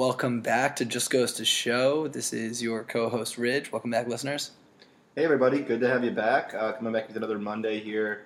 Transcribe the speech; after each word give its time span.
welcome 0.00 0.40
back 0.40 0.76
to 0.76 0.86
Just 0.86 1.10
Goes 1.10 1.34
to 1.34 1.44
Show. 1.44 2.08
This 2.08 2.32
is 2.32 2.62
your 2.62 2.84
co-host 2.84 3.36
Ridge. 3.36 3.70
Welcome 3.70 3.90
back, 3.90 4.08
listeners. 4.08 4.52
Hey 5.14 5.24
everybody, 5.24 5.60
good 5.60 5.78
to 5.80 5.88
have 5.88 6.02
you 6.02 6.10
back. 6.10 6.54
Uh, 6.54 6.72
coming 6.72 6.94
back 6.94 7.08
with 7.08 7.18
another 7.18 7.38
Monday 7.38 7.80
here, 7.80 8.22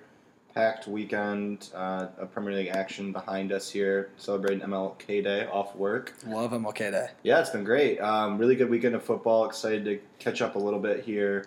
packed 0.53 0.87
weekend 0.87 1.67
uh, 1.75 2.07
of 2.17 2.31
Premier 2.31 2.53
League 2.53 2.69
action 2.69 3.11
behind 3.11 3.51
us 3.51 3.69
here, 3.69 4.09
celebrating 4.15 4.65
MLK 4.65 5.21
Day 5.21 5.47
off 5.47 5.75
work. 5.75 6.13
Love 6.25 6.51
MLK 6.51 6.91
Day. 6.91 7.07
Yeah, 7.23 7.41
it's 7.41 7.49
been 7.49 7.65
great. 7.65 7.99
Um, 7.99 8.37
really 8.37 8.55
good 8.55 8.69
weekend 8.69 8.95
of 8.95 9.03
football. 9.03 9.45
Excited 9.45 9.83
to 9.83 9.99
catch 10.17 10.41
up 10.41 10.55
a 10.55 10.59
little 10.59 10.79
bit 10.79 11.03
here, 11.03 11.45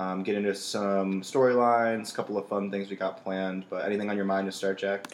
um, 0.00 0.22
get 0.22 0.34
into 0.34 0.54
some 0.54 1.20
storylines, 1.20 2.10
a 2.12 2.16
couple 2.16 2.38
of 2.38 2.48
fun 2.48 2.70
things 2.70 2.88
we 2.88 2.96
got 2.96 3.22
planned. 3.22 3.64
But 3.68 3.84
anything 3.84 4.08
on 4.08 4.16
your 4.16 4.24
mind 4.24 4.46
to 4.46 4.52
start, 4.52 4.78
Jack? 4.78 5.06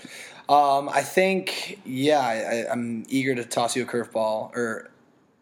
Um, 0.49 0.89
I 0.89 1.03
think, 1.03 1.81
yeah, 1.85 2.21
I, 2.21 2.71
I'm 2.71 3.05
eager 3.09 3.35
to 3.35 3.45
toss 3.45 3.75
you 3.75 3.83
a 3.83 3.87
curveball, 3.87 4.55
or 4.55 4.91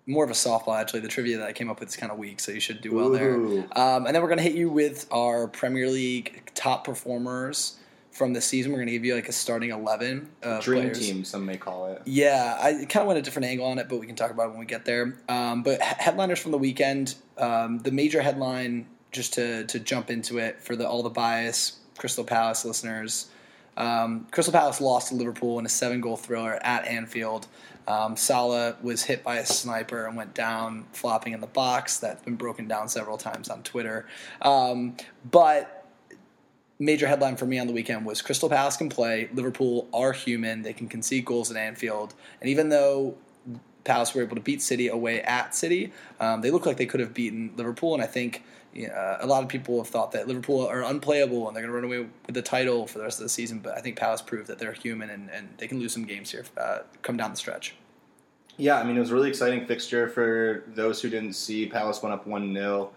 more 0.07 0.25
of 0.25 0.31
a 0.31 0.35
softball, 0.35 0.81
actually. 0.81 1.01
The 1.01 1.09
trivia 1.09 1.37
that 1.39 1.47
I 1.47 1.53
came 1.53 1.69
up 1.69 1.81
with 1.81 1.91
is 1.91 1.97
kind 1.97 2.11
of 2.11 2.17
weak, 2.17 2.41
so 2.41 2.53
you 2.53 2.61
should 2.61 2.81
do 2.81 2.95
well 2.95 3.11
there. 3.11 3.35
Um, 3.35 4.07
and 4.07 4.15
then 4.15 4.23
we're 4.23 4.29
going 4.29 4.39
to 4.39 4.45
hit 4.45 4.55
you 4.55 4.71
with 4.71 5.07
our 5.11 5.47
Premier 5.47 5.91
League 5.91 6.51
top 6.55 6.85
performers 6.85 7.77
from 8.13 8.33
the 8.33 8.41
season. 8.41 8.73
We're 8.73 8.79
going 8.79 8.87
to 8.87 8.93
give 8.93 9.05
you 9.05 9.15
like 9.15 9.29
a 9.29 9.33
starting 9.33 9.71
11. 9.71 10.31
Uh, 10.43 10.61
Dream 10.61 10.83
players. 10.83 11.01
team, 11.01 11.23
some 11.25 11.45
may 11.45 11.59
call 11.59 11.89
it. 11.89 12.01
Yeah, 12.07 12.57
I 12.59 12.87
kind 12.87 13.03
of 13.03 13.09
went 13.09 13.19
a 13.19 13.23
different 13.23 13.47
angle 13.47 13.67
on 13.67 13.79
it, 13.79 13.91
but 13.91 14.01
we 14.01 14.07
can 14.07 14.17
talk 14.17 14.31
about 14.31 14.47
it 14.47 14.51
when 14.51 14.61
we 14.61 14.67
get 14.67 14.87
there. 14.87 15.19
Um, 15.29 15.63
but 15.63 15.83
he- 15.83 15.95
headliners 15.99 16.39
from 16.39 16.53
the 16.53 16.59
weekend, 16.59 17.17
um, 17.37 17.81
the 17.81 17.91
major 17.91 18.23
headline, 18.23 18.87
just 19.15 19.33
to, 19.35 19.65
to 19.65 19.79
jump 19.79 20.11
into 20.11 20.39
it 20.39 20.61
for 20.61 20.77
the 20.77 20.87
all 20.87 21.03
the 21.03 21.11
bias 21.11 21.79
Crystal 21.97 22.25
Palace 22.25 22.65
listeners. 22.65 23.29
Um, 23.77 24.27
Crystal 24.31 24.53
Palace 24.53 24.81
lost 24.81 25.09
to 25.09 25.15
Liverpool 25.15 25.59
in 25.59 25.67
a 25.67 25.69
seven 25.69 26.01
goal 26.01 26.17
thriller 26.17 26.59
at 26.63 26.87
Anfield. 26.87 27.47
Um, 27.87 28.17
Salah 28.17 28.77
was 28.83 29.05
hit 29.05 29.23
by 29.23 29.37
a 29.37 29.47
sniper 29.47 30.07
and 30.07 30.17
went 30.17 30.35
down, 30.35 30.87
flopping 30.93 31.33
in 31.33 31.41
the 31.41 31.47
box. 31.47 31.99
That's 31.99 32.23
been 32.23 32.37
broken 32.37 32.67
down 32.67 32.89
several 32.89 33.19
times 33.19 33.49
on 33.49 33.63
Twitter. 33.63 34.07
Um, 34.43 34.97
but 35.31 35.87
major 36.79 37.07
headline 37.07 37.37
for 37.37 37.47
me 37.47 37.59
on 37.59 37.67
the 37.67 37.73
weekend 37.73 38.07
was 38.07 38.23
Crystal 38.23 38.49
Palace 38.49 38.77
can 38.77 38.89
play. 38.89 39.29
Liverpool 39.33 39.89
are 39.93 40.13
human. 40.13 40.63
They 40.63 40.73
can 40.73 40.89
concede 40.89 41.25
goals 41.25 41.51
at 41.51 41.57
Anfield. 41.57 42.15
And 42.41 42.49
even 42.49 42.71
though 42.71 43.17
Palace 43.85 44.15
were 44.15 44.23
able 44.23 44.37
to 44.37 44.43
beat 44.43 44.63
City 44.63 44.89
away 44.89 45.21
at 45.23 45.55
City, 45.55 45.93
um, 46.21 46.41
they 46.41 46.51
look 46.51 46.65
like 46.67 46.79
they 46.79 46.87
could 46.87 47.01
have 47.01 47.13
beaten 47.13 47.53
Liverpool. 47.57 47.93
And 47.95 48.03
I 48.03 48.07
think 48.07 48.43
uh, 48.77 49.19
a 49.21 49.27
lot 49.27 49.43
of 49.43 49.49
people 49.49 49.79
have 49.79 49.89
thought 49.89 50.13
that 50.13 50.27
Liverpool 50.27 50.67
are 50.67 50.83
unplayable 50.83 51.47
and 51.47 51.57
they're 51.57 51.63
going 51.63 51.73
to 51.73 51.75
run 51.75 51.85
away 51.85 52.09
with 52.27 52.35
the 52.35 52.43
title 52.43 52.87
for 52.87 52.99
the 52.99 53.05
rest 53.05 53.19
of 53.19 53.25
the 53.25 53.29
season. 53.29 53.61
But 53.61 53.77
I 53.77 53.81
think 53.81 53.97
Palace 53.97 54.23
proved 54.23 54.49
that 54.49 54.59
they're 54.59 54.73
human 54.73 55.11
and, 55.11 55.31
and 55.31 55.49
they 55.59 55.69
can 55.69 55.79
lose 55.79 55.93
some 55.93 56.05
games 56.05 56.31
here, 56.31 56.45
uh, 56.57 56.81
come 57.03 57.17
down 57.17 57.31
the 57.31 57.37
stretch. 57.37 57.75
Yeah, 58.57 58.79
I 58.79 58.85
mean, 58.85 58.97
it 58.97 59.01
was 59.01 59.11
a 59.11 59.15
really 59.15 59.29
exciting 59.29 59.67
fixture 59.67 60.09
for 60.09 60.65
those 60.69 61.01
who 61.03 61.09
didn't 61.09 61.35
see. 61.35 61.67
Palace 61.67 62.03
went 62.03 62.15
up 62.15 62.27
1 62.27 62.53
0 62.53 62.91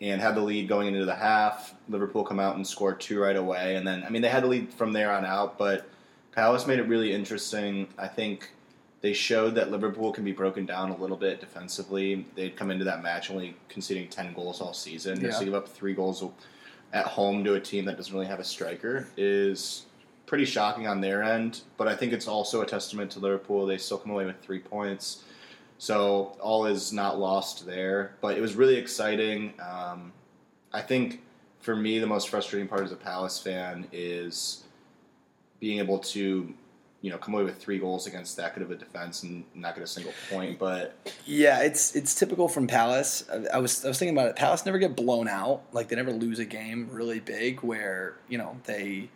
and 0.00 0.20
had 0.20 0.34
the 0.34 0.40
lead 0.40 0.68
going 0.68 0.88
into 0.88 1.04
the 1.04 1.14
half. 1.14 1.74
Liverpool 1.88 2.24
come 2.24 2.40
out 2.40 2.56
and 2.56 2.66
score 2.66 2.92
two 2.92 3.20
right 3.20 3.36
away. 3.36 3.76
And 3.76 3.86
then, 3.86 4.04
I 4.04 4.10
mean, 4.10 4.22
they 4.22 4.28
had 4.28 4.42
the 4.42 4.48
lead 4.48 4.72
from 4.72 4.92
there 4.92 5.12
on 5.12 5.24
out, 5.24 5.58
but 5.58 5.88
Palace 6.32 6.66
made 6.66 6.78
it 6.78 6.88
really 6.88 7.12
interesting. 7.12 7.88
I 7.98 8.08
think 8.08 8.50
they 9.02 9.12
showed 9.12 9.56
that 9.56 9.70
Liverpool 9.70 10.12
can 10.12 10.24
be 10.24 10.32
broken 10.32 10.64
down 10.64 10.90
a 10.90 10.96
little 10.96 11.16
bit 11.16 11.40
defensively. 11.40 12.24
They'd 12.36 12.56
come 12.56 12.70
into 12.70 12.84
that 12.84 13.02
match 13.02 13.30
only 13.30 13.56
conceding 13.68 14.08
10 14.08 14.32
goals 14.32 14.60
all 14.60 14.72
season. 14.72 15.20
Yeah. 15.20 15.28
Just 15.28 15.40
to 15.40 15.44
give 15.44 15.54
up 15.54 15.68
three 15.68 15.92
goals 15.92 16.24
at 16.92 17.06
home 17.06 17.42
to 17.44 17.54
a 17.54 17.60
team 17.60 17.84
that 17.86 17.96
doesn't 17.96 18.14
really 18.14 18.26
have 18.26 18.38
a 18.38 18.44
striker 18.44 19.08
is 19.16 19.86
pretty 20.26 20.44
shocking 20.44 20.86
on 20.86 21.00
their 21.00 21.22
end. 21.22 21.62
But 21.76 21.88
I 21.88 21.96
think 21.96 22.12
it's 22.12 22.28
also 22.28 22.62
a 22.62 22.66
testament 22.66 23.10
to 23.12 23.18
Liverpool. 23.18 23.66
They 23.66 23.76
still 23.76 23.98
come 23.98 24.12
away 24.12 24.24
with 24.24 24.40
three 24.40 24.60
points. 24.60 25.24
So 25.78 26.36
all 26.40 26.66
is 26.66 26.92
not 26.92 27.18
lost 27.18 27.66
there. 27.66 28.14
But 28.20 28.38
it 28.38 28.40
was 28.40 28.54
really 28.54 28.76
exciting. 28.76 29.52
Um, 29.60 30.12
I 30.72 30.80
think 30.80 31.22
for 31.58 31.74
me, 31.74 31.98
the 31.98 32.06
most 32.06 32.28
frustrating 32.28 32.68
part 32.68 32.82
as 32.82 32.92
a 32.92 32.96
Palace 32.96 33.40
fan 33.40 33.88
is 33.90 34.62
being 35.58 35.80
able 35.80 35.98
to, 35.98 36.54
you 37.02 37.10
know, 37.10 37.18
come 37.18 37.34
away 37.34 37.42
with 37.42 37.58
three 37.58 37.78
goals 37.78 38.06
against 38.06 38.36
that 38.36 38.54
good 38.54 38.62
of 38.62 38.70
a 38.70 38.76
defense 38.76 39.24
and 39.24 39.44
not 39.54 39.74
get 39.74 39.82
a 39.82 39.86
single 39.88 40.14
point. 40.30 40.58
But 40.58 40.96
Yeah, 41.26 41.60
it's 41.60 41.94
it's 41.96 42.14
typical 42.14 42.48
from 42.48 42.68
Palace. 42.68 43.24
I, 43.30 43.56
I 43.56 43.58
was 43.58 43.84
I 43.84 43.88
was 43.88 43.98
thinking 43.98 44.16
about 44.16 44.28
it. 44.28 44.36
Palace 44.36 44.64
never 44.64 44.78
get 44.78 44.94
blown 44.94 45.28
out. 45.28 45.62
Like 45.72 45.88
they 45.88 45.96
never 45.96 46.12
lose 46.12 46.38
a 46.38 46.44
game 46.44 46.88
really 46.92 47.18
big 47.18 47.60
where 47.62 48.14
you 48.28 48.38
know 48.38 48.56
they 48.64 49.10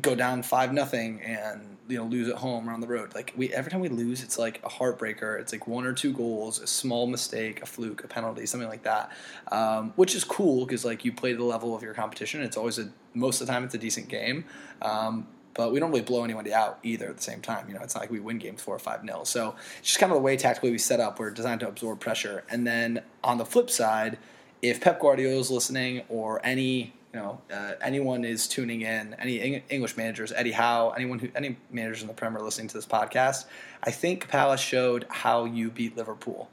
go 0.00 0.14
down 0.14 0.42
five 0.42 0.72
nothing 0.72 1.20
and 1.22 1.76
you 1.88 1.96
know 1.96 2.04
lose 2.04 2.28
at 2.28 2.36
home 2.36 2.68
or 2.68 2.72
on 2.72 2.80
the 2.80 2.88
road. 2.88 3.14
Like 3.14 3.32
we 3.36 3.52
every 3.52 3.70
time 3.70 3.80
we 3.80 3.88
lose, 3.88 4.24
it's 4.24 4.36
like 4.36 4.60
a 4.64 4.68
heartbreaker. 4.68 5.40
It's 5.40 5.52
like 5.52 5.68
one 5.68 5.86
or 5.86 5.92
two 5.92 6.12
goals, 6.12 6.60
a 6.60 6.66
small 6.66 7.06
mistake, 7.06 7.62
a 7.62 7.66
fluke, 7.66 8.02
a 8.02 8.08
penalty, 8.08 8.46
something 8.46 8.68
like 8.68 8.82
that, 8.82 9.12
um, 9.52 9.92
which 9.94 10.16
is 10.16 10.24
cool 10.24 10.66
because 10.66 10.84
like 10.84 11.04
you 11.04 11.12
play 11.12 11.30
to 11.30 11.38
the 11.38 11.44
level 11.44 11.74
of 11.74 11.84
your 11.84 11.94
competition. 11.94 12.42
It's 12.42 12.56
always 12.56 12.80
a 12.80 12.88
most 13.14 13.40
of 13.40 13.46
the 13.46 13.52
time 13.52 13.62
it's 13.62 13.74
a 13.74 13.78
decent 13.78 14.08
game. 14.08 14.44
Um, 14.82 15.28
but 15.54 15.72
we 15.72 15.80
don't 15.80 15.90
really 15.90 16.02
blow 16.02 16.24
anybody 16.24 16.52
out 16.52 16.78
either 16.82 17.08
at 17.08 17.16
the 17.16 17.22
same 17.22 17.40
time. 17.40 17.68
You 17.68 17.74
know, 17.74 17.80
it's 17.82 17.94
not 17.94 18.02
like 18.02 18.10
we 18.10 18.20
win 18.20 18.38
games 18.38 18.62
four 18.62 18.74
or 18.74 18.78
five 18.78 19.04
nil. 19.04 19.24
So 19.24 19.54
it's 19.78 19.88
just 19.88 19.98
kind 19.98 20.12
of 20.12 20.16
the 20.16 20.22
way 20.22 20.36
tactically 20.36 20.70
we 20.70 20.78
set 20.78 21.00
up. 21.00 21.18
We're 21.18 21.30
designed 21.30 21.60
to 21.60 21.68
absorb 21.68 22.00
pressure. 22.00 22.44
And 22.48 22.66
then 22.66 23.02
on 23.24 23.38
the 23.38 23.44
flip 23.44 23.70
side, 23.70 24.18
if 24.62 24.80
Pep 24.80 25.00
Guardiola 25.00 25.40
is 25.40 25.50
listening 25.50 26.02
or 26.08 26.40
any 26.44 26.92
you 27.12 27.18
know 27.18 27.40
uh, 27.52 27.72
anyone 27.82 28.24
is 28.24 28.46
tuning 28.46 28.82
in, 28.82 29.14
any 29.18 29.40
Eng- 29.40 29.62
English 29.68 29.96
managers, 29.96 30.32
Eddie 30.32 30.52
Howe, 30.52 30.92
anyone 30.96 31.18
who 31.18 31.28
any 31.34 31.56
managers 31.70 32.02
in 32.02 32.08
the 32.08 32.14
Premier 32.14 32.38
are 32.40 32.44
listening 32.44 32.68
to 32.68 32.74
this 32.74 32.86
podcast, 32.86 33.46
I 33.82 33.90
think 33.90 34.28
Palace 34.28 34.60
showed 34.60 35.06
how 35.08 35.44
you 35.44 35.70
beat 35.70 35.96
Liverpool, 35.96 36.48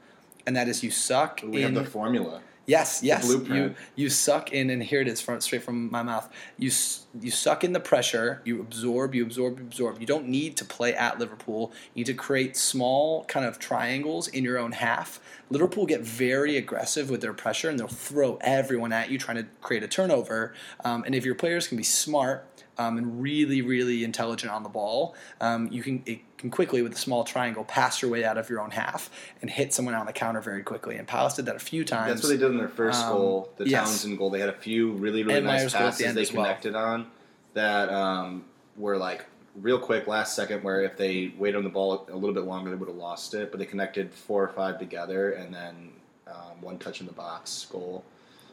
and 0.46 0.56
that 0.56 0.68
is 0.68 0.82
you 0.82 0.90
suck 0.90 1.40
we 1.44 1.62
in 1.62 1.74
have 1.74 1.84
the 1.84 1.90
formula. 1.90 2.40
Yes, 2.68 3.02
yes. 3.02 3.26
You 3.26 3.38
blueprint. 3.38 3.76
you 3.96 4.10
suck 4.10 4.52
in, 4.52 4.68
and 4.68 4.82
here 4.82 5.00
it 5.00 5.08
is, 5.08 5.22
from, 5.22 5.40
straight 5.40 5.62
from 5.62 5.90
my 5.90 6.02
mouth. 6.02 6.30
You 6.58 6.70
you 7.18 7.30
suck 7.30 7.64
in 7.64 7.72
the 7.72 7.80
pressure. 7.80 8.42
You 8.44 8.60
absorb. 8.60 9.14
You 9.14 9.24
absorb. 9.24 9.58
You 9.58 9.64
absorb. 9.64 10.00
You 10.00 10.06
don't 10.06 10.28
need 10.28 10.58
to 10.58 10.66
play 10.66 10.94
at 10.94 11.18
Liverpool. 11.18 11.72
You 11.94 12.00
need 12.00 12.06
to 12.06 12.14
create 12.14 12.58
small 12.58 13.24
kind 13.24 13.46
of 13.46 13.58
triangles 13.58 14.28
in 14.28 14.44
your 14.44 14.58
own 14.58 14.72
half. 14.72 15.18
Liverpool 15.48 15.86
get 15.86 16.02
very 16.02 16.58
aggressive 16.58 17.08
with 17.08 17.22
their 17.22 17.32
pressure, 17.32 17.70
and 17.70 17.80
they'll 17.80 17.88
throw 17.88 18.36
everyone 18.42 18.92
at 18.92 19.10
you, 19.10 19.16
trying 19.16 19.38
to 19.38 19.46
create 19.62 19.82
a 19.82 19.88
turnover. 19.88 20.52
Um, 20.84 21.04
and 21.04 21.14
if 21.14 21.24
your 21.24 21.34
players 21.34 21.68
can 21.68 21.78
be 21.78 21.82
smart 21.82 22.47
um, 22.78 22.96
and 22.96 23.20
really, 23.20 23.60
really 23.60 24.04
intelligent 24.04 24.52
on 24.52 24.62
the 24.62 24.68
ball, 24.68 25.14
um, 25.40 25.68
you 25.70 25.82
can 25.82 26.02
it 26.06 26.20
can 26.38 26.50
quickly 26.50 26.80
with 26.80 26.92
a 26.92 26.98
small 26.98 27.24
triangle 27.24 27.64
pass 27.64 28.00
your 28.00 28.10
way 28.10 28.24
out 28.24 28.38
of 28.38 28.48
your 28.48 28.60
own 28.60 28.70
half 28.70 29.10
and 29.42 29.50
hit 29.50 29.74
someone 29.74 29.94
on 29.94 30.06
the 30.06 30.12
counter 30.12 30.40
very 30.40 30.62
quickly. 30.62 30.96
And 30.96 31.06
Palace 31.06 31.34
did 31.34 31.46
that 31.46 31.56
a 31.56 31.60
few 31.60 31.84
times. 31.84 32.12
That's 32.14 32.22
what 32.22 32.28
they 32.30 32.36
did 32.36 32.52
in 32.52 32.58
their 32.58 32.68
first 32.68 33.04
Um, 33.04 33.12
goal, 33.12 33.52
the 33.56 33.68
yes. 33.68 33.88
Townsend 33.88 34.18
goal. 34.18 34.30
They 34.30 34.38
had 34.38 34.48
a 34.48 34.52
few 34.52 34.92
really, 34.92 35.24
really 35.24 35.38
And 35.38 35.46
nice 35.46 35.62
goal 35.62 35.68
the 35.70 35.78
passes 35.78 36.14
they 36.14 36.22
as 36.22 36.32
well. 36.32 36.44
connected 36.44 36.76
on 36.76 37.10
that 37.54 37.88
um, 37.90 38.44
were 38.76 38.96
like 38.96 39.26
real 39.56 39.80
quick, 39.80 40.06
last 40.06 40.36
second, 40.36 40.62
where 40.62 40.82
if 40.82 40.96
they 40.96 41.32
waited 41.36 41.56
on 41.56 41.64
the 41.64 41.70
ball 41.70 42.06
a 42.12 42.14
little 42.14 42.34
bit 42.34 42.44
longer, 42.44 42.70
they 42.70 42.76
would 42.76 42.88
have 42.88 42.96
lost 42.96 43.34
it. 43.34 43.50
But 43.50 43.58
they 43.58 43.66
connected 43.66 44.14
four 44.14 44.44
or 44.44 44.48
five 44.48 44.78
together, 44.78 45.32
and 45.32 45.52
then 45.52 45.90
um, 46.28 46.60
one 46.60 46.78
touch 46.78 47.00
in 47.00 47.06
the 47.06 47.12
box 47.12 47.66
goal. 47.68 48.04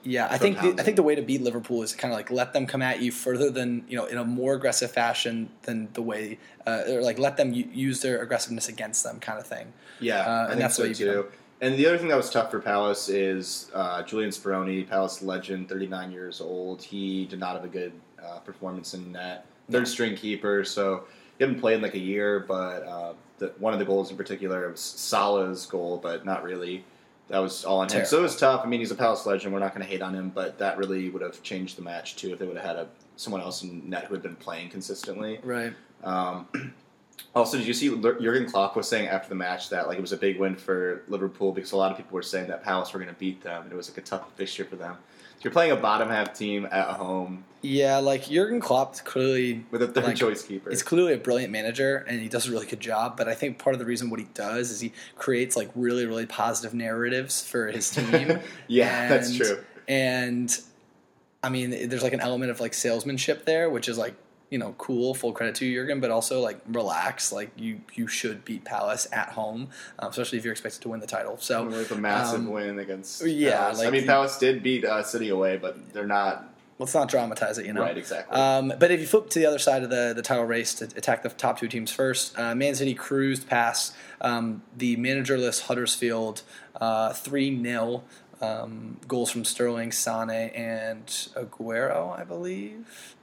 Yeah, 0.05 0.27
I 0.29 0.37
think 0.37 0.61
the, 0.61 0.75
I 0.79 0.83
think 0.83 0.97
the 0.97 1.03
way 1.03 1.15
to 1.15 1.21
beat 1.23 1.41
Liverpool 1.41 1.81
is 1.81 1.93
kind 1.93 2.13
of 2.13 2.17
like 2.17 2.29
let 2.29 2.53
them 2.53 2.67
come 2.67 2.83
at 2.83 3.01
you 3.01 3.11
further 3.11 3.49
than 3.49 3.83
you 3.87 3.97
know 3.97 4.05
in 4.05 4.17
a 4.17 4.23
more 4.23 4.53
aggressive 4.53 4.91
fashion 4.91 5.49
than 5.63 5.89
the 5.93 6.01
way 6.01 6.37
uh, 6.67 6.83
or 6.87 7.01
like 7.01 7.17
let 7.17 7.37
them 7.37 7.53
use 7.53 8.01
their 8.01 8.21
aggressiveness 8.21 8.69
against 8.69 9.03
them 9.03 9.19
kind 9.19 9.39
of 9.39 9.47
thing. 9.47 9.73
Yeah, 9.99 10.19
Uh, 10.19 10.29
I 10.29 10.39
and 10.41 10.49
think 10.49 10.61
that's 10.61 10.75
so 10.75 10.83
what 10.83 10.99
you 10.99 11.05
too. 11.05 11.25
And 11.61 11.75
the 11.77 11.87
other 11.87 11.97
thing 11.97 12.09
that 12.09 12.17
was 12.17 12.29
tough 12.29 12.51
for 12.51 12.59
Palace 12.59 13.09
is 13.09 13.71
uh, 13.73 14.03
Julian 14.03 14.29
Speroni, 14.29 14.87
Palace 14.87 15.21
legend, 15.21 15.69
39 15.69 16.11
years 16.11 16.41
old. 16.41 16.83
He 16.83 17.25
did 17.25 17.39
not 17.39 17.55
have 17.55 17.63
a 17.63 17.69
good 17.69 17.93
uh, 18.23 18.39
performance 18.39 18.93
in 18.93 19.11
net. 19.13 19.45
Third 19.71 19.87
string 19.87 20.15
keeper, 20.15 20.63
so 20.63 21.05
he 21.37 21.43
hadn't 21.43 21.59
played 21.59 21.75
in 21.77 21.81
like 21.81 21.95
a 21.95 21.99
year. 21.99 22.41
But 22.41 22.83
uh, 22.83 23.13
the, 23.39 23.53
one 23.57 23.73
of 23.73 23.79
the 23.79 23.85
goals 23.85 24.11
in 24.11 24.17
particular 24.17 24.69
was 24.69 24.79
Salah's 24.81 25.65
goal, 25.65 25.97
but 25.97 26.25
not 26.25 26.43
really. 26.43 26.83
That 27.29 27.39
was 27.39 27.65
all 27.65 27.79
on 27.79 27.89
him. 27.89 28.05
So 28.05 28.19
it 28.19 28.21
was 28.21 28.35
tough. 28.35 28.61
I 28.63 28.67
mean, 28.67 28.79
he's 28.79 28.91
a 28.91 28.95
Palace 28.95 29.25
legend. 29.25 29.51
We're 29.53 29.59
not 29.59 29.73
going 29.73 29.85
to 29.85 29.91
hate 29.91 30.01
on 30.01 30.13
him, 30.13 30.29
but 30.29 30.59
that 30.59 30.77
really 30.77 31.09
would 31.09 31.23
have 31.23 31.41
changed 31.41 31.77
the 31.77 31.81
match 31.81 32.15
too 32.15 32.31
if 32.33 32.39
they 32.39 32.45
would 32.45 32.57
have 32.57 32.65
had 32.65 32.75
a 32.75 32.87
someone 33.15 33.41
else 33.41 33.63
in 33.63 33.89
net 33.89 34.05
who 34.05 34.13
had 34.13 34.21
been 34.21 34.35
playing 34.35 34.69
consistently. 34.69 35.39
Right. 35.43 35.73
Um, 36.03 36.47
also, 37.35 37.57
did 37.57 37.65
you 37.65 37.73
see 37.73 37.89
Jurgen 37.89 38.49
Klopp 38.49 38.75
was 38.75 38.87
saying 38.87 39.07
after 39.07 39.29
the 39.29 39.35
match 39.35 39.69
that 39.69 39.87
like 39.87 39.97
it 39.97 40.01
was 40.01 40.11
a 40.11 40.17
big 40.17 40.39
win 40.39 40.55
for 40.55 41.03
Liverpool 41.07 41.51
because 41.51 41.71
a 41.71 41.77
lot 41.77 41.91
of 41.91 41.97
people 41.97 42.13
were 42.13 42.21
saying 42.21 42.47
that 42.49 42.63
Palace 42.63 42.93
were 42.93 42.99
going 42.99 43.13
to 43.13 43.19
beat 43.19 43.41
them 43.41 43.63
and 43.63 43.71
it 43.71 43.75
was 43.75 43.89
like 43.89 43.97
a 43.97 44.01
tough 44.01 44.31
fixture 44.35 44.65
for 44.65 44.75
them. 44.75 44.97
You're 45.41 45.53
playing 45.53 45.71
a 45.71 45.75
bottom 45.75 46.09
half 46.09 46.33
team 46.33 46.67
at 46.71 46.87
home 46.97 47.43
Yeah, 47.61 47.97
like 47.97 48.27
Jurgen 48.27 48.59
Klopp 48.59 48.95
clearly 49.05 49.63
with 49.71 49.81
a 49.81 49.87
third 49.87 50.05
Like, 50.05 50.15
choice 50.15 50.43
keeper. 50.43 50.69
He's 50.69 50.83
clearly 50.83 51.13
a 51.13 51.17
brilliant 51.17 51.51
manager, 51.51 51.97
and 52.07 52.19
he 52.21 52.29
does 52.29 52.47
a 52.47 52.51
really 52.51 52.65
good 52.67 52.79
job. 52.79 53.15
But 53.17 53.27
I 53.27 53.35
think 53.35 53.57
part 53.59 53.73
of 53.75 53.79
the 53.79 53.85
reason 53.85 54.09
what 54.09 54.19
he 54.19 54.27
does 54.33 54.71
is 54.71 54.79
he 54.81 54.91
creates 55.15 55.55
like 55.55 55.69
really, 55.75 56.05
really 56.05 56.25
positive 56.25 56.73
narratives 56.73 57.41
for 57.47 57.67
his 57.67 57.89
team. 57.91 58.39
yeah, 58.67 59.07
that's 59.09 59.35
true. 59.35 59.63
And 59.87 60.55
I 61.43 61.49
mean, 61.49 61.89
there's 61.89 62.03
like 62.03 62.13
an 62.13 62.21
element 62.21 62.49
of 62.51 62.59
like 62.59 62.73
salesmanship 62.73 63.45
there, 63.45 63.69
which 63.69 63.87
is 63.87 63.97
like 63.97 64.15
you 64.49 64.57
know, 64.57 64.75
cool. 64.77 65.13
Full 65.13 65.33
credit 65.33 65.55
to 65.55 65.65
you, 65.65 65.81
Jurgen, 65.81 65.99
but 65.99 66.11
also 66.11 66.39
like 66.39 66.59
relax. 66.67 67.31
Like 67.31 67.51
you, 67.57 67.81
you 67.93 68.07
should 68.07 68.45
beat 68.45 68.63
Palace 68.63 69.07
at 69.11 69.29
home, 69.29 69.69
um, 69.99 70.09
especially 70.09 70.37
if 70.37 70.43
you're 70.43 70.53
expected 70.53 70.81
to 70.81 70.89
win 70.89 70.99
the 70.99 71.07
title. 71.07 71.37
So 71.37 71.65
with 71.65 71.91
a 71.91 71.95
massive 71.95 72.41
um, 72.41 72.51
win 72.51 72.79
against. 72.79 73.25
yeah, 73.25 73.69
like 73.71 73.87
I 73.87 73.91
mean, 73.91 74.05
Palace 74.05 74.37
did 74.37 74.63
beat 74.63 74.85
uh, 74.85 75.03
City 75.03 75.29
away, 75.29 75.57
but 75.57 75.93
they're 75.93 76.07
not 76.07 76.55
let's 76.79 76.93
not 76.93 77.09
dramatize 77.09 77.57
it. 77.57 77.65
You 77.65 77.73
know, 77.73 77.81
right 77.81 77.97
exactly. 77.97 78.35
Um, 78.35 78.73
but 78.79 78.91
if 78.91 78.99
you 78.99 79.07
flip 79.07 79.29
to 79.31 79.39
the 79.39 79.45
other 79.45 79.59
side 79.59 79.83
of 79.83 79.89
the, 79.89 80.13
the 80.15 80.21
title 80.21 80.45
race 80.45 80.73
to 80.75 80.85
attack 80.85 81.23
the 81.23 81.29
top 81.29 81.59
two 81.59 81.67
teams 81.67 81.91
first, 81.91 82.37
uh, 82.37 82.55
Man 82.55 82.75
City 82.75 82.93
cruised 82.93 83.47
past 83.47 83.93
um, 84.21 84.63
the 84.75 84.97
managerless 84.97 85.63
Huddersfield 85.63 86.41
uh, 86.79 87.13
3 87.13 87.61
0. 87.61 88.03
Um, 88.41 88.99
goals 89.07 89.31
from 89.31 89.45
Sterling, 89.45 89.93
Sane, 89.93 90.29
and 90.29 91.05
Aguero, 91.07 92.19
I 92.19 92.25
believe. 92.25 93.14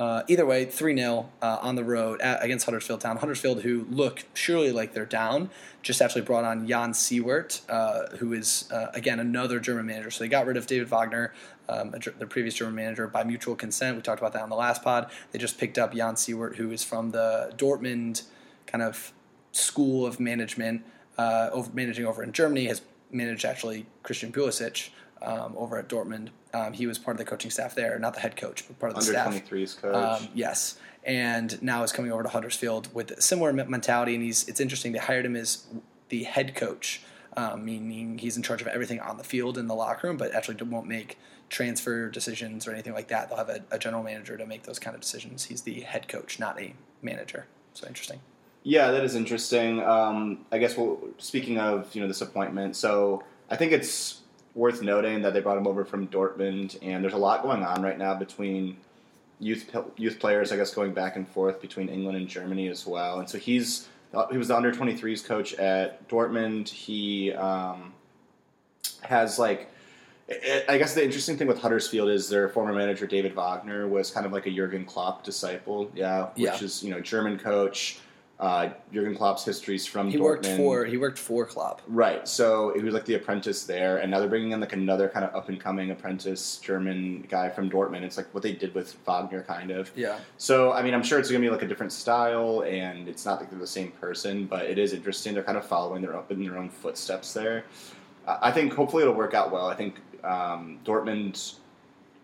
Uh, 0.00 0.22
either 0.28 0.46
way, 0.46 0.64
3 0.64 0.96
0 0.96 1.28
uh, 1.42 1.58
on 1.60 1.74
the 1.74 1.84
road 1.84 2.22
at, 2.22 2.42
against 2.42 2.64
Huddersfield 2.64 3.02
Town. 3.02 3.18
Huddersfield, 3.18 3.60
who 3.60 3.86
look 3.90 4.24
surely 4.32 4.72
like 4.72 4.94
they're 4.94 5.04
down, 5.04 5.50
just 5.82 6.00
actually 6.00 6.22
brought 6.22 6.42
on 6.42 6.66
Jan 6.66 6.92
Siewert, 6.92 7.60
uh, 7.68 8.16
who 8.16 8.32
is, 8.32 8.66
uh, 8.72 8.86
again, 8.94 9.20
another 9.20 9.60
German 9.60 9.84
manager. 9.84 10.10
So 10.10 10.24
they 10.24 10.28
got 10.28 10.46
rid 10.46 10.56
of 10.56 10.66
David 10.66 10.88
Wagner, 10.88 11.34
um, 11.68 11.90
the 12.18 12.26
previous 12.26 12.54
German 12.54 12.76
manager, 12.76 13.08
by 13.08 13.24
mutual 13.24 13.54
consent. 13.54 13.94
We 13.94 14.00
talked 14.00 14.20
about 14.20 14.32
that 14.32 14.40
on 14.40 14.48
the 14.48 14.56
last 14.56 14.82
pod. 14.82 15.10
They 15.32 15.38
just 15.38 15.58
picked 15.58 15.76
up 15.76 15.92
Jan 15.92 16.14
Siewert, 16.14 16.56
who 16.56 16.70
is 16.70 16.82
from 16.82 17.10
the 17.10 17.52
Dortmund 17.58 18.22
kind 18.66 18.82
of 18.82 19.12
school 19.52 20.06
of 20.06 20.18
management, 20.18 20.82
uh, 21.18 21.50
over, 21.52 21.70
managing 21.74 22.06
over 22.06 22.22
in 22.22 22.32
Germany, 22.32 22.68
has 22.68 22.80
managed 23.12 23.44
actually 23.44 23.84
Christian 24.02 24.32
Pulisic 24.32 24.88
um, 25.22 25.54
over 25.56 25.78
at 25.78 25.88
Dortmund. 25.88 26.28
Um, 26.52 26.72
he 26.72 26.86
was 26.86 26.98
part 26.98 27.14
of 27.14 27.18
the 27.18 27.24
coaching 27.24 27.50
staff 27.50 27.74
there, 27.74 27.98
not 27.98 28.14
the 28.14 28.20
head 28.20 28.36
coach, 28.36 28.66
but 28.66 28.78
part 28.78 28.92
of 28.92 29.04
the 29.04 29.18
Under 29.18 29.38
staff. 29.38 29.50
23's 29.50 29.74
coach. 29.74 29.94
Um, 29.94 30.28
yes, 30.34 30.78
and 31.04 31.60
now 31.62 31.82
is 31.82 31.92
coming 31.92 32.12
over 32.12 32.22
to 32.22 32.28
Huddersfield 32.28 32.92
with 32.94 33.10
a 33.12 33.22
similar 33.22 33.52
mentality. 33.52 34.14
And 34.14 34.22
he's 34.22 34.48
it's 34.48 34.60
interesting 34.60 34.92
they 34.92 34.98
hired 34.98 35.24
him 35.24 35.36
as 35.36 35.66
the 36.08 36.24
head 36.24 36.54
coach, 36.54 37.02
um, 37.36 37.64
meaning 37.64 38.18
he's 38.18 38.36
in 38.36 38.42
charge 38.42 38.60
of 38.60 38.68
everything 38.68 39.00
on 39.00 39.16
the 39.16 39.24
field 39.24 39.58
in 39.58 39.66
the 39.66 39.74
locker 39.74 40.08
room, 40.08 40.16
but 40.16 40.34
actually 40.34 40.56
won't 40.62 40.86
make 40.86 41.18
transfer 41.48 42.08
decisions 42.08 42.66
or 42.66 42.72
anything 42.72 42.92
like 42.92 43.08
that. 43.08 43.28
They'll 43.28 43.38
have 43.38 43.48
a, 43.48 43.62
a 43.70 43.78
general 43.78 44.02
manager 44.02 44.36
to 44.36 44.46
make 44.46 44.62
those 44.64 44.78
kind 44.78 44.94
of 44.94 45.00
decisions. 45.00 45.44
He's 45.44 45.62
the 45.62 45.80
head 45.80 46.08
coach, 46.08 46.38
not 46.38 46.60
a 46.60 46.74
manager. 47.02 47.46
So 47.74 47.86
interesting. 47.86 48.20
Yeah, 48.62 48.90
that 48.90 49.04
is 49.04 49.14
interesting. 49.14 49.82
Um, 49.82 50.44
I 50.52 50.58
guess 50.58 50.76
well, 50.76 50.98
speaking 51.18 51.58
of 51.58 51.94
you 51.94 52.02
know 52.02 52.08
disappointment, 52.08 52.76
so 52.76 53.24
I 53.48 53.56
think 53.56 53.72
it's 53.72 54.19
worth 54.54 54.82
noting 54.82 55.22
that 55.22 55.32
they 55.32 55.40
brought 55.40 55.58
him 55.58 55.66
over 55.66 55.84
from 55.84 56.08
Dortmund, 56.08 56.78
and 56.82 57.02
there's 57.02 57.12
a 57.14 57.18
lot 57.18 57.42
going 57.42 57.62
on 57.62 57.82
right 57.82 57.98
now 57.98 58.14
between 58.14 58.76
youth 59.38 59.74
youth 59.96 60.18
players. 60.18 60.52
I 60.52 60.56
guess 60.56 60.74
going 60.74 60.92
back 60.92 61.16
and 61.16 61.28
forth 61.28 61.60
between 61.60 61.88
England 61.88 62.16
and 62.18 62.28
Germany 62.28 62.68
as 62.68 62.86
well. 62.86 63.18
And 63.20 63.28
so 63.28 63.38
he's 63.38 63.88
he 64.30 64.38
was 64.38 64.48
the 64.48 64.56
under 64.56 64.72
23s 64.72 65.24
coach 65.24 65.54
at 65.54 66.08
Dortmund. 66.08 66.68
He 66.68 67.32
um, 67.32 67.92
has 69.02 69.38
like. 69.38 69.68
I 70.30 70.64
I 70.68 70.78
guess 70.78 70.94
the 70.94 71.04
interesting 71.04 71.36
thing 71.36 71.48
with 71.48 71.58
Huddersfield 71.60 72.08
is 72.08 72.28
their 72.28 72.48
former 72.48 72.72
manager 72.72 73.04
David 73.04 73.34
Wagner 73.34 73.88
was 73.88 74.12
kind 74.12 74.24
of 74.26 74.32
like 74.32 74.46
a 74.46 74.50
Jurgen 74.50 74.84
Klopp 74.84 75.24
disciple, 75.24 75.90
yeah, 75.94 76.26
which 76.34 76.38
Yeah. 76.38 76.62
is 76.62 76.84
you 76.84 76.90
know 76.90 77.00
German 77.00 77.36
coach. 77.38 77.98
Uh, 78.40 78.70
Jurgen 78.90 79.14
Klopp's 79.14 79.44
histories 79.44 79.84
from 79.86 80.08
He 80.10 80.16
Dortmund. 80.16 80.22
worked 80.22 80.46
for 80.46 80.84
he 80.86 80.96
worked 80.96 81.18
for 81.18 81.44
Klopp. 81.44 81.82
Right, 81.86 82.26
so 82.26 82.72
he 82.74 82.82
was 82.82 82.94
like 82.94 83.04
the 83.04 83.16
apprentice 83.16 83.64
there, 83.64 83.98
and 83.98 84.10
now 84.10 84.18
they're 84.18 84.30
bringing 84.30 84.52
in 84.52 84.60
like 84.60 84.72
another 84.72 85.10
kind 85.10 85.26
of 85.26 85.34
up 85.34 85.50
and 85.50 85.60
coming 85.60 85.90
apprentice 85.90 86.56
German 86.56 87.26
guy 87.28 87.50
from 87.50 87.68
Dortmund. 87.68 88.00
It's 88.00 88.16
like 88.16 88.32
what 88.32 88.42
they 88.42 88.52
did 88.52 88.74
with 88.74 88.94
Wagner, 89.04 89.42
kind 89.42 89.70
of. 89.70 89.90
Yeah. 89.94 90.18
So 90.38 90.72
I 90.72 90.82
mean, 90.82 90.94
I'm 90.94 91.02
sure 91.02 91.18
it's 91.18 91.30
going 91.30 91.42
to 91.42 91.46
be 91.46 91.52
like 91.52 91.60
a 91.62 91.68
different 91.68 91.92
style, 91.92 92.62
and 92.62 93.08
it's 93.08 93.26
not 93.26 93.40
like 93.40 93.50
they're 93.50 93.58
the 93.58 93.66
same 93.66 93.90
person, 93.92 94.46
but 94.46 94.64
it 94.64 94.78
is 94.78 94.94
interesting. 94.94 95.34
They're 95.34 95.42
kind 95.42 95.58
of 95.58 95.66
following 95.66 96.00
their 96.00 96.16
up 96.16 96.32
in 96.32 96.42
their 96.42 96.56
own 96.56 96.70
footsteps 96.70 97.34
there. 97.34 97.64
I 98.26 98.38
I 98.48 98.52
think 98.52 98.72
hopefully 98.72 99.02
it'll 99.02 99.14
work 99.14 99.34
out 99.34 99.52
well. 99.52 99.66
I 99.68 99.74
think 99.74 99.96
um, 100.24 100.78
Dortmund 100.84 101.56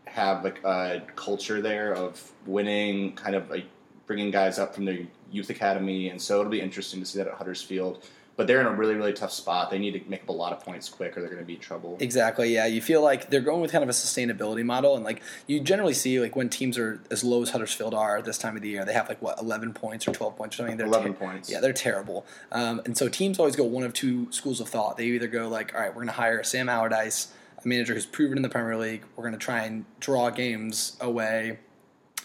have 0.07 0.45
like 0.45 0.65
a 0.65 1.03
culture 1.15 1.61
there 1.61 1.95
of 1.95 2.33
winning, 2.47 3.13
kind 3.17 3.37
of 3.37 3.51
like 3.51 3.67
bringing 4.07 4.31
guys 4.31 4.59
up 4.59 4.75
from 4.75 4.87
their 4.87 5.01
youth 5.31 5.51
academy, 5.51 6.09
and 6.09 6.21
so 6.21 6.41
it'll 6.41 6.51
be 6.51 6.61
interesting 6.61 7.01
to 7.01 7.07
see 7.07 7.19
that 7.19 7.29
at 7.29 7.35
Huddersfield. 7.35 8.05
But 8.37 8.47
they're 8.47 8.61
in 8.61 8.67
a 8.67 8.73
really, 8.73 8.95
really 8.95 9.15
tough 9.15 9.33
spot. 9.33 9.71
They 9.71 9.79
need 9.79 9.93
to 9.93 10.11
make 10.11 10.25
up 10.25 10.29
a 10.29 10.33
lot 10.33 10.53
of 10.53 10.61
points 10.61 10.91
quick, 10.91 11.17
or 11.17 11.21
they're 11.21 11.31
going 11.31 11.41
to 11.41 11.47
be 11.47 11.55
in 11.55 11.61
trouble. 11.61 11.97
Exactly. 12.01 12.53
Yeah, 12.53 12.67
you 12.67 12.83
feel 12.83 13.03
like 13.03 13.31
they're 13.31 13.41
going 13.41 13.63
with 13.63 13.73
kind 13.73 13.83
of 13.83 13.89
a 13.89 13.95
sustainability 13.95 14.63
model, 14.63 14.95
and 14.95 15.03
like 15.07 15.23
you 15.47 15.59
generally 15.59 15.95
see, 15.95 16.21
like 16.21 16.37
when 16.37 16.51
teams 16.51 16.77
are 16.77 17.01
as 17.11 17.25
low 17.25 17.41
as 17.41 17.49
Huddersfield 17.49 17.95
are 17.95 18.21
this 18.21 18.37
time 18.37 18.55
of 18.55 18.61
the 18.61 18.69
year, 18.69 18.85
they 18.85 18.93
have 18.93 19.09
like 19.09 19.23
what 19.23 19.41
eleven 19.41 19.73
points 19.73 20.07
or 20.07 20.13
twelve 20.13 20.37
points 20.37 20.57
or 20.57 20.59
something. 20.59 20.77
They're 20.77 20.87
Eleven 20.87 21.15
points. 21.15 21.51
Yeah, 21.51 21.61
they're 21.61 21.73
terrible. 21.73 22.27
Um, 22.53 22.83
and 22.85 22.95
so 22.95 23.09
teams 23.09 23.39
always 23.39 23.57
go 23.57 23.65
one 23.65 23.85
of 23.85 23.95
two 23.95 24.31
schools 24.31 24.61
of 24.61 24.69
thought. 24.69 24.99
They 24.99 25.07
either 25.07 25.29
go 25.29 25.49
like, 25.49 25.75
all 25.75 25.81
right, 25.81 25.89
we're 25.89 26.03
going 26.03 26.09
to 26.09 26.13
hire 26.13 26.43
Sam 26.43 26.69
Allardyce, 26.69 27.33
a 27.65 27.67
manager 27.67 27.95
who's 27.95 28.05
proven 28.05 28.37
in 28.37 28.43
the 28.43 28.51
Premier 28.51 28.77
League. 28.77 29.03
We're 29.17 29.25
going 29.25 29.33
to 29.33 29.43
try 29.43 29.63
and 29.63 29.87
draw 29.99 30.29
games 30.29 30.99
away 31.01 31.61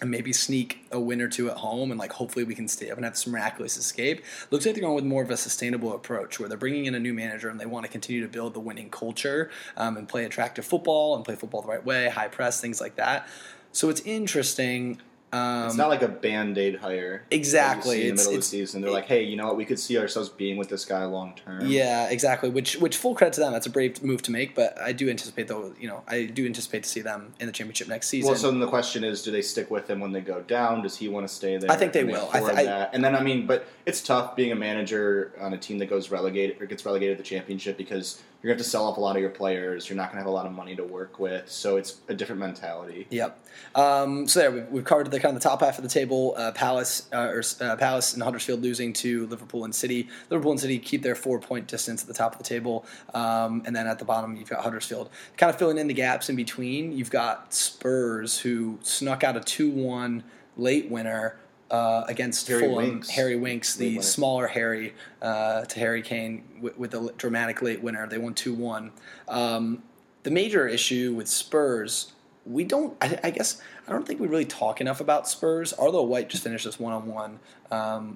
and 0.02 0.10
maybe 0.10 0.34
sneak 0.34 0.84
a 0.92 1.00
win 1.00 1.22
or 1.22 1.28
two 1.28 1.50
at 1.50 1.58
home 1.58 1.92
and 1.92 2.00
like 2.00 2.12
hopefully 2.12 2.44
we 2.44 2.56
can 2.56 2.68
stay 2.68 2.90
up 2.90 2.98
and 2.98 3.06
have 3.06 3.16
some 3.16 3.32
miraculous 3.32 3.78
escape. 3.78 4.24
Looks 4.50 4.66
like 4.66 4.74
they're 4.74 4.82
going 4.82 4.96
with 4.96 5.06
more 5.06 5.22
of 5.22 5.30
a 5.30 5.38
sustainable 5.38 5.94
approach 5.94 6.40
where 6.40 6.50
they're 6.50 6.58
bringing 6.58 6.86
in 6.86 6.96
a 6.96 7.00
new 7.00 7.14
manager 7.14 7.50
and 7.50 7.60
they 7.60 7.68
want 7.68 7.86
to 7.86 7.92
continue 7.92 8.22
to 8.22 8.28
build 8.28 8.56
the 8.56 8.60
winning 8.60 8.90
culture 8.90 9.52
um, 9.78 9.96
and 9.98 10.10
play 10.10 10.26
attractive 10.26 10.66
football 10.66 11.16
and 11.16 11.24
play 11.24 11.36
football 11.36 11.62
the 11.62 11.68
right 11.68 11.86
way, 11.86 12.10
high 12.10 12.28
press, 12.28 12.60
things 12.60 12.82
like 12.82 12.96
that. 12.96 13.28
So 13.72 13.90
it's 13.90 14.02
interesting. 14.02 15.00
Um, 15.34 15.68
It's 15.68 15.78
not 15.78 15.88
like 15.90 16.02
a 16.02 16.08
band 16.10 16.58
aid 16.58 16.76
hire. 16.78 17.24
Exactly. 17.32 18.02
in 18.10 18.16
the 18.16 18.22
middle 18.22 18.32
of 18.34 18.38
the 18.40 18.42
season, 18.44 18.82
they're 18.82 18.92
like, 18.92 19.06
"Hey, 19.06 19.24
you 19.24 19.38
know 19.38 19.48
what? 19.48 19.56
We 19.56 19.64
could 19.66 19.80
see 19.80 19.98
ourselves 19.98 20.28
being 20.30 20.58
with 20.58 20.68
this 20.70 20.84
guy 20.84 21.06
long 21.06 21.36
term." 21.36 21.62
Yeah, 21.66 22.10
exactly. 22.10 22.50
Which 22.50 22.78
which 22.78 22.98
full 22.98 23.16
credit 23.16 23.34
to 23.36 23.40
them. 23.42 23.54
That's 23.54 23.66
a 23.66 23.70
brave 23.70 24.04
move 24.04 24.22
to 24.24 24.32
make, 24.32 24.56
but 24.56 24.78
I 24.82 24.92
do 24.92 25.10
anticipate 25.10 25.48
though. 25.48 25.74
You 25.80 25.88
know, 25.88 26.04
I 26.08 26.26
do 26.26 26.46
anticipate 26.46 26.84
to 26.84 26.90
see 26.90 27.02
them 27.02 27.34
in 27.40 27.48
the 27.48 27.54
championship 27.54 27.88
next 27.88 28.08
season. 28.10 28.30
Well, 28.30 28.38
so 28.38 28.52
then 28.52 28.60
the 28.60 28.68
question 28.68 29.04
is, 29.04 29.22
do 29.24 29.32
they 29.32 29.42
stick 29.42 29.72
with 29.72 29.90
him 29.90 30.00
when 30.02 30.12
they 30.12 30.22
go 30.22 30.42
down? 30.42 30.82
Does 30.82 30.98
he 30.98 31.08
want 31.08 31.28
to 31.28 31.34
stay 31.34 31.58
there? 31.58 31.72
I 31.72 31.76
think 31.78 31.94
they 31.94 32.02
Can 32.04 32.12
will. 32.12 32.30
I 32.34 32.40
th- 32.40 32.52
I- 32.52 32.64
that? 32.66 32.90
And 32.94 33.04
then 33.04 33.16
I 33.16 33.22
mean, 33.24 33.48
but 33.48 33.66
it's 33.86 34.02
tough 34.02 34.36
being 34.36 34.52
a 34.52 34.56
manager 34.56 35.32
on 35.40 35.54
a 35.54 35.58
team 35.58 35.78
that 35.78 35.90
goes 35.90 36.12
relegated 36.12 36.62
or 36.62 36.66
gets 36.66 36.86
relegated 36.86 37.18
to 37.18 37.24
the 37.24 37.28
championship 37.30 37.78
because 37.78 38.22
you're 38.42 38.50
going 38.50 38.58
to 38.58 38.64
have 38.64 38.66
to 38.66 38.70
sell 38.72 38.86
off 38.86 38.98
a 38.98 39.00
lot 39.00 39.16
of 39.16 39.22
your 39.22 39.30
players. 39.30 39.88
You're 39.88 39.98
not 39.98 40.12
going 40.12 40.16
to 40.16 40.22
have 40.22 40.28
a 40.28 40.36
lot 40.36 40.48
of 40.48 40.52
money 40.52 40.76
to 40.76 40.84
work 40.84 41.20
with, 41.20 41.50
so 41.52 41.78
it's 41.78 41.98
a 42.08 42.14
different 42.16 42.40
mentality. 42.40 43.06
Yep. 43.12 43.40
Um, 43.76 44.28
so 44.28 44.40
there, 44.40 44.52
we've, 44.52 44.68
we've 44.70 44.84
covered 44.84 45.12
the 45.12 45.20
kind 45.20 45.36
of 45.36 45.42
the 45.44 45.48
top 45.48 45.62
half 45.62 45.78
of 45.78 45.84
the 45.84 45.90
table. 45.90 46.34
Uh, 46.36 46.52
Palace, 46.52 47.08
uh, 47.14 47.18
or 47.18 47.44
uh, 47.62 47.76
Palace 47.76 48.14
and 48.14 48.24
Huddersfield 48.24 48.62
losing 48.62 48.94
to 48.94 49.28
Liverpool 49.28 49.64
and 49.64 49.76
City. 49.76 50.10
Liverpool 50.32 50.52
and 50.52 50.60
City 50.60 50.80
keep 50.80 51.04
their 51.04 51.14
four 51.14 51.40
point 51.40 51.68
distance 51.68 52.02
at 52.02 52.08
the 52.08 52.16
top 52.16 52.32
of 52.32 52.40
the 52.40 52.44
table, 52.44 52.84
um, 53.14 53.62
and 53.68 53.76
then 53.76 53.86
at 53.86 54.00
the 54.00 54.06
bottom 54.06 54.36
you've 54.36 54.50
got 54.50 54.64
Huddersfield. 54.64 55.10
Kind 55.38 55.52
of 55.52 55.60
filling 55.60 55.78
in 55.78 55.88
the 55.88 55.94
gaps 55.94 56.28
in 56.28 56.36
between. 56.36 56.92
You've 56.92 57.12
got 57.12 57.54
Spurs 57.54 58.40
who 58.40 58.80
snuck 58.82 59.24
out 59.24 59.38
a 59.38 59.42
two 59.42 59.70
one 59.70 60.24
late 60.58 60.90
winner. 60.90 61.36
Uh, 61.72 62.04
against 62.10 62.50
Harry 62.50 62.60
Fulham, 62.68 62.76
Winks. 62.76 63.10
Harry 63.12 63.38
Winks, 63.38 63.76
the 63.78 64.02
smaller 64.02 64.48
Harry 64.48 64.94
uh, 65.22 65.64
to 65.64 65.80
Harry 65.80 66.02
Kane 66.02 66.44
with, 66.60 66.78
with 66.78 66.94
a 66.94 67.14
dramatic 67.18 67.62
late 67.62 67.82
winner. 67.82 68.06
They 68.08 68.18
won 68.18 68.34
two 68.34 68.54
one. 68.54 68.92
Um, 69.30 69.82
the 70.24 70.32
major 70.32 70.68
issue 70.68 71.14
with 71.14 71.30
Spurs, 71.30 72.12
we 72.46 72.66
don't. 72.66 72.98
I, 73.02 73.18
I 73.24 73.30
guess 73.32 73.62
I 73.88 73.94
don't 73.94 74.06
think 74.06 74.20
we 74.20 74.28
really 74.28 74.44
talk 74.44 74.82
enough 74.82 75.00
about 75.00 75.30
Spurs. 75.30 75.72
Arlo 75.72 76.04
White 76.04 76.28
just 76.30 76.44
finished 76.44 76.66
this 76.66 76.78
one 76.78 76.92
on 76.92 77.08
one 77.08 77.40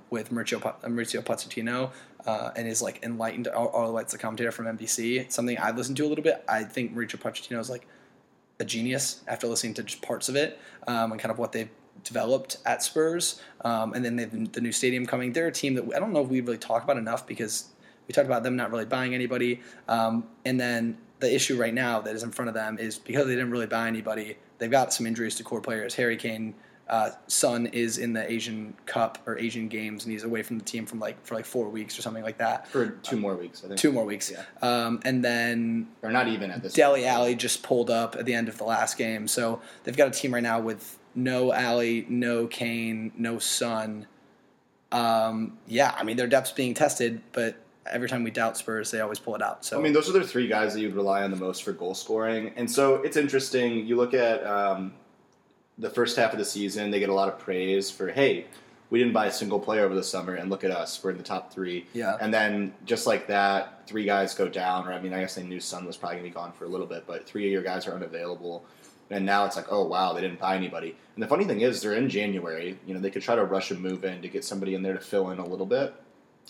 with 0.10 0.32
Mauricio 0.32 0.60
Mauricio 0.82 1.24
Pochettino. 1.24 1.92
Uh, 2.28 2.52
and 2.56 2.68
is 2.68 2.82
like 2.82 3.00
enlightened. 3.04 3.48
Ar- 3.48 3.70
Arlo 3.70 3.94
White's 3.94 4.12
the 4.12 4.18
commentator 4.18 4.52
from 4.52 4.66
NBC. 4.66 5.20
It's 5.20 5.36
something 5.36 5.58
I've 5.60 5.78
listened 5.78 5.96
to 5.98 6.06
a 6.06 6.10
little 6.10 6.24
bit. 6.24 6.44
I 6.50 6.64
think 6.64 6.94
Mauricio 6.94 7.18
Pochettino 7.20 7.60
is 7.60 7.70
like 7.70 7.88
a 8.60 8.66
genius 8.66 9.22
after 9.28 9.48
listening 9.48 9.76
to 9.76 9.84
just 9.84 10.02
parts 10.02 10.28
of 10.28 10.36
it 10.36 10.60
um, 10.88 11.12
and 11.12 11.22
kind 11.22 11.32
of 11.32 11.38
what 11.38 11.52
they've 11.52 11.70
developed 12.04 12.58
at 12.66 12.84
Spurs. 12.84 13.42
Um, 13.64 13.94
and 13.94 14.04
then 14.04 14.16
they've 14.16 14.52
the 14.52 14.62
new 14.62 14.72
stadium 14.72 15.06
coming. 15.06 15.34
They're 15.34 15.48
a 15.48 15.52
team 15.52 15.76
that 15.76 15.86
I 15.96 16.00
don't 16.00 16.14
know 16.14 16.22
if 16.22 16.30
we 16.30 16.42
really 16.42 16.58
talk 16.58 16.84
about 16.84 16.98
enough 16.98 17.26
because 17.26 17.70
we 18.08 18.14
talked 18.14 18.28
about 18.28 18.44
them 18.44 18.56
not 18.56 18.72
really 18.72 18.86
buying 18.86 19.14
anybody. 19.16 19.62
Um, 19.88 20.26
and 20.46 20.60
then 20.60 20.98
the 21.20 21.34
issue 21.34 21.58
right 21.58 21.74
now 21.74 22.02
that 22.02 22.16
is 22.16 22.24
in 22.24 22.32
front 22.32 22.50
of 22.50 22.56
them 22.56 22.78
is 22.78 23.00
because 23.00 23.26
they 23.26 23.36
didn't 23.36 23.52
really 23.52 23.66
buy 23.66 23.88
anybody, 23.88 24.38
they've 24.58 24.72
got 24.72 24.94
some 24.94 25.06
injuries 25.08 25.36
to 25.36 25.44
core 25.44 25.62
players. 25.62 25.96
Harry 25.96 26.18
Kane. 26.18 26.54
Uh, 26.88 27.10
Son 27.28 27.66
is 27.68 27.98
in 27.98 28.14
the 28.14 28.32
Asian 28.32 28.76
Cup 28.86 29.18
or 29.26 29.40
Asian 29.40 29.68
Games, 29.68 30.04
and 30.04 30.12
he's 30.12 30.24
away 30.24 30.44
from 30.44 30.60
the 30.60 30.64
team 30.64 30.86
from 30.86 31.00
like 31.00 31.24
for 31.26 31.34
like 31.34 31.46
four 31.46 31.68
weeks 31.70 31.98
or 31.98 32.04
something 32.04 32.24
like 32.24 32.38
that. 32.38 32.68
For 32.68 32.90
two 32.90 33.18
more 33.18 33.36
weeks, 33.36 33.64
I 33.64 33.70
think. 33.70 33.80
Two 33.80 33.92
more 33.92 34.06
weeks, 34.06 34.32
Yeah. 34.32 34.44
um, 34.62 35.00
and 35.04 35.24
then 35.24 35.88
or 36.04 36.12
not 36.12 36.28
even 36.28 36.52
at 36.52 36.62
this. 36.62 36.76
Point. 36.78 37.04
Alli 37.06 37.34
just 37.36 37.64
pulled 37.64 37.90
up 37.90 38.16
at 38.16 38.26
the 38.26 38.34
end 38.36 38.48
of 38.50 38.58
the 38.60 38.66
last 38.66 38.98
game. 38.98 39.28
So 39.28 39.62
they've 39.84 39.98
got 39.98 40.10
a 40.10 40.12
team 40.12 40.32
right 40.34 40.44
now 40.44 40.60
with 40.60 41.00
no 41.16 41.52
Alli, 41.54 42.06
no 42.08 42.46
Kane, 42.46 43.12
no 43.18 43.40
Son. 43.40 44.06
Um, 44.92 45.58
yeah, 45.68 45.94
I 45.98 46.04
mean 46.04 46.18
their 46.18 46.28
depth's 46.28 46.52
being 46.52 46.74
tested, 46.76 47.22
but 47.32 47.56
every 47.92 48.08
time 48.08 48.24
we 48.24 48.32
doubt 48.32 48.58
Spurs, 48.58 48.92
they 48.92 49.02
always 49.02 49.20
pull 49.20 49.36
it 49.36 49.42
out. 49.42 49.66
So 49.66 49.80
I 49.80 49.82
mean, 49.82 49.94
those 49.94 50.08
are 50.10 50.14
the 50.14 50.26
three 50.26 50.48
guys 50.48 50.74
that 50.74 50.82
you'd 50.82 50.96
rely 50.96 51.24
on 51.24 51.32
the 51.32 51.38
most 51.38 51.64
for 51.64 51.72
goal 51.74 51.96
scoring. 51.96 52.52
And 52.56 52.70
so 52.70 52.96
it's 52.96 53.18
interesting. 53.18 53.86
You 53.86 53.96
look 53.96 54.14
at 54.14 54.46
um, 54.46 54.94
the 55.78 55.90
first 55.90 56.16
half 56.18 56.32
of 56.32 56.40
the 56.40 56.46
season, 56.46 56.92
they 56.92 57.00
get 57.00 57.10
a 57.10 57.14
lot 57.14 57.28
of 57.28 57.38
praise 57.38 57.92
for, 57.92 58.10
hey, 58.10 58.46
we 58.90 59.00
didn't 59.00 59.14
buy 59.14 59.26
a 59.26 59.32
single 59.32 59.60
player 59.60 59.84
over 59.84 59.96
the 59.96 60.04
summer, 60.04 60.36
and 60.36 60.50
look 60.50 60.64
at 60.64 60.72
us, 60.72 61.04
we're 61.04 61.12
in 61.12 61.18
the 61.18 61.24
top 61.24 61.52
three. 61.52 61.86
Yeah. 61.94 62.18
And 62.22 62.34
then 62.34 62.74
just 62.86 63.08
like 63.08 63.28
that, 63.28 63.88
three 63.88 64.06
guys 64.06 64.34
go 64.34 64.48
down, 64.48 64.88
or 64.88 64.94
I 64.94 65.02
mean, 65.02 65.14
I 65.14 65.20
guess 65.22 65.36
they 65.36 65.44
knew 65.44 65.60
Son 65.60 65.86
was 65.86 65.98
probably 65.98 66.18
gonna 66.18 66.30
be 66.30 66.34
gone 66.34 66.52
for 66.52 66.66
a 66.66 66.68
little 66.68 66.88
bit, 66.88 67.06
but 67.08 67.26
three 67.26 67.46
of 67.46 67.52
your 67.52 67.64
guys 67.64 67.88
are 67.88 67.94
unavailable. 67.94 68.64
And 69.10 69.26
now 69.26 69.46
it's 69.46 69.56
like, 69.56 69.68
oh 69.70 69.86
wow, 69.86 70.14
they 70.14 70.22
didn't 70.22 70.40
buy 70.40 70.56
anybody. 70.56 70.96
And 71.16 71.24
the 71.24 71.28
funny 71.28 71.46
thing 71.46 71.62
is, 71.62 71.82
they're 71.82 71.94
in 71.94 72.10
January. 72.10 72.78
You 72.88 72.94
know, 72.94 73.00
they 73.00 73.12
could 73.12 73.22
try 73.22 73.36
to 73.36 73.44
rush 73.44 73.70
a 73.72 73.76
move 73.76 74.04
in 74.04 74.22
to 74.22 74.28
get 74.28 74.44
somebody 74.44 74.74
in 74.74 74.82
there 74.82 74.94
to 74.94 75.00
fill 75.00 75.30
in 75.32 75.40
a 75.40 75.46
little 75.46 75.66
bit. 75.66 75.94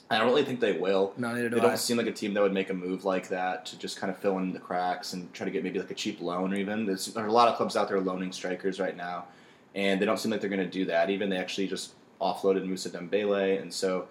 I 0.10 0.18
don't 0.20 0.28
really 0.28 0.44
think 0.44 0.60
they 0.60 0.74
will. 0.74 1.14
No, 1.18 1.34
neither 1.34 1.50
do 1.50 1.56
They 1.56 1.62
I. 1.62 1.70
don't 1.70 1.78
seem 1.80 1.98
like 1.98 2.06
a 2.08 2.12
team 2.12 2.34
that 2.36 2.44
would 2.44 2.54
make 2.54 2.70
a 2.70 2.74
move 2.74 3.06
like 3.06 3.30
that 3.30 3.66
to 3.68 3.80
just 3.80 3.98
kind 4.00 4.12
of 4.12 4.18
fill 4.20 4.38
in 4.38 4.54
the 4.54 4.60
cracks 4.60 5.14
and 5.14 5.34
try 5.34 5.46
to 5.46 5.52
get 5.52 5.64
maybe 5.64 5.80
like 5.80 5.90
a 5.90 5.96
cheap 5.96 6.22
loan 6.22 6.54
or 6.54 6.58
even. 6.58 6.86
There's, 6.86 7.08
there 7.08 7.24
are 7.24 7.28
a 7.28 7.32
lot 7.32 7.48
of 7.48 7.56
clubs 7.56 7.76
out 7.76 7.88
there 7.88 8.00
loaning 8.00 8.32
strikers 8.32 8.80
right 8.80 8.96
now, 8.96 9.26
and 9.74 10.00
they 10.00 10.06
don't 10.06 10.20
seem 10.20 10.32
like 10.32 10.42
they're 10.42 10.50
going 10.50 10.64
to 10.64 10.70
do 10.70 10.86
that. 10.86 11.10
Even 11.10 11.30
they 11.30 11.38
actually 11.38 11.68
just 11.68 11.94
offloaded 12.22 12.66
Mousa 12.68 12.90
Dembele, 12.90 13.60
and 13.62 13.74
so 13.74 14.08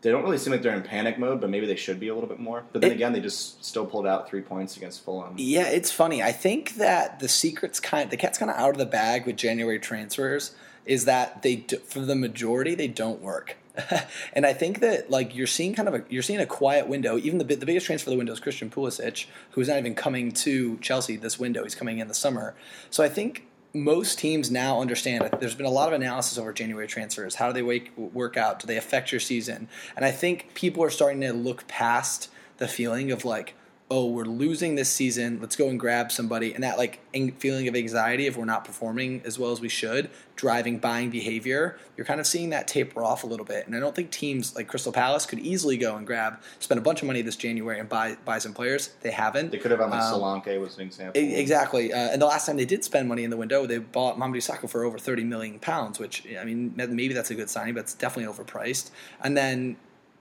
they 0.00 0.10
don't 0.10 0.22
really 0.22 0.38
seem 0.38 0.52
like 0.52 0.62
they're 0.62 0.74
in 0.74 0.82
panic 0.82 1.18
mode, 1.18 1.40
but 1.40 1.50
maybe 1.50 1.66
they 1.66 1.76
should 1.76 2.00
be 2.00 2.08
a 2.08 2.14
little 2.14 2.28
bit 2.28 2.40
more. 2.40 2.64
But 2.72 2.80
then 2.80 2.92
It- 2.92 2.94
again, 2.94 3.12
they 3.12 3.20
just 3.20 3.62
still 3.64 3.84
pulled 3.84 4.06
out 4.06 4.28
three 4.28 4.40
points 4.42 4.76
against 4.78 5.04
Fulham. 5.04 5.34
Yeah, 5.36 5.66
it's 5.68 5.90
funny. 5.92 6.22
I 6.22 6.32
think 6.32 6.76
that 6.76 7.18
the 7.20 7.28
secret's 7.28 7.78
kind, 7.80 8.10
the 8.10 8.16
cat's 8.16 8.38
kind 8.38 8.50
of 8.50 8.56
out 8.56 8.70
of 8.70 8.78
the 8.78 8.86
bag 8.86 9.26
with 9.26 9.36
January 9.36 9.78
transfers. 9.78 10.52
Is 10.86 11.04
that 11.06 11.42
they 11.42 11.64
for 11.86 12.00
the 12.00 12.14
majority 12.14 12.76
they 12.76 12.86
don't 12.86 13.20
work, 13.20 13.56
and 14.32 14.46
I 14.46 14.52
think 14.52 14.80
that 14.80 15.10
like 15.10 15.34
you're 15.34 15.46
seeing 15.46 15.74
kind 15.74 15.88
of 15.88 15.94
a 15.94 16.04
you're 16.08 16.22
seeing 16.22 16.40
a 16.40 16.46
quiet 16.46 16.88
window. 16.88 17.18
Even 17.18 17.38
the 17.38 17.44
the 17.44 17.66
biggest 17.66 17.86
transfer 17.86 18.10
the 18.10 18.16
window 18.16 18.32
is 18.32 18.40
Christian 18.40 18.70
Pulisic, 18.70 19.26
who's 19.50 19.68
not 19.68 19.78
even 19.78 19.94
coming 19.94 20.32
to 20.32 20.78
Chelsea 20.78 21.16
this 21.16 21.38
window. 21.38 21.62
He's 21.62 21.74
coming 21.74 21.98
in 21.98 22.08
the 22.08 22.14
summer. 22.14 22.54
So 22.90 23.04
I 23.04 23.08
think 23.08 23.46
most 23.76 24.18
teams 24.18 24.50
now 24.50 24.80
understand 24.80 25.24
that 25.24 25.38
there's 25.38 25.54
been 25.54 25.66
a 25.66 25.70
lot 25.70 25.88
of 25.88 25.94
analysis 25.94 26.38
over 26.38 26.52
January 26.52 26.86
transfers. 26.86 27.36
How 27.36 27.48
do 27.48 27.52
they 27.52 27.62
wake, 27.62 27.96
work 27.96 28.36
out? 28.36 28.58
Do 28.58 28.66
they 28.66 28.76
affect 28.76 29.12
your 29.12 29.20
season? 29.20 29.68
And 29.94 30.04
I 30.04 30.10
think 30.10 30.54
people 30.54 30.82
are 30.82 30.90
starting 30.90 31.20
to 31.20 31.32
look 31.32 31.68
past 31.68 32.30
the 32.56 32.68
feeling 32.68 33.12
of 33.12 33.24
like, 33.24 33.54
oh, 33.88 34.06
we're 34.06 34.24
losing 34.24 34.74
this 34.74 34.88
season. 34.88 35.38
Let's 35.40 35.54
go 35.54 35.68
and 35.68 35.78
grab 35.78 36.10
somebody. 36.10 36.52
And 36.52 36.64
that 36.64 36.76
like 36.76 36.98
ang- 37.14 37.32
feeling 37.32 37.68
of 37.68 37.76
anxiety 37.76 38.26
if 38.26 38.36
we're 38.36 38.44
not 38.44 38.64
performing 38.64 39.22
as 39.24 39.38
well 39.38 39.52
as 39.52 39.60
we 39.60 39.68
should, 39.68 40.10
driving 40.34 40.78
buying 40.78 41.08
behavior. 41.08 41.78
You're 41.96 42.04
kind 42.04 42.18
of 42.18 42.26
seeing 42.26 42.50
that 42.50 42.66
taper 42.66 43.04
off 43.04 43.22
a 43.22 43.28
little 43.28 43.46
bit. 43.46 43.66
And 43.66 43.76
I 43.76 43.80
don't 43.80 43.94
think 43.94 44.10
teams 44.10 44.56
like 44.56 44.66
Crystal 44.66 44.92
Palace 44.92 45.24
could 45.24 45.38
easily 45.38 45.76
go 45.76 45.96
and 45.96 46.04
grab, 46.04 46.40
spend 46.58 46.78
a 46.78 46.82
bunch 46.82 47.00
of 47.00 47.06
money 47.06 47.22
this 47.22 47.36
January 47.36 47.78
and 47.78 47.88
buy 47.88 48.16
buy 48.24 48.38
some 48.38 48.52
players. 48.52 48.90
They 49.02 49.12
haven't. 49.12 49.52
They 49.52 49.58
could 49.58 49.70
have 49.70 49.80
on 49.80 49.90
like 49.90 50.02
Um, 50.02 50.20
Solanke 50.20 50.60
was 50.60 50.76
an 50.78 50.82
example. 50.82 51.22
Exactly, 51.22 51.92
uh, 51.92 52.10
and 52.10 52.20
the 52.20 52.26
last 52.26 52.46
time 52.46 52.56
they 52.56 52.64
did 52.64 52.82
spend 52.82 53.08
money 53.08 53.22
in 53.22 53.30
the 53.30 53.36
window, 53.36 53.66
they 53.66 53.78
bought 53.78 54.18
Mamadou 54.18 54.38
Sakho 54.38 54.68
for 54.68 54.84
over 54.84 54.98
thirty 54.98 55.22
million 55.22 55.60
pounds, 55.60 56.00
which 56.00 56.26
I 56.40 56.44
mean, 56.44 56.72
maybe 56.74 57.14
that's 57.14 57.30
a 57.30 57.36
good 57.36 57.48
signing, 57.48 57.74
but 57.74 57.80
it's 57.80 57.94
definitely 57.94 58.32
overpriced. 58.32 58.90
And 59.22 59.36
then, 59.36 59.76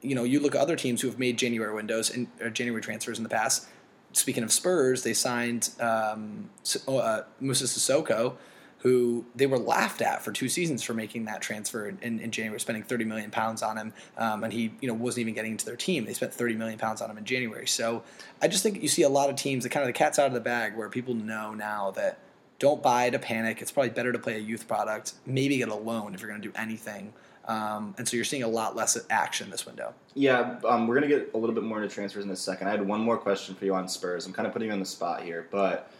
you 0.05 0.15
know, 0.15 0.24
you 0.24 0.39
look 0.39 0.55
at 0.55 0.62
other 0.62 0.75
teams 0.75 1.01
who 1.01 1.07
have 1.07 1.19
made 1.19 1.38
January 1.38 1.74
windows 1.74 2.09
and 2.09 2.27
January 2.53 2.81
transfers 2.81 3.17
in 3.17 3.24
the 3.24 3.29
past. 3.29 3.67
Speaking 4.13 4.43
of 4.43 4.51
Spurs, 4.51 5.03
they 5.03 5.13
signed 5.13 5.69
um, 5.79 6.50
uh, 6.88 7.21
Moussa 7.41 7.65
Sissoko, 7.65 8.35
who 8.79 9.25
they 9.35 9.47
were 9.47 9.57
laughed 9.57 10.01
at 10.01 10.24
for 10.24 10.31
two 10.31 10.47
seasons 10.47 10.83
for 10.83 10.93
making 10.93 11.25
that 11.25 11.41
transfer 11.41 11.89
in, 11.89 12.19
in 12.19 12.31
January, 12.31 12.59
spending 12.59 12.83
30 12.83 13.05
million 13.05 13.31
pounds 13.31 13.63
on 13.63 13.77
him, 13.77 13.93
um, 14.17 14.43
and 14.43 14.53
he 14.53 14.71
you 14.79 14.88
know 14.88 14.93
wasn't 14.93 15.21
even 15.21 15.33
getting 15.33 15.51
into 15.51 15.65
their 15.65 15.75
team. 15.75 16.05
They 16.05 16.13
spent 16.13 16.33
30 16.33 16.55
million 16.55 16.77
pounds 16.77 17.01
on 17.01 17.09
him 17.09 17.17
in 17.17 17.25
January. 17.25 17.67
So 17.67 18.03
I 18.41 18.47
just 18.47 18.63
think 18.63 18.81
you 18.81 18.88
see 18.88 19.01
a 19.01 19.09
lot 19.09 19.29
of 19.29 19.35
teams 19.35 19.63
that 19.63 19.71
kind 19.71 19.81
of 19.81 19.88
the 19.88 19.97
cat's 19.97 20.19
out 20.19 20.27
of 20.27 20.33
the 20.33 20.39
bag 20.39 20.77
where 20.77 20.88
people 20.88 21.15
know 21.15 21.53
now 21.53 21.91
that 21.91 22.19
don't 22.59 22.81
buy 22.81 23.09
to 23.09 23.19
panic. 23.19 23.62
It's 23.62 23.71
probably 23.71 23.89
better 23.89 24.12
to 24.12 24.19
play 24.19 24.35
a 24.35 24.39
youth 24.39 24.67
product, 24.67 25.13
maybe 25.25 25.57
get 25.57 25.69
a 25.69 25.75
loan 25.75 26.13
if 26.13 26.21
you're 26.21 26.29
going 26.29 26.41
to 26.41 26.47
do 26.47 26.53
anything. 26.55 27.13
Um, 27.48 27.94
and 27.98 28.08
so 28.08 28.16
you're 28.16 28.25
seeing 28.25 28.44
a 28.44 28.48
lot 28.48 28.75
less 28.75 28.98
action 29.10 29.50
this 29.50 29.66
window. 29.66 29.94
Yeah, 30.14 30.60
um, 30.68 30.88
we're 30.88 30.96
gonna 30.96 31.08
get 31.08 31.32
a 31.34 31.38
little 31.38 31.54
bit 31.54 31.64
more 31.64 31.82
into 31.82 31.94
transfers 31.94 32.25
in 32.25 32.32
a 32.32 32.36
second. 32.36 32.68
I 32.68 32.72
had 32.72 32.86
one 32.86 33.02
more 33.02 33.18
question 33.18 33.56
for 33.56 33.66
you 33.66 33.75
on 33.75 33.88
Spurs. 33.88 34.25
I'm 34.25 34.34
kind 34.34 34.48
of 34.48 34.54
putting 34.54 34.70
you 34.70 34.74
on 34.74 34.80
the 34.80 34.86
spot 34.86 35.22
here, 35.22 35.48
but 35.52 35.92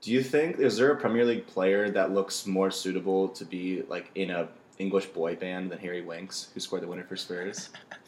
do 0.00 0.10
you 0.10 0.22
think 0.22 0.58
is 0.58 0.76
there 0.76 0.90
a 0.92 0.96
Premier 0.96 1.24
League 1.24 1.46
player 1.46 1.90
that 1.90 2.12
looks 2.12 2.46
more 2.46 2.70
suitable 2.70 3.28
to 3.28 3.44
be 3.44 3.82
like 3.88 4.10
in 4.14 4.30
a 4.30 4.48
English 4.78 5.06
boy 5.06 5.36
band 5.36 5.70
than 5.70 5.78
Harry 5.78 6.00
Winks, 6.00 6.48
who 6.54 6.60
scored 6.60 6.82
the 6.82 6.86
winner 6.86 7.04
for 7.04 7.16
Spurs? 7.16 7.68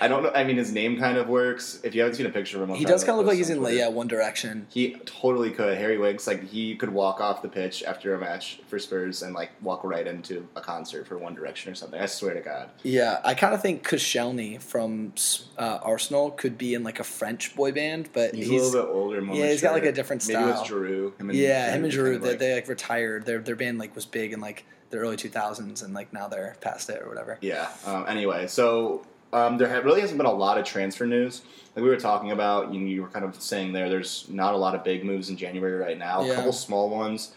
I 0.00 0.08
don't 0.08 0.22
know. 0.22 0.30
I 0.34 0.44
mean, 0.44 0.56
his 0.56 0.72
name 0.72 0.98
kind 0.98 1.16
of 1.16 1.28
works. 1.28 1.80
If 1.82 1.94
you 1.94 2.02
haven't 2.02 2.16
seen 2.16 2.26
a 2.26 2.30
picture 2.30 2.62
of 2.62 2.68
him, 2.68 2.76
He 2.76 2.84
does 2.84 3.04
kind 3.04 3.12
of 3.12 3.18
look 3.18 3.26
like 3.26 3.36
he's 3.36 3.50
in 3.50 3.62
like, 3.62 3.74
yeah 3.74 3.88
One 3.88 4.06
Direction. 4.08 4.66
He 4.70 4.94
totally 5.04 5.50
could. 5.50 5.76
Harry 5.76 5.98
Winks, 5.98 6.26
like 6.26 6.44
he 6.44 6.74
could 6.76 6.90
walk 6.90 7.20
off 7.20 7.42
the 7.42 7.48
pitch 7.48 7.82
after 7.84 8.14
a 8.14 8.18
match 8.18 8.60
for 8.66 8.78
Spurs 8.78 9.22
and 9.22 9.34
like 9.34 9.50
walk 9.62 9.84
right 9.84 10.06
into 10.06 10.46
a 10.56 10.60
concert 10.60 11.06
for 11.06 11.18
One 11.18 11.34
Direction 11.34 11.72
or 11.72 11.74
something. 11.74 12.00
I 12.00 12.06
swear 12.06 12.34
to 12.34 12.40
God. 12.40 12.70
Yeah, 12.82 13.20
I 13.24 13.34
kind 13.34 13.54
of 13.54 13.62
think 13.62 13.86
Koscielny 13.86 14.60
from 14.60 15.12
uh, 15.58 15.78
Arsenal 15.82 16.30
could 16.30 16.58
be 16.58 16.74
in 16.74 16.82
like 16.82 17.00
a 17.00 17.04
French 17.04 17.54
boy 17.56 17.72
band, 17.72 18.10
but 18.12 18.34
He's, 18.34 18.48
he's, 18.48 18.62
a 18.62 18.64
little 18.66 18.82
bit 18.82 18.94
older. 18.94 19.20
More 19.22 19.36
yeah, 19.36 19.50
he's 19.50 19.62
got, 19.62 19.72
like, 19.72 19.84
a 19.84 19.92
different 19.92 20.26
Maybe 20.26 20.40
style. 20.40 20.60
it's 20.60 20.70
Giroud. 20.70 21.18
Him 21.20 21.30
and 21.30 21.38
yeah, 21.38 21.72
him 21.72 21.84
and 21.84 21.92
kind 21.92 22.06
Giroud, 22.06 22.20
they, 22.22 22.28
like- 22.30 22.38
they 22.38 22.54
like 22.54 22.68
retired. 22.68 23.26
Their 23.26 23.38
their 23.40 23.56
band 23.56 23.78
like 23.78 23.94
was 23.94 24.06
big 24.06 24.32
in 24.32 24.40
like 24.40 24.64
the 24.90 24.98
early 24.98 25.16
2000s, 25.16 25.82
and 25.82 25.94
like 25.94 26.12
now 26.12 26.28
they're 26.28 26.56
past 26.60 26.88
it 26.90 27.02
or 27.02 27.08
whatever. 27.08 27.38
Yeah. 27.40 27.68
Um, 27.86 28.04
anyway, 28.08 28.46
so 28.46 29.04
um, 29.34 29.58
there 29.58 29.68
really 29.82 30.00
hasn't 30.00 30.16
been 30.16 30.26
a 30.26 30.32
lot 30.32 30.58
of 30.58 30.64
transfer 30.64 31.06
news. 31.06 31.42
Like 31.74 31.82
we 31.82 31.88
were 31.88 31.96
talking 31.96 32.30
about, 32.30 32.72
you, 32.72 32.80
you 32.80 33.02
were 33.02 33.08
kind 33.08 33.24
of 33.24 33.40
saying 33.42 33.72
there. 33.72 33.88
There's 33.88 34.28
not 34.28 34.54
a 34.54 34.56
lot 34.56 34.76
of 34.76 34.84
big 34.84 35.04
moves 35.04 35.28
in 35.28 35.36
January 35.36 35.74
right 35.74 35.98
now. 35.98 36.22
Yeah. 36.22 36.32
A 36.32 36.34
couple 36.36 36.52
small 36.52 36.88
ones. 36.88 37.34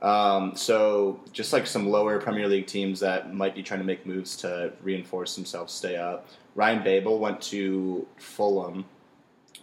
Um, 0.00 0.54
so 0.54 1.20
just 1.32 1.52
like 1.52 1.66
some 1.66 1.88
lower 1.88 2.20
Premier 2.20 2.46
League 2.46 2.66
teams 2.66 3.00
that 3.00 3.34
might 3.34 3.56
be 3.56 3.62
trying 3.62 3.80
to 3.80 3.86
make 3.86 4.06
moves 4.06 4.36
to 4.38 4.72
reinforce 4.82 5.34
themselves, 5.34 5.72
stay 5.72 5.96
up. 5.96 6.28
Ryan 6.54 6.84
Babel 6.84 7.18
went 7.18 7.40
to 7.42 8.06
Fulham. 8.18 8.84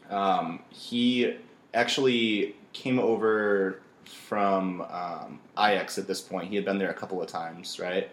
Um, 0.09 0.61
he 0.69 1.37
actually 1.73 2.55
came 2.73 2.99
over 2.99 3.79
from 4.03 4.81
um, 4.81 5.39
Ajax 5.57 5.97
at 5.97 6.07
this 6.07 6.19
point. 6.19 6.49
He 6.49 6.55
had 6.55 6.65
been 6.65 6.77
there 6.77 6.89
a 6.89 6.93
couple 6.93 7.21
of 7.21 7.29
times, 7.29 7.79
right? 7.79 8.09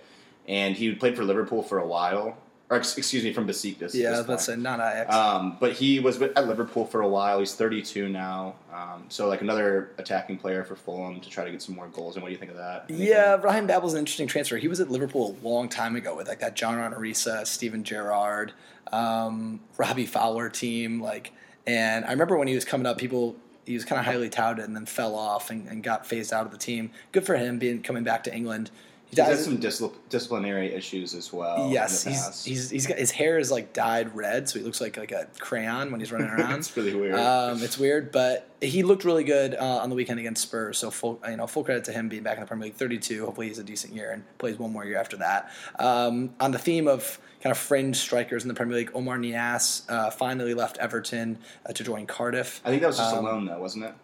And 0.46 0.76
he 0.76 0.94
played 0.94 1.16
for 1.16 1.24
Liverpool 1.24 1.62
for 1.62 1.78
a 1.78 1.86
while, 1.86 2.36
or 2.68 2.76
ex- 2.76 2.96
excuse 2.98 3.22
me, 3.22 3.32
from 3.32 3.46
Besiktas. 3.46 3.94
Yeah, 3.94 4.08
I 4.08 4.12
at 4.12 4.18
was 4.18 4.26
this 4.26 4.48
about 4.48 4.54
to 4.54 4.60
not 4.60 4.80
Ajax. 4.80 5.14
Um, 5.14 5.56
but 5.60 5.72
he 5.72 6.00
was 6.00 6.20
at 6.20 6.46
Liverpool 6.46 6.84
for 6.84 7.00
a 7.00 7.08
while. 7.08 7.38
He's 7.38 7.54
32 7.54 8.08
now, 8.08 8.56
um, 8.72 9.04
so 9.08 9.28
like 9.28 9.40
another 9.40 9.92
attacking 9.98 10.38
player 10.38 10.64
for 10.64 10.74
Fulham 10.74 11.20
to 11.20 11.30
try 11.30 11.44
to 11.44 11.50
get 11.50 11.62
some 11.62 11.76
more 11.76 11.86
goals. 11.88 12.16
And 12.16 12.22
what 12.22 12.28
do 12.28 12.32
you 12.32 12.38
think 12.38 12.50
of 12.50 12.56
that? 12.56 12.86
Anything? 12.88 13.06
Yeah, 13.06 13.36
Ryan 13.36 13.66
Babel's 13.66 13.94
an 13.94 14.00
interesting 14.00 14.26
transfer. 14.26 14.56
He 14.56 14.68
was 14.68 14.80
at 14.80 14.90
Liverpool 14.90 15.36
a 15.42 15.46
long 15.46 15.68
time 15.68 15.94
ago 15.94 16.16
with 16.16 16.28
like 16.28 16.40
that 16.40 16.56
John 16.56 16.78
Arne 16.78 16.94
Riise, 16.94 17.46
Steven 17.46 17.84
Gerrard, 17.84 18.52
um, 18.92 19.60
Robbie 19.76 20.06
Fowler 20.06 20.48
team. 20.48 21.00
Like, 21.00 21.32
and 21.66 22.04
I 22.04 22.10
remember 22.10 22.36
when 22.36 22.48
he 22.48 22.54
was 22.54 22.64
coming 22.64 22.86
up, 22.86 22.98
people 22.98 23.36
he 23.64 23.74
was 23.74 23.84
kind 23.84 23.98
of 23.98 24.06
highly 24.06 24.28
touted 24.28 24.64
and 24.64 24.76
then 24.76 24.86
fell 24.86 25.14
off 25.16 25.50
and, 25.50 25.66
and 25.68 25.82
got 25.82 26.06
phased 26.06 26.32
out 26.32 26.46
of 26.46 26.52
the 26.52 26.58
team. 26.58 26.90
Good 27.12 27.26
for 27.26 27.36
him 27.36 27.58
being 27.58 27.82
coming 27.82 28.04
back 28.04 28.22
to 28.24 28.34
England. 28.34 28.70
He 29.10 29.16
He's 29.16 29.24
had 29.24 29.38
some 29.38 29.58
discipl- 29.58 29.94
disciplinary 30.08 30.74
issues 30.74 31.14
as 31.14 31.32
well. 31.32 31.70
yes, 31.70 32.02
he's, 32.02 32.44
he's 32.44 32.70
he's 32.70 32.86
got 32.88 32.98
his 32.98 33.12
hair 33.12 33.38
is 33.38 33.52
like 33.52 33.72
dyed 33.72 34.14
red, 34.16 34.48
so 34.48 34.58
he 34.58 34.64
looks 34.64 34.80
like 34.80 34.96
like 34.96 35.12
a 35.12 35.28
crayon 35.38 35.92
when 35.92 36.00
he's 36.00 36.10
running 36.10 36.28
around. 36.30 36.58
it's 36.58 36.76
really 36.76 36.94
weird. 36.94 37.14
Um, 37.14 37.62
it's 37.62 37.78
weird, 37.78 38.10
but 38.10 38.48
he 38.60 38.82
looked 38.82 39.04
really 39.04 39.22
good 39.22 39.54
uh, 39.54 39.78
on 39.78 39.90
the 39.90 39.94
weekend 39.96 40.18
against 40.18 40.42
Spurs. 40.42 40.78
So 40.78 40.90
full, 40.90 41.20
you 41.28 41.36
know, 41.36 41.46
full 41.46 41.62
credit 41.62 41.84
to 41.84 41.92
him 41.92 42.08
being 42.08 42.24
back 42.24 42.36
in 42.36 42.40
the 42.40 42.46
Premier 42.48 42.64
League. 42.64 42.74
Thirty-two. 42.74 43.24
Hopefully, 43.24 43.46
he's 43.46 43.60
a 43.60 43.64
decent 43.64 43.94
year 43.94 44.10
and 44.10 44.24
plays 44.38 44.58
one 44.58 44.72
more 44.72 44.84
year 44.84 44.98
after 44.98 45.16
that. 45.18 45.50
Um, 45.78 46.34
on 46.40 46.50
the 46.50 46.58
theme 46.58 46.88
of 46.88 47.20
kind 47.40 47.52
of 47.52 47.58
fringe 47.58 47.96
strikers 47.96 48.42
in 48.42 48.48
the 48.48 48.54
Premier 48.54 48.76
League, 48.76 48.90
Oumar 48.92 49.20
Niasse 49.20 49.88
uh, 49.88 50.10
finally 50.10 50.52
left 50.52 50.78
Everton 50.78 51.38
uh, 51.64 51.72
to 51.72 51.84
join 51.84 52.06
Cardiff. 52.06 52.60
I 52.64 52.70
think 52.70 52.80
that 52.82 52.88
was 52.88 52.96
just 52.98 53.14
um, 53.14 53.24
a 53.24 53.28
loan, 53.28 53.44
though, 53.44 53.60
wasn't 53.60 53.84
it? 53.84 53.94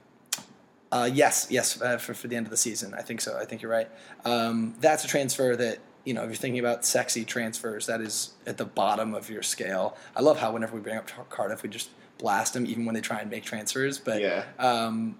Uh, 0.92 1.08
yes, 1.12 1.46
yes, 1.50 1.80
uh, 1.80 1.96
for, 1.96 2.12
for 2.12 2.28
the 2.28 2.36
end 2.36 2.46
of 2.46 2.50
the 2.50 2.56
season. 2.56 2.92
I 2.94 3.00
think 3.02 3.20
so. 3.22 3.38
I 3.38 3.46
think 3.46 3.62
you're 3.62 3.70
right. 3.70 3.88
Um, 4.26 4.74
that's 4.78 5.04
a 5.04 5.08
transfer 5.08 5.56
that, 5.56 5.78
you 6.04 6.12
know, 6.12 6.22
if 6.22 6.28
you're 6.28 6.36
thinking 6.36 6.60
about 6.60 6.84
sexy 6.84 7.24
transfers, 7.24 7.86
that 7.86 8.02
is 8.02 8.32
at 8.46 8.58
the 8.58 8.66
bottom 8.66 9.14
of 9.14 9.30
your 9.30 9.42
scale. 9.42 9.96
I 10.14 10.20
love 10.20 10.38
how 10.38 10.52
whenever 10.52 10.74
we 10.76 10.82
bring 10.82 10.98
up 10.98 11.06
Car- 11.08 11.24
Cardiff, 11.30 11.62
we 11.62 11.70
just 11.70 11.88
blast 12.18 12.52
them, 12.52 12.66
even 12.66 12.84
when 12.84 12.94
they 12.94 13.00
try 13.00 13.20
and 13.20 13.30
make 13.30 13.42
transfers. 13.42 13.98
But 13.98 14.20
Yeah. 14.20 14.44
um, 14.58 15.18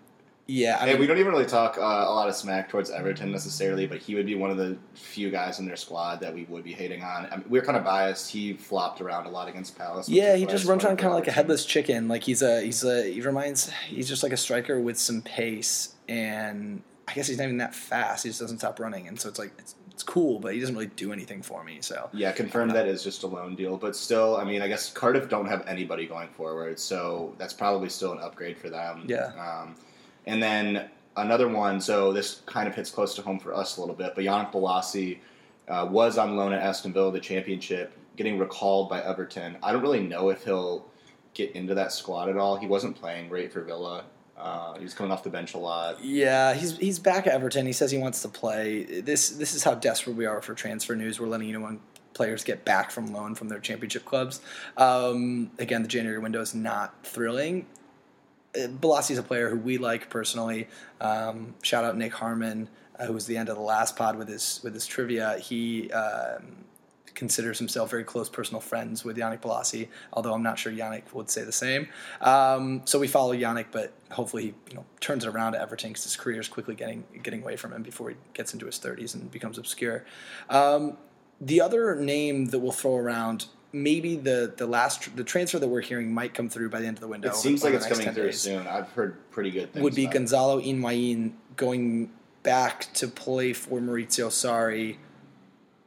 yeah, 0.52 0.76
I 0.78 0.84
mean, 0.84 1.00
we 1.00 1.06
don't 1.06 1.16
even 1.16 1.32
really 1.32 1.46
talk 1.46 1.78
uh, 1.78 1.80
a 1.80 2.12
lot 2.12 2.28
of 2.28 2.34
smack 2.34 2.68
towards 2.68 2.90
Everton 2.90 3.32
necessarily, 3.32 3.86
but 3.86 4.00
he 4.00 4.14
would 4.14 4.26
be 4.26 4.34
one 4.34 4.50
of 4.50 4.58
the 4.58 4.76
few 4.92 5.30
guys 5.30 5.58
in 5.58 5.64
their 5.64 5.76
squad 5.76 6.20
that 6.20 6.34
we 6.34 6.44
would 6.44 6.62
be 6.62 6.74
hating 6.74 7.02
on. 7.02 7.26
I 7.32 7.36
mean, 7.36 7.46
we're 7.48 7.62
kind 7.62 7.78
of 7.78 7.84
biased. 7.84 8.30
He 8.30 8.52
flopped 8.52 9.00
around 9.00 9.24
a 9.24 9.30
lot 9.30 9.48
against 9.48 9.78
Palace. 9.78 10.10
yeah, 10.10 10.36
he 10.36 10.44
just 10.44 10.66
runs 10.66 10.84
around 10.84 10.98
kind 10.98 11.10
of 11.10 11.18
like 11.18 11.26
a 11.26 11.32
headless 11.32 11.64
chicken. 11.64 12.06
Like 12.06 12.22
he's 12.22 12.42
a 12.42 12.60
he's 12.60 12.84
a 12.84 13.10
he 13.10 13.22
reminds 13.22 13.70
he's 13.88 14.06
just 14.06 14.22
like 14.22 14.32
a 14.32 14.36
striker 14.36 14.78
with 14.78 14.98
some 14.98 15.22
pace, 15.22 15.94
and 16.06 16.82
I 17.08 17.14
guess 17.14 17.28
he's 17.28 17.38
not 17.38 17.44
even 17.44 17.56
that 17.56 17.74
fast. 17.74 18.24
He 18.24 18.28
just 18.28 18.40
doesn't 18.40 18.58
stop 18.58 18.78
running, 18.78 19.08
and 19.08 19.18
so 19.18 19.30
it's 19.30 19.38
like 19.38 19.52
it's, 19.58 19.74
it's 19.90 20.02
cool, 20.02 20.38
but 20.38 20.52
he 20.52 20.60
doesn't 20.60 20.74
really 20.74 20.90
do 20.96 21.14
anything 21.14 21.40
for 21.40 21.64
me. 21.64 21.78
So 21.80 22.10
Yeah, 22.12 22.30
confirmed 22.30 22.72
that 22.72 22.86
is 22.86 23.02
just 23.02 23.22
a 23.22 23.26
loan 23.26 23.54
deal, 23.54 23.78
but 23.78 23.96
still, 23.96 24.36
I 24.36 24.44
mean, 24.44 24.60
I 24.60 24.68
guess 24.68 24.92
Cardiff 24.92 25.30
don't 25.30 25.46
have 25.46 25.66
anybody 25.66 26.06
going 26.06 26.28
forward, 26.28 26.78
so 26.78 27.34
that's 27.38 27.54
probably 27.54 27.88
still 27.88 28.12
an 28.12 28.18
upgrade 28.18 28.58
for 28.58 28.68
them. 28.68 29.06
Yeah. 29.08 29.32
Um, 29.38 29.76
and 30.26 30.42
then 30.42 30.90
another 31.16 31.48
one. 31.48 31.80
So 31.80 32.12
this 32.12 32.42
kind 32.46 32.68
of 32.68 32.74
hits 32.74 32.90
close 32.90 33.14
to 33.16 33.22
home 33.22 33.38
for 33.38 33.54
us 33.54 33.76
a 33.76 33.80
little 33.80 33.96
bit. 33.96 34.14
But 34.14 34.24
Yannick 34.24 34.52
Bolasie 34.52 35.18
uh, 35.68 35.88
was 35.90 36.18
on 36.18 36.36
loan 36.36 36.52
at 36.52 36.62
Aston 36.62 36.92
Villa, 36.92 37.12
the 37.12 37.20
championship, 37.20 37.92
getting 38.16 38.38
recalled 38.38 38.88
by 38.88 39.02
Everton. 39.02 39.56
I 39.62 39.72
don't 39.72 39.82
really 39.82 40.06
know 40.06 40.30
if 40.30 40.44
he'll 40.44 40.86
get 41.34 41.52
into 41.52 41.74
that 41.74 41.92
squad 41.92 42.28
at 42.28 42.36
all. 42.36 42.56
He 42.56 42.66
wasn't 42.66 42.96
playing 42.96 43.28
great 43.28 43.52
for 43.52 43.62
Villa. 43.62 44.04
Uh, 44.36 44.74
he 44.76 44.82
was 44.82 44.92
coming 44.92 45.12
off 45.12 45.22
the 45.22 45.30
bench 45.30 45.54
a 45.54 45.58
lot. 45.58 46.02
Yeah, 46.02 46.52
he's 46.54 46.76
he's 46.76 46.98
back 46.98 47.26
at 47.26 47.34
Everton. 47.34 47.64
He 47.64 47.72
says 47.72 47.90
he 47.90 47.98
wants 47.98 48.22
to 48.22 48.28
play. 48.28 49.00
This 49.00 49.30
this 49.30 49.54
is 49.54 49.62
how 49.62 49.74
desperate 49.74 50.16
we 50.16 50.26
are 50.26 50.42
for 50.42 50.54
transfer 50.54 50.96
news. 50.96 51.20
We're 51.20 51.28
letting 51.28 51.46
you 51.46 51.52
know 51.52 51.64
when 51.64 51.80
players 52.12 52.42
get 52.42 52.64
back 52.64 52.90
from 52.90 53.12
loan 53.12 53.34
from 53.34 53.48
their 53.48 53.60
championship 53.60 54.04
clubs. 54.04 54.40
Um, 54.76 55.50
again, 55.58 55.82
the 55.82 55.88
January 55.88 56.18
window 56.18 56.40
is 56.40 56.54
not 56.54 56.94
thrilling. 57.04 57.66
Bolasie 58.54 59.12
is 59.12 59.18
a 59.18 59.22
player 59.22 59.48
who 59.48 59.56
we 59.56 59.78
like 59.78 60.10
personally. 60.10 60.68
Um, 61.00 61.54
shout 61.62 61.84
out 61.84 61.96
Nick 61.96 62.12
Harmon, 62.12 62.68
uh, 62.98 63.06
who 63.06 63.12
was 63.14 63.26
the 63.26 63.36
end 63.36 63.48
of 63.48 63.56
the 63.56 63.62
last 63.62 63.96
pod 63.96 64.16
with 64.16 64.28
his 64.28 64.60
with 64.62 64.74
his 64.74 64.86
trivia. 64.86 65.38
He 65.38 65.90
um, 65.92 66.64
considers 67.14 67.58
himself 67.58 67.90
very 67.90 68.04
close 68.04 68.28
personal 68.28 68.60
friends 68.60 69.04
with 69.04 69.16
Yannick 69.16 69.40
Bolasie, 69.40 69.88
although 70.12 70.34
I'm 70.34 70.42
not 70.42 70.58
sure 70.58 70.72
Yannick 70.72 71.12
would 71.12 71.30
say 71.30 71.44
the 71.44 71.52
same. 71.52 71.88
Um, 72.20 72.82
so 72.84 72.98
we 72.98 73.08
follow 73.08 73.34
Yannick, 73.34 73.66
but 73.70 73.92
hopefully 74.10 74.42
he 74.42 74.54
you 74.70 74.76
know, 74.76 74.84
turns 75.00 75.24
it 75.24 75.28
around 75.28 75.54
at 75.54 75.62
Everton 75.62 75.90
because 75.90 76.04
his 76.04 76.16
career 76.16 76.40
is 76.40 76.48
quickly 76.48 76.74
getting 76.74 77.04
getting 77.22 77.42
away 77.42 77.56
from 77.56 77.72
him 77.72 77.82
before 77.82 78.10
he 78.10 78.16
gets 78.34 78.52
into 78.52 78.66
his 78.66 78.78
30s 78.78 79.14
and 79.14 79.30
becomes 79.30 79.56
obscure. 79.56 80.04
Um, 80.50 80.98
the 81.40 81.60
other 81.60 81.96
name 81.96 82.46
that 82.46 82.58
we'll 82.58 82.72
throw 82.72 82.96
around 82.96 83.46
maybe 83.72 84.16
the 84.16 84.52
the 84.56 84.66
last 84.66 85.14
the 85.16 85.24
transfer 85.24 85.58
that 85.58 85.68
we're 85.68 85.80
hearing 85.80 86.12
might 86.12 86.34
come 86.34 86.48
through 86.48 86.68
by 86.70 86.80
the 86.80 86.86
end 86.86 86.96
of 86.96 87.00
the 87.00 87.08
window. 87.08 87.28
It 87.28 87.34
seems 87.36 87.64
like 87.64 87.74
it's 87.74 87.86
coming 87.86 88.10
through 88.12 88.26
days, 88.26 88.40
soon. 88.40 88.66
I've 88.66 88.90
heard 88.92 89.16
pretty 89.30 89.50
good 89.50 89.72
things. 89.72 89.82
Would 89.82 89.94
be. 89.94 90.06
Gonzalo 90.06 90.60
Higuain 90.60 91.32
going 91.56 92.10
back 92.42 92.92
to 92.94 93.08
play 93.08 93.52
for 93.52 93.80
Maurizio 93.80 94.28
Sarri 94.28 94.96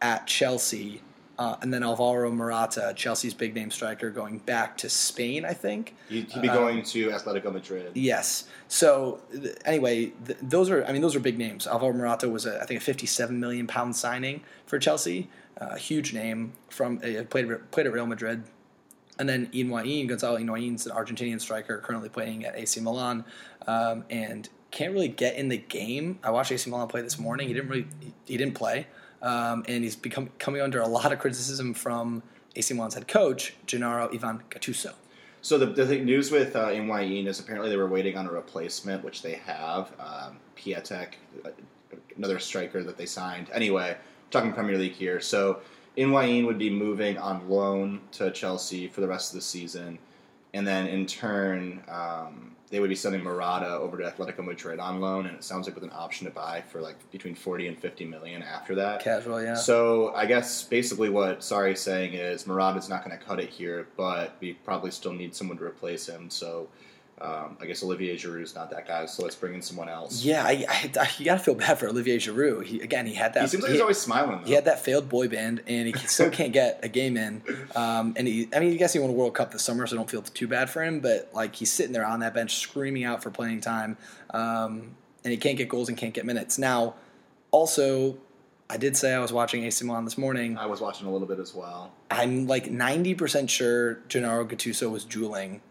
at 0.02 0.28
Chelsea, 0.28 1.02
uh, 1.40 1.56
and 1.62 1.74
then 1.74 1.84
Alvaro 1.84 2.32
Morata, 2.32 2.94
Chelsea's 2.96 3.34
big 3.34 3.56
name 3.56 3.72
striker, 3.72 4.10
going 4.10 4.40
back 4.40 4.78
to 4.78 4.90
Spain. 4.90 5.46
I 5.46 5.54
think. 5.54 5.96
He'd, 6.10 6.32
he'd 6.32 6.42
be 6.42 6.50
Um, 6.50 6.56
going 6.56 6.84
to 6.84 7.10
Atletico 7.10 7.52
Madrid. 7.52 7.92
Yes. 7.94 8.48
So 8.68 9.22
th- 9.32 9.56
anyway, 9.66 10.12
th- 10.26 10.40
those 10.42 10.70
are 10.70 10.84
I 10.86 10.92
mean 10.92 11.02
those 11.02 11.16
are 11.16 11.20
big 11.20 11.38
names. 11.38 11.68
Alvaro 11.68 11.94
Morata 11.94 12.30
was 12.30 12.46
a, 12.46 12.62
I 12.62 12.66
think 12.66 12.82
a 12.82 12.84
57 12.84 13.40
million 13.40 13.68
pound 13.68 13.96
signing 13.96 14.42
for 14.66 14.80
Chelsea, 14.80 15.30
a 15.58 15.78
huge 15.78 16.14
name 16.14 16.54
from 16.70 16.98
uh, 16.98 17.24
played 17.24 17.72
played 17.72 17.88
at 17.88 17.94
Real 17.94 18.06
Madrid. 18.06 18.44
And 19.18 19.30
then 19.30 19.48
Higuain, 19.48 20.10
Gonzalo 20.10 20.38
Higuain's 20.38 20.86
an 20.86 20.92
Argentinian 20.94 21.40
striker 21.40 21.78
currently 21.78 22.10
playing 22.10 22.44
at 22.44 22.58
AC 22.58 22.82
Milan, 22.82 23.24
um, 23.66 24.04
and 24.10 24.50
can't 24.72 24.92
really 24.92 25.08
get 25.08 25.36
in 25.36 25.48
the 25.48 25.58
game. 25.58 26.20
I 26.22 26.32
watched 26.32 26.52
AC 26.52 26.70
Milan 26.70 26.88
play 26.90 27.02
this 27.02 27.18
morning. 27.18 27.48
He 27.48 27.54
didn't 27.54 27.70
really 27.70 27.88
he, 28.02 28.14
he 28.26 28.38
didn't 28.38 28.56
play, 28.56 28.88
um, 29.22 29.64
and 29.68 29.84
he's 29.84 29.96
become 29.96 30.30
coming 30.38 30.62
under 30.62 30.82
a 30.82 30.88
lot 30.88 31.14
of 31.14 31.20
criticism 31.20 31.74
from 31.74 32.24
AC 32.56 32.74
Milan's 32.74 32.96
head 32.96 33.08
coach 33.08 33.54
Gennaro 33.66 34.10
Ivan 34.14 34.44
Gattuso. 34.50 34.94
So 35.42 35.60
the, 35.60 35.68
the 35.68 36.00
news 36.00 36.32
with 36.32 36.56
uh, 36.56 36.70
Higuain 36.70 37.28
is 37.28 37.40
apparently 37.40 37.70
they 37.70 37.78
were 37.78 37.88
waiting 37.88 38.18
on 38.18 38.26
a 38.26 38.32
replacement, 38.32 39.04
which 39.04 39.22
they 39.22 39.36
have. 39.46 39.92
Um, 40.00 40.38
Piatek, 40.58 41.10
uh, 41.46 41.50
another 42.18 42.40
striker 42.40 42.84
that 42.84 42.98
they 42.98 43.06
signed. 43.06 43.52
Anyway, 43.54 43.96
talking 44.32 44.54
Premier 44.54 44.78
League 44.78 44.94
here. 44.94 45.20
So 45.20 45.60
Higuain 45.98 46.46
would 46.46 46.58
be 46.58 46.70
moving 46.70 47.18
on 47.18 47.50
loan 47.50 48.02
to 48.14 48.32
Chelsea 48.32 48.88
for 48.88 49.02
the 49.02 49.08
rest 49.08 49.32
of 49.32 49.36
the 49.38 49.42
season, 49.42 49.98
and 50.54 50.66
then 50.68 50.88
in 50.88 51.06
turn 51.06 51.84
um, 51.88 52.56
they 52.70 52.80
would 52.80 52.90
be 52.90 52.96
sending 52.96 53.24
Morata 53.24 53.70
over 53.78 53.98
to 53.98 54.04
Atletico 54.04 54.44
Madrid 54.44 54.80
on 54.80 55.00
loan, 55.00 55.28
and 55.28 55.38
it 55.38 55.44
sounds 55.44 55.68
like 55.68 55.76
with 55.76 55.84
an 55.84 55.92
option 55.94 56.26
to 56.26 56.34
buy 56.34 56.62
for 56.62 56.82
like 56.82 56.96
between 57.12 57.36
forty 57.36 57.68
and 57.68 57.78
fifty 57.78 58.06
million 58.06 58.44
after 58.44 58.76
that. 58.76 59.02
Casual, 59.02 59.42
yeah. 59.42 59.54
So 59.54 60.14
I 60.16 60.26
guess 60.26 60.64
basically 60.64 61.10
what 61.10 61.40
Sarri's 61.40 61.80
saying 61.80 62.14
is 62.14 62.48
Morata's 62.48 62.90
not 62.90 63.06
going 63.06 63.18
to 63.18 63.24
cut 63.24 63.40
it 63.40 63.50
here, 63.50 63.88
but 63.96 64.36
we 64.42 64.54
probably 64.54 64.92
still 64.92 65.14
need 65.14 65.36
someone 65.36 65.58
to 65.60 65.64
replace 65.64 66.08
him. 66.08 66.30
So 66.30 66.68
um, 67.22 67.58
I 67.62 67.66
guess 67.66 67.82
Olivier 67.82 68.18
Giroud 68.18 68.42
Giroud's 68.42 68.56
not 68.56 68.70
that 68.72 68.86
guy, 68.88 69.06
so 69.06 69.24
let's 69.24 69.36
bring 69.36 69.54
in 69.54 69.62
someone 69.62 69.88
else. 69.88 70.24
Yeah, 70.24 70.44
I, 70.44 70.66
I, 70.68 70.92
I, 71.00 71.10
you 71.18 71.24
gotta 71.24 71.40
feel 71.40 71.56
bad 71.56 71.80
for 71.80 71.88
Olivier 71.88 72.18
Giroud. 72.18 72.66
He 72.66 72.82
again, 72.82 73.06
he 73.06 73.14
had 73.14 73.34
that. 73.36 73.44
he 73.44 73.48
seems 73.48 73.64
like 73.64 73.70
he, 73.70 73.76
he's 73.76 73.82
always 73.82 73.98
smiling. 73.98 74.42
Though. 74.42 74.48
he 74.48 74.54
had 74.54 74.66
that 74.66 74.84
failed 74.84 75.08
boy 75.08 75.30
band, 75.30 75.64
and 75.66 75.88
he 75.88 75.94
still 76.08 76.30
can't 76.30 76.52
get 76.52 76.82
a 76.84 76.90
game 76.90 77.16
in. 77.16 77.42
Um, 77.74 78.16
and 78.18 78.28
he, 78.28 78.50
I 78.54 78.60
mean, 78.60 78.74
I 78.74 78.76
guess 78.76 78.92
he 78.92 79.00
won 79.00 79.10
a 79.10 79.14
World 79.14 79.34
Cup 79.34 79.52
this 79.52 79.64
summer, 79.64 79.88
so 79.88 79.96
I 79.96 79.98
don't 79.98 80.10
feel 80.10 80.24
too 80.24 80.48
bad 80.48 80.70
for 80.70 80.84
him. 80.84 81.00
But 81.00 81.30
like, 81.34 81.56
he's 81.56 81.72
sitting 81.72 81.94
there 81.94 82.06
on 82.06 82.20
that 82.20 82.34
bench, 82.34 82.58
screaming 82.58 83.06
out 83.06 83.24
for 83.24 83.32
playing 83.32 83.62
time, 83.62 83.98
um, 84.32 84.96
and 85.24 85.32
he 85.32 85.38
can't 85.38 85.58
get 85.58 85.70
goals 85.70 85.88
and 85.88 85.98
can't 85.98 86.14
get 86.14 86.26
minutes. 86.26 86.58
Now, 86.58 86.96
also, 87.52 88.18
I 88.70 88.76
did 88.76 88.98
say 88.98 89.14
I 89.14 89.20
was 89.20 89.32
watching 89.32 89.64
AC 89.64 89.86
Milan 89.86 90.04
this 90.04 90.18
morning. 90.18 90.58
I 90.58 90.66
was 90.66 90.82
watching 90.82 91.08
a 91.08 91.12
little 91.12 91.28
bit 91.28 91.40
as 91.40 91.54
well. 91.54 91.94
I'm 92.12 92.46
like 92.46 92.66
90% 92.66 93.48
sure 93.50 94.00
Gennaro 94.10 94.46
Gattuso 94.46 94.92
was 94.92 95.06
Juuling. 95.06 95.62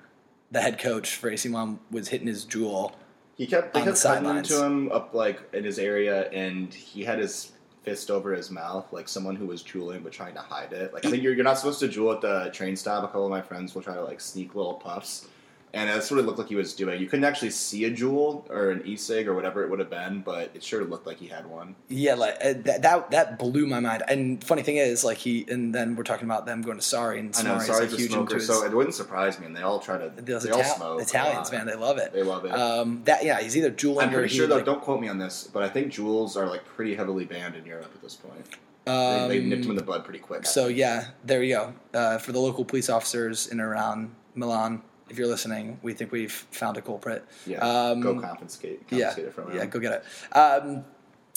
The 0.55 0.61
head 0.61 0.79
coach 0.79 1.17
for 1.17 1.29
AC 1.31 1.49
Milan 1.49 1.81
was 1.91 2.07
hitting 2.07 2.29
his 2.29 2.45
Juul. 2.47 2.93
He 3.37 3.45
kept 3.45 3.75
they 3.75 3.81
On 3.81 3.87
the 3.87 3.91
kept 3.91 4.03
cutting 4.05 4.23
sidelines. 4.25 4.51
into 4.53 4.65
him 4.65 4.93
up 4.93 5.13
like 5.13 5.41
in 5.53 5.65
his 5.65 5.81
area, 5.81 6.31
and 6.31 6.73
he 6.73 7.03
had 7.03 7.19
his 7.19 7.51
fist 7.83 8.09
over 8.09 8.33
his 8.33 8.53
mouth, 8.53 8.87
like 8.93 9.09
someone 9.09 9.35
who 9.35 9.47
was 9.47 9.63
drooling 9.63 10.05
but 10.05 10.13
trying 10.13 10.35
to 10.35 10.41
hide 10.41 10.73
it. 10.73 10.95
Like 10.95 11.05
I 11.05 11.11
think 11.11 11.25
you're, 11.25 11.35
you're 11.35 11.43
not 11.43 11.59
supposed 11.59 11.81
to 11.81 11.89
drool 11.89 12.13
at 12.13 12.21
the 12.21 12.51
train 12.53 12.77
stop. 12.77 13.03
A 13.03 13.09
couple 13.09 13.25
of 13.25 13.31
my 13.33 13.43
friends 13.43 13.75
will 13.75 13.83
try 13.83 13.95
to 13.95 14.05
like 14.05 14.21
sneak 14.21 14.55
little 14.55 14.75
puffs, 14.75 15.27
and 15.75 15.91
that's 15.91 16.09
what 16.11 16.21
it 16.21 16.23
looked 16.23 16.39
like 16.39 16.49
he 16.49 16.55
was 16.55 16.73
doing. 16.73 17.01
You 17.01 17.09
couldn't 17.09 17.25
actually 17.25 17.51
see 17.51 17.85
a 17.85 17.91
Juul 17.91 18.49
or 18.49 18.71
an 18.71 18.83
e-cig 18.87 19.27
or 19.27 19.35
whatever 19.35 19.65
it 19.65 19.71
would 19.71 19.81
have 19.81 19.91
been, 19.91 20.21
but 20.21 20.53
it 20.55 20.63
sure 20.63 20.85
looked 20.85 21.07
like 21.07 21.19
he 21.19 21.27
had 21.27 21.47
one. 21.47 21.75
Yeah, 21.89 22.15
like 22.15 22.37
uh, 22.37 22.55
that, 22.65 22.83
that 22.83 23.11
that 23.11 23.39
blew 23.39 23.67
my 23.67 23.81
mind. 23.81 24.05
And 24.09 24.43
funny 24.43 24.63
thing 24.63 24.77
is, 24.77 25.05
like 25.05 25.19
he, 25.19 25.45
and 25.49 25.75
then 25.75 25.97
we're 25.97 26.05
talking 26.05 26.27
about 26.27 26.47
them 26.47 26.63
going 26.63 26.79
to 26.79 26.83
Sarri, 26.83 27.19
and 27.19 27.35
I 27.37 27.43
know, 27.43 27.57
Sarri's 27.57 27.67
sorry, 27.67 27.85
like 27.87 27.93
a 27.93 27.97
huge 27.97 28.13
smoker, 28.13 28.37
his, 28.37 28.47
so 28.47 28.65
it 28.65 28.73
wouldn't 28.73 28.95
surprise 28.95 29.41
me. 29.41 29.47
And 29.47 29.57
they 29.57 29.63
all 29.63 29.81
try 29.81 29.99
to, 29.99 30.11
they 30.11 30.33
all 30.33 30.65
smoke. 30.65 31.03
Italians, 31.03 31.51
man, 31.51 31.67
they 31.67 31.75
love 31.75 31.99
it. 31.99 32.13
They 32.13 32.23
love 32.23 32.45
it. 32.45 32.53
Um, 32.53 33.03
that 33.05 33.25
yeah, 33.25 33.41
he's 33.41 33.57
either 33.57 33.73
Juuling 33.73 34.05
I'm 34.05 34.09
or 34.11 34.19
pretty 34.21 34.29
he, 34.29 34.39
sure 34.39 34.47
though. 34.47 34.57
like, 34.57 34.65
Don't 34.65 34.81
quote 34.81 35.01
me 35.01 35.09
on 35.09 35.19
this, 35.19 35.51
but 35.53 35.65
I 35.65 35.69
think 35.69 35.93
Juuls 35.93 36.37
are 36.37 36.47
like 36.47 36.65
pretty 36.65 36.95
heavily 36.95 37.25
banned 37.25 37.57
in 37.57 37.67
Europe 37.67 37.91
at 37.93 38.01
this 38.01 38.15
point. 38.15 38.47
They, 38.85 38.93
um, 38.93 39.29
they 39.29 39.41
nipped 39.41 39.65
him 39.65 39.71
in 39.71 39.77
the 39.77 39.83
bud 39.83 40.05
pretty 40.05 40.21
quick. 40.21 40.47
So 40.47 40.69
yeah, 40.69 41.09
there 41.25 41.43
you 41.43 41.55
go. 41.55 41.75
Uh, 41.99 42.19
for 42.19 42.33
the 42.33 42.39
local 42.39 42.65
police 42.65 42.89
officers 42.89 43.49
in 43.49 43.61
around 43.61 44.15
Milan, 44.35 44.83
if 45.09 45.19
you're 45.19 45.27
listening, 45.29 45.79
we 45.83 45.93
think 45.93 46.13
we've 46.13 46.33
found 46.33 46.77
a 46.77 46.83
culprit. 46.83 47.25
Yeah, 47.47 47.59
Um, 47.59 48.01
go 48.01 48.19
confiscate, 48.21 48.83
yeah, 48.91 49.15
it 49.17 49.33
from 49.33 49.51
him. 49.51 49.59
yeah, 49.59 49.67
go 49.67 49.79
get 49.79 49.93
it. 49.93 50.37
Um, 50.37 50.85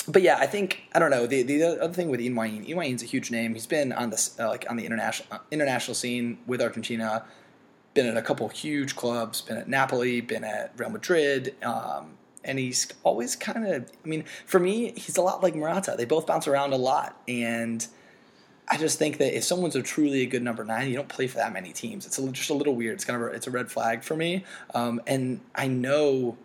but 0.08 0.21
yeah, 0.21 0.38
I 0.39 0.45
think 0.47 0.84
I 0.93 0.99
don't 0.99 1.12
know 1.12 1.27
the 1.27 1.43
the 1.43 1.63
other 1.82 1.93
thing 1.93 2.10
with 2.10 2.19
Higuain. 2.21 2.65
Higuain's 2.67 3.03
a 3.03 3.06
huge 3.06 3.30
name. 3.30 3.53
He's 3.53 3.67
been 3.67 3.91
on 3.91 4.10
this 4.10 4.39
uh, 4.39 4.47
like 4.47 4.65
on 4.69 4.77
the 4.77 4.86
international 4.86 5.27
uh, 5.32 5.39
international 5.51 5.95
scene 5.95 6.38
with 6.47 6.62
Argentina. 6.62 7.25
Been 7.93 8.06
at 8.08 8.15
a 8.15 8.21
couple 8.21 8.47
huge 8.47 8.95
clubs. 8.95 9.41
Been 9.41 9.58
at 9.58 9.67
Napoli. 9.67 10.21
Been 10.21 10.43
at 10.43 10.71
Real 10.77 10.89
Madrid. 10.91 11.56
Um, 11.63 12.12
and 12.45 12.58
he's 12.58 12.88
always 13.03 13.36
kind 13.36 13.67
of. 13.67 13.91
I 14.06 14.08
mean, 14.08 14.23
for 14.45 14.60
me, 14.60 14.93
he's 14.95 15.17
a 15.17 15.21
lot 15.21 15.43
like 15.43 15.56
Morata. 15.56 15.95
They 15.97 16.06
both 16.06 16.25
bounce 16.25 16.47
around 16.47 16.71
a 16.71 16.77
lot, 16.77 17.19
and 17.27 17.86
I 18.69 18.77
just 18.77 18.99
think 18.99 19.17
that 19.19 19.36
if 19.36 19.43
someone's 19.43 19.75
a 19.75 19.82
truly 19.82 20.23
a 20.23 20.25
good 20.25 20.43
number 20.43 20.63
nine, 20.65 20.89
you 20.89 20.95
don't 20.95 21.08
play 21.08 21.27
for 21.27 21.38
that 21.38 21.53
many 21.53 21.71
teams. 21.71 22.06
It's 22.06 22.19
a, 22.19 22.27
just 22.32 22.49
a 22.49 22.53
little 22.53 22.75
weird. 22.75 22.95
It's 22.95 23.06
kind 23.06 23.21
of 23.21 23.30
a, 23.30 23.32
it's 23.32 23.47
a 23.47 23.51
red 23.51 23.71
flag 23.71 24.03
for 24.03 24.15
me. 24.15 24.43
Um, 24.73 25.01
and 25.08 25.39
I 25.56 25.67
know 25.67 26.38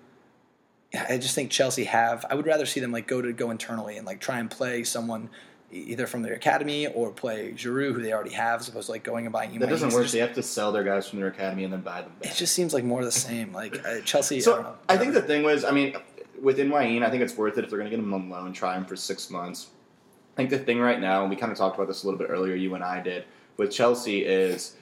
I 0.95 1.19
just 1.19 1.35
think 1.35 1.51
Chelsea 1.51 1.85
have. 1.85 2.25
I 2.31 2.35
would 2.35 2.47
rather 2.47 2.67
see 2.67 2.81
them 2.81 2.93
like 2.93 3.07
go 3.07 3.23
to 3.23 3.33
go 3.33 3.51
internally 3.51 3.97
and 3.97 4.07
like 4.07 4.21
try 4.21 4.39
and 4.39 4.51
play 4.51 4.85
someone 4.85 5.31
either 5.73 6.07
from 6.07 6.21
their 6.23 6.35
academy 6.35 6.87
or 6.87 7.11
play 7.11 7.53
Giroud, 7.53 7.95
who 7.95 8.03
they 8.03 8.13
already 8.13 8.35
have, 8.35 8.61
as 8.61 8.69
opposed 8.69 8.87
to 8.87 8.93
like 8.93 9.03
going 9.03 9.25
and 9.25 9.33
buying. 9.33 9.59
That 9.59 9.71
doesn't 9.71 9.91
work. 9.93 10.03
just- 10.03 10.13
they 10.13 10.21
have 10.21 10.35
to 10.35 10.43
sell 10.43 10.71
their 10.71 10.85
guys 10.85 11.09
from 11.09 11.19
their 11.19 11.29
academy 11.29 11.65
and 11.65 11.73
then 11.73 11.81
buy 11.81 12.03
them 12.03 12.13
It 12.21 12.35
just 12.35 12.55
seems 12.55 12.75
like 12.75 12.85
more 12.85 13.01
of 13.01 13.07
the 13.07 13.13
same. 13.13 13.53
Like 13.53 13.85
uh, 13.87 14.01
Chelsea. 14.05 14.37
I, 14.37 14.41
So 14.41 14.63
know, 14.63 14.75
I 14.89 14.99
think 14.99 15.15
the 15.15 15.23
thing 15.23 15.43
was, 15.43 15.65
I 15.65 15.71
mean, 15.71 15.97
with 16.41 16.59
Higuain, 16.59 17.03
I 17.03 17.11
think 17.11 17.23
it's 17.23 17.37
worth 17.37 17.57
it 17.57 17.65
if 17.65 17.71
they're 17.71 17.79
going 17.79 17.91
to 17.91 17.97
get 17.97 18.03
him 18.03 18.13
on 18.13 18.29
loan, 18.29 18.53
try 18.53 18.77
him 18.77 18.85
for 18.85 18.97
six 18.97 19.31
months. 19.31 19.69
I 20.33 20.37
think 20.37 20.51
the 20.51 20.59
thing 20.59 20.81
right 20.81 21.01
now, 21.01 21.21
and 21.21 21.31
we 21.31 21.37
kind 21.37 21.53
of 21.53 21.59
talked 21.59 21.77
about 21.77 21.89
this 21.89 22.05
a 22.05 22.07
little 22.07 22.19
bit 22.19 22.29
earlier, 22.31 22.55
you 22.55 22.75
and 22.75 22.83
I 22.83 23.01
did, 23.01 23.25
with 23.59 23.71
Chelsea 23.71 24.25
is 24.25 24.77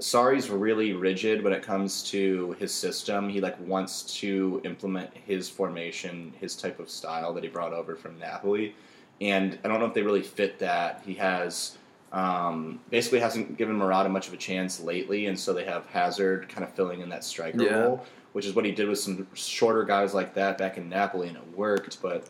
Sarri's 0.00 0.50
really 0.50 0.92
rigid 0.92 1.44
when 1.44 1.52
it 1.52 1.62
comes 1.62 2.02
to 2.10 2.56
his 2.58 2.74
system. 2.74 3.28
He 3.28 3.40
like 3.40 3.56
wants 3.60 4.02
to 4.20 4.60
implement 4.64 5.10
his 5.14 5.48
formation, 5.48 6.32
his 6.40 6.56
type 6.56 6.80
of 6.80 6.90
style 6.90 7.32
that 7.34 7.44
he 7.44 7.48
brought 7.48 7.72
over 7.72 7.94
from 7.94 8.18
Napoli, 8.18 8.74
and 9.20 9.56
I 9.64 9.68
don't 9.68 9.78
know 9.78 9.86
if 9.86 9.94
they 9.94 10.02
really 10.02 10.22
fit 10.22 10.58
that. 10.58 11.02
He 11.06 11.14
has 11.14 11.78
um, 12.10 12.80
basically 12.90 13.20
hasn't 13.20 13.56
given 13.56 13.76
Morata 13.76 14.08
much 14.08 14.26
of 14.26 14.34
a 14.34 14.36
chance 14.36 14.80
lately, 14.80 15.26
and 15.26 15.38
so 15.38 15.52
they 15.52 15.64
have 15.64 15.86
Hazard 15.86 16.48
kind 16.48 16.64
of 16.64 16.72
filling 16.74 17.00
in 17.00 17.08
that 17.10 17.22
striker 17.22 17.62
Yeah. 17.62 17.78
role, 17.84 18.04
which 18.32 18.46
is 18.46 18.54
what 18.54 18.64
he 18.64 18.72
did 18.72 18.88
with 18.88 18.98
some 18.98 19.28
shorter 19.34 19.84
guys 19.84 20.12
like 20.12 20.34
that 20.34 20.58
back 20.58 20.76
in 20.76 20.88
Napoli, 20.88 21.28
and 21.28 21.36
it 21.36 21.56
worked, 21.56 22.02
but 22.02 22.26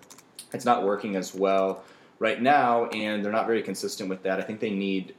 it's 0.52 0.66
not 0.66 0.84
working 0.84 1.16
as 1.16 1.34
well 1.34 1.82
right 2.22 2.40
now, 2.40 2.86
and 2.86 3.24
they're 3.24 3.32
not 3.32 3.46
very 3.46 3.62
consistent 3.62 4.08
with 4.08 4.22
that. 4.22 4.38
I 4.38 4.42
think 4.42 4.60
they 4.60 4.70
need 4.70 5.14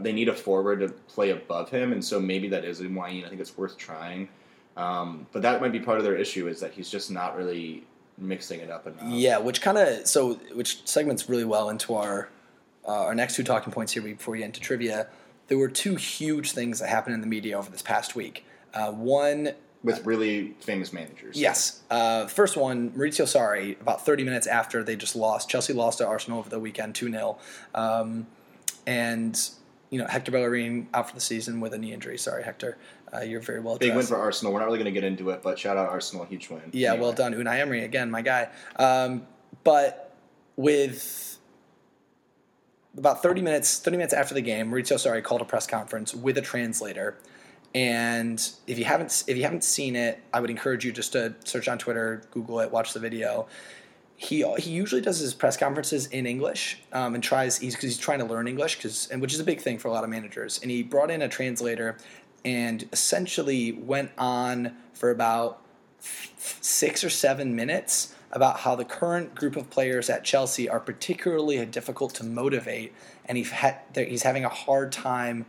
they 0.00 0.12
need 0.12 0.28
a 0.28 0.34
forward 0.34 0.80
to 0.80 0.88
play 0.88 1.30
above 1.30 1.68
him, 1.68 1.92
and 1.92 2.02
so 2.02 2.18
maybe 2.18 2.48
that 2.48 2.64
is 2.64 2.80
Higuain. 2.80 3.26
I 3.26 3.28
think 3.28 3.40
it's 3.42 3.56
worth 3.58 3.76
trying, 3.76 4.30
um, 4.76 5.26
but 5.32 5.42
that 5.42 5.60
might 5.60 5.72
be 5.72 5.80
part 5.80 5.98
of 5.98 6.04
their 6.04 6.16
issue 6.16 6.48
is 6.48 6.58
that 6.60 6.72
he's 6.72 6.88
just 6.88 7.10
not 7.10 7.36
really 7.36 7.84
mixing 8.16 8.60
it 8.60 8.70
up 8.70 8.86
enough. 8.86 9.02
Yeah, 9.04 9.36
which 9.38 9.60
kind 9.60 9.76
of 9.76 10.08
so 10.08 10.34
which 10.54 10.86
segments 10.88 11.28
really 11.28 11.44
well 11.44 11.68
into 11.68 11.94
our 11.94 12.30
uh, 12.88 13.02
our 13.04 13.14
next 13.14 13.36
two 13.36 13.44
talking 13.44 13.70
points 13.70 13.92
here 13.92 14.02
before 14.02 14.32
we 14.32 14.38
get 14.38 14.46
into 14.46 14.60
trivia. 14.60 15.08
There 15.48 15.58
were 15.58 15.68
two 15.68 15.96
huge 15.96 16.52
things 16.52 16.78
that 16.78 16.88
happened 16.88 17.16
in 17.16 17.20
the 17.20 17.26
media 17.26 17.58
over 17.58 17.70
this 17.70 17.82
past 17.82 18.16
week. 18.16 18.46
Uh, 18.72 18.92
one 18.92 19.52
with 19.82 20.04
really 20.04 20.54
famous 20.60 20.92
managers. 20.92 21.36
Yes. 21.36 21.80
Uh, 21.90 22.26
first 22.26 22.56
one, 22.56 22.90
Maurizio 22.90 23.24
Sarri, 23.24 23.80
about 23.80 24.04
30 24.04 24.24
minutes 24.24 24.46
after 24.46 24.82
they 24.84 24.96
just 24.96 25.16
lost. 25.16 25.48
Chelsea 25.48 25.72
lost 25.72 25.98
to 25.98 26.06
Arsenal 26.06 26.38
over 26.38 26.50
the 26.50 26.58
weekend 26.58 26.94
2 26.94 27.10
0. 27.10 27.38
Um, 27.74 28.26
and, 28.86 29.40
you 29.88 29.98
know, 29.98 30.06
Hector 30.06 30.32
Bellerin 30.32 30.88
out 30.92 31.08
for 31.08 31.14
the 31.14 31.20
season 31.20 31.60
with 31.60 31.72
a 31.72 31.78
knee 31.78 31.92
injury. 31.92 32.18
Sorry, 32.18 32.42
Hector. 32.42 32.76
Uh, 33.12 33.20
you're 33.20 33.40
very 33.40 33.60
well 33.60 33.76
Big 33.78 33.94
win 33.94 34.04
for 34.06 34.16
Arsenal. 34.16 34.52
We're 34.52 34.60
not 34.60 34.66
really 34.66 34.78
going 34.78 34.92
to 34.92 35.00
get 35.00 35.04
into 35.04 35.30
it, 35.30 35.42
but 35.42 35.58
shout 35.58 35.76
out 35.76 35.88
Arsenal, 35.88 36.24
huge 36.26 36.48
win. 36.50 36.62
Yeah, 36.72 36.90
anyway. 36.90 37.02
well 37.02 37.12
done. 37.12 37.34
Unai 37.34 37.58
Emery, 37.58 37.84
again, 37.84 38.10
my 38.10 38.22
guy. 38.22 38.48
Um, 38.76 39.26
but 39.64 40.14
with 40.56 41.38
about 42.96 43.22
30 43.22 43.40
minutes 43.40 43.78
30 43.78 43.96
minutes 43.96 44.14
after 44.14 44.34
the 44.34 44.40
game, 44.42 44.70
Maurizio 44.70 44.96
Sarri 44.96 45.24
called 45.24 45.40
a 45.40 45.44
press 45.44 45.66
conference 45.66 46.14
with 46.14 46.36
a 46.38 46.42
translator 46.42 47.16
and 47.74 48.50
if 48.66 48.78
you 48.78 48.84
haven't 48.84 49.24
if 49.26 49.36
you 49.36 49.44
haven't 49.44 49.64
seen 49.64 49.96
it, 49.96 50.20
I 50.32 50.40
would 50.40 50.50
encourage 50.50 50.84
you 50.84 50.92
just 50.92 51.12
to 51.12 51.34
search 51.44 51.68
on 51.68 51.78
Twitter, 51.78 52.22
Google 52.30 52.60
it, 52.60 52.70
watch 52.70 52.92
the 52.92 53.00
video. 53.00 53.46
He 54.16 54.44
he 54.58 54.70
usually 54.70 55.00
does 55.00 55.18
his 55.18 55.34
press 55.34 55.56
conferences 55.56 56.06
in 56.06 56.26
English 56.26 56.82
um, 56.92 57.14
and 57.14 57.22
tries 57.22 57.58
he's 57.58 57.74
because 57.74 57.90
he's 57.90 57.98
trying 57.98 58.18
to 58.18 58.24
learn 58.24 58.48
English 58.48 58.76
because 58.76 59.08
and 59.10 59.22
which 59.22 59.32
is 59.32 59.40
a 59.40 59.44
big 59.44 59.60
thing 59.60 59.78
for 59.78 59.88
a 59.88 59.92
lot 59.92 60.04
of 60.04 60.10
managers. 60.10 60.58
And 60.62 60.70
he 60.70 60.82
brought 60.82 61.10
in 61.10 61.22
a 61.22 61.28
translator 61.28 61.96
and 62.44 62.88
essentially 62.92 63.72
went 63.72 64.10
on 64.18 64.76
for 64.92 65.10
about 65.10 65.62
six 66.00 67.04
or 67.04 67.10
seven 67.10 67.54
minutes 67.54 68.14
about 68.32 68.60
how 68.60 68.76
the 68.76 68.84
current 68.84 69.34
group 69.34 69.56
of 69.56 69.70
players 69.70 70.08
at 70.08 70.24
Chelsea 70.24 70.68
are 70.68 70.80
particularly 70.80 71.64
difficult 71.66 72.14
to 72.14 72.24
motivate, 72.24 72.92
and 73.26 73.36
he's, 73.36 73.50
ha- 73.50 73.78
he's 73.94 74.22
having 74.22 74.44
a 74.44 74.48
hard 74.48 74.92
time 74.92 75.46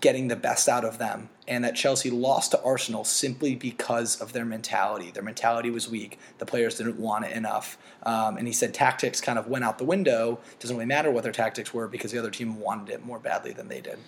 getting 0.00 0.28
the 0.28 0.36
best 0.36 0.68
out 0.68 0.84
of 0.84 0.98
them, 0.98 1.28
and 1.46 1.64
that 1.64 1.76
Chelsea 1.76 2.10
lost 2.10 2.50
to 2.50 2.62
Arsenal 2.62 3.04
simply 3.04 3.54
because 3.54 4.20
of 4.20 4.32
their 4.32 4.44
mentality. 4.44 5.10
Their 5.10 5.22
mentality 5.22 5.70
was 5.70 5.88
weak. 5.88 6.18
The 6.38 6.46
players 6.46 6.76
didn't 6.76 6.98
want 6.98 7.24
it 7.24 7.32
enough. 7.32 7.78
Um, 8.02 8.36
and 8.36 8.46
he 8.46 8.52
said 8.52 8.74
tactics 8.74 9.20
kind 9.20 9.38
of 9.38 9.46
went 9.46 9.64
out 9.64 9.78
the 9.78 9.84
window. 9.84 10.40
Doesn't 10.58 10.76
really 10.76 10.86
matter 10.86 11.10
what 11.10 11.22
their 11.22 11.32
tactics 11.32 11.72
were 11.72 11.88
because 11.88 12.12
the 12.12 12.18
other 12.18 12.30
team 12.30 12.60
wanted 12.60 12.92
it 12.92 13.04
more 13.04 13.18
badly 13.18 13.52
than 13.52 13.68
they 13.68 13.80
did. 13.80 13.98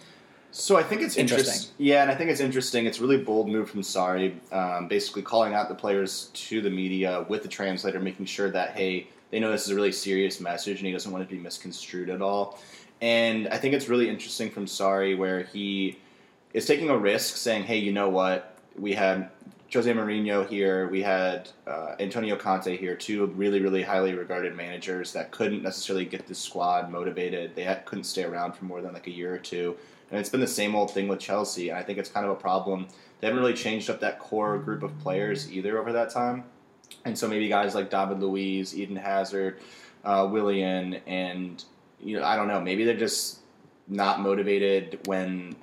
So 0.50 0.76
I 0.76 0.82
think 0.82 1.02
it's 1.02 1.16
interesting. 1.16 1.52
Interest- 1.52 1.72
yeah, 1.78 2.02
and 2.02 2.10
I 2.10 2.14
think 2.14 2.30
it's 2.30 2.40
interesting. 2.40 2.86
It's 2.86 2.98
a 2.98 3.02
really 3.02 3.18
bold 3.18 3.48
move 3.48 3.70
from 3.70 3.82
Sarri, 3.82 4.34
um, 4.52 4.88
basically 4.88 5.22
calling 5.22 5.54
out 5.54 5.68
the 5.68 5.74
players 5.74 6.30
to 6.34 6.60
the 6.60 6.70
media 6.70 7.26
with 7.28 7.42
the 7.42 7.48
translator, 7.48 8.00
making 8.00 8.26
sure 8.26 8.50
that 8.50 8.70
hey, 8.70 9.08
they 9.30 9.40
know 9.40 9.50
this 9.50 9.64
is 9.64 9.70
a 9.70 9.74
really 9.74 9.92
serious 9.92 10.40
message, 10.40 10.78
and 10.78 10.86
he 10.86 10.92
doesn't 10.92 11.12
want 11.12 11.22
it 11.22 11.28
to 11.28 11.34
be 11.34 11.40
misconstrued 11.40 12.08
at 12.08 12.22
all. 12.22 12.58
And 13.00 13.48
I 13.48 13.58
think 13.58 13.74
it's 13.74 13.88
really 13.88 14.08
interesting 14.08 14.50
from 14.50 14.66
Sarri 14.66 15.16
where 15.16 15.44
he 15.44 15.98
is 16.52 16.66
taking 16.66 16.90
a 16.90 16.98
risk, 16.98 17.36
saying, 17.36 17.64
"Hey, 17.64 17.78
you 17.78 17.92
know 17.92 18.08
what? 18.08 18.56
We 18.76 18.94
had 18.94 19.30
Jose 19.72 19.92
Mourinho 19.92 20.48
here, 20.48 20.88
we 20.88 21.02
had 21.02 21.50
uh, 21.66 21.94
Antonio 22.00 22.36
Conte 22.36 22.74
here, 22.74 22.96
two 22.96 23.26
really, 23.26 23.60
really 23.60 23.82
highly 23.82 24.14
regarded 24.14 24.56
managers 24.56 25.12
that 25.12 25.30
couldn't 25.30 25.62
necessarily 25.62 26.06
get 26.06 26.26
the 26.26 26.34
squad 26.34 26.90
motivated. 26.90 27.54
They 27.54 27.64
had, 27.64 27.84
couldn't 27.84 28.04
stay 28.04 28.24
around 28.24 28.52
for 28.52 28.64
more 28.64 28.80
than 28.80 28.94
like 28.94 29.06
a 29.08 29.10
year 29.10 29.34
or 29.34 29.38
two, 29.38 29.76
and 30.10 30.18
it's 30.18 30.30
been 30.30 30.40
the 30.40 30.46
same 30.46 30.74
old 30.74 30.90
thing 30.92 31.06
with 31.06 31.20
Chelsea. 31.20 31.68
And 31.68 31.78
I 31.78 31.82
think 31.82 31.98
it's 31.98 32.08
kind 32.08 32.24
of 32.24 32.32
a 32.32 32.36
problem. 32.36 32.88
They 33.20 33.26
haven't 33.26 33.42
really 33.42 33.54
changed 33.54 33.90
up 33.90 34.00
that 34.00 34.18
core 34.18 34.56
group 34.58 34.82
of 34.82 34.98
players 35.00 35.52
either 35.52 35.78
over 35.78 35.92
that 35.92 36.08
time. 36.08 36.44
And 37.04 37.18
so 37.18 37.28
maybe 37.28 37.48
guys 37.48 37.74
like 37.74 37.90
David 37.90 38.20
Luiz, 38.20 38.74
Eden 38.74 38.96
Hazard, 38.96 39.60
uh, 40.02 40.26
Willian, 40.30 40.94
and 41.06 41.62
you 42.00 42.18
know, 42.18 42.24
I 42.24 42.36
don't 42.36 42.48
know. 42.48 42.60
Maybe 42.60 42.84
they're 42.84 42.96
just 42.96 43.38
not 43.88 44.20
motivated 44.20 45.00
when 45.06 45.56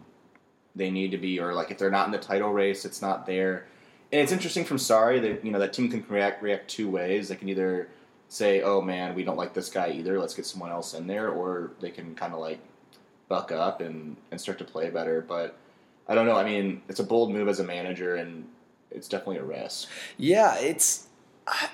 they 0.76 0.92
need 0.92 1.12
to 1.12 1.18
be, 1.18 1.40
or 1.40 1.54
like 1.54 1.72
if 1.72 1.78
they're 1.78 1.92
not 1.92 2.06
in 2.06 2.12
the 2.12 2.18
title 2.18 2.52
race, 2.52 2.86
it's 2.86 3.02
not 3.02 3.26
there. 3.26 3.68
And 4.12 4.22
it's 4.22 4.32
interesting 4.32 4.66
from 4.66 4.78
Sarri 4.78 5.22
that 5.22 5.46
you 5.46 5.52
know 5.52 5.60
that 5.60 5.74
team 5.74 5.90
can 5.90 6.06
react 6.08 6.42
react 6.44 6.70
two 6.70 6.90
ways. 6.90 7.30
They 7.30 7.36
can 7.36 7.50
either 7.50 7.90
say, 8.30 8.62
"Oh 8.62 8.82
man, 8.82 9.16
we 9.16 9.24
don't 9.24 9.38
like 9.38 9.54
this 9.54 9.70
guy 9.70 9.90
either. 9.92 10.20
Let's 10.20 10.34
get 10.34 10.46
someone 10.46 10.72
else 10.72 10.94
in 10.94 11.08
there," 11.08 11.30
or 11.30 11.72
they 11.80 11.92
can 11.92 12.16
kind 12.16 12.34
of 12.34 12.40
like 12.40 12.60
buck 13.28 13.52
up 13.52 13.82
and 13.82 14.16
and 14.32 14.40
start 14.40 14.58
to 14.60 14.64
play 14.64 14.90
better. 14.90 15.22
But 15.22 15.58
I 16.08 16.16
don't 16.16 16.26
know. 16.26 16.38
I 16.38 16.44
mean, 16.44 16.82
it's 16.88 17.00
a 17.00 17.04
bold 17.04 17.32
move 17.32 17.48
as 17.48 17.60
a 17.60 17.64
manager, 17.64 18.16
and 18.16 18.48
it's 18.92 19.08
definitely 19.08 19.38
a 19.38 19.44
risk. 19.44 19.90
Yeah, 20.18 20.56
it's 20.58 21.05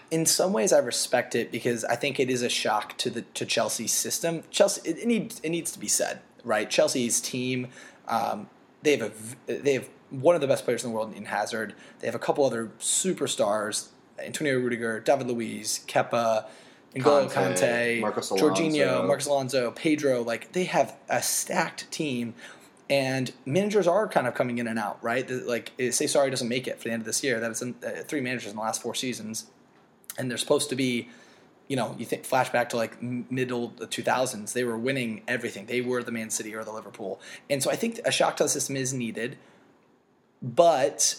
in 0.10 0.26
some 0.26 0.54
ways 0.54 0.74
I 0.74 0.80
respect 0.80 1.36
it 1.36 1.52
because 1.52 1.86
I 1.86 1.96
think 1.96 2.20
it 2.20 2.30
is 2.30 2.42
a 2.42 2.50
shock 2.50 2.98
to 3.00 3.10
the 3.10 3.22
to 3.22 3.46
Chelsea's 3.46 3.94
system. 3.94 4.44
Chelsea 4.52 4.90
it, 4.90 5.00
it 5.00 5.08
needs 5.08 5.40
it 5.42 5.50
needs 5.50 5.72
to 5.72 5.80
be 5.80 5.88
said, 5.88 6.22
right? 6.44 6.70
Chelsea's 6.70 7.22
team 7.22 7.70
um, 8.08 8.50
they 8.84 8.98
have 8.98 9.36
a 9.48 9.54
they 9.54 9.74
have 9.74 9.90
one 10.10 10.36
of 10.36 10.42
the 10.42 10.48
best 10.48 10.66
players 10.66 10.84
in 10.84 10.92
the 10.92 10.96
world 10.96 11.14
in 11.16 11.26
Hazard. 11.26 11.74
They 12.00 12.08
have 12.08 12.16
a 12.16 12.20
couple 12.20 12.46
other 12.46 12.72
superstars: 12.80 13.88
Antonio 14.20 14.60
Rudiger, 14.60 15.00
David 15.00 15.28
Luiz, 15.28 15.84
Kepa, 15.88 16.46
N'Golo 16.94 17.32
Kanté, 17.32 18.02
Marcos 18.02 18.32
Jorginho, 18.32 19.08
Marcos 19.08 19.28
Alonso, 19.28 19.72
Pedro. 19.72 20.22
Like 20.22 20.52
they 20.52 20.66
have 20.66 20.96
a 21.10 21.22
stacked 21.22 21.90
team. 21.92 22.34
And 22.90 23.32
managers 23.46 23.88
are 23.88 24.06
kind 24.10 24.28
of 24.28 24.34
coming 24.34 24.58
in 24.58 24.68
and 24.68 24.78
out, 24.78 25.02
right? 25.02 25.26
Like, 25.30 25.72
say 25.78 26.08
Sarri 26.08 26.30
doesn't 26.30 26.50
make 26.50 26.68
it 26.68 26.78
for 26.78 26.90
the 26.90 26.92
end 26.92 27.02
of 27.02 27.06
this 27.06 27.24
year. 27.24 27.40
That 27.40 27.62
in, 27.62 27.74
uh, 27.86 28.04
three 28.04 28.20
managers 28.20 28.50
in 28.50 28.58
the 28.58 28.62
last 28.62 28.82
four 28.82 28.96
seasons 28.96 29.46
and 30.18 30.30
they're 30.30 30.38
supposed 30.38 30.70
to 30.70 30.76
be 30.76 31.10
you 31.72 31.78
know, 31.78 31.96
you 31.98 32.06
think 32.06 32.28
flashback 32.28 32.68
to 32.68 32.76
like 32.76 33.02
middle 33.02 33.70
the 33.70 33.88
2000s, 33.88 34.52
they 34.52 34.66
were 34.66 34.78
winning 34.78 35.22
everything. 35.26 35.68
They 35.68 35.80
were 35.80 36.04
the 36.04 36.12
Man 36.12 36.30
City 36.30 36.54
or 36.54 36.66
the 36.66 36.72
Liverpool. 36.74 37.22
And 37.50 37.64
so 37.64 37.72
I 37.72 37.78
think 37.78 38.02
a 38.04 38.12
shock 38.12 38.36
to 38.38 38.44
the 38.44 38.50
system 38.50 38.76
is 38.76 38.94
needed, 38.94 39.38
but 40.42 41.16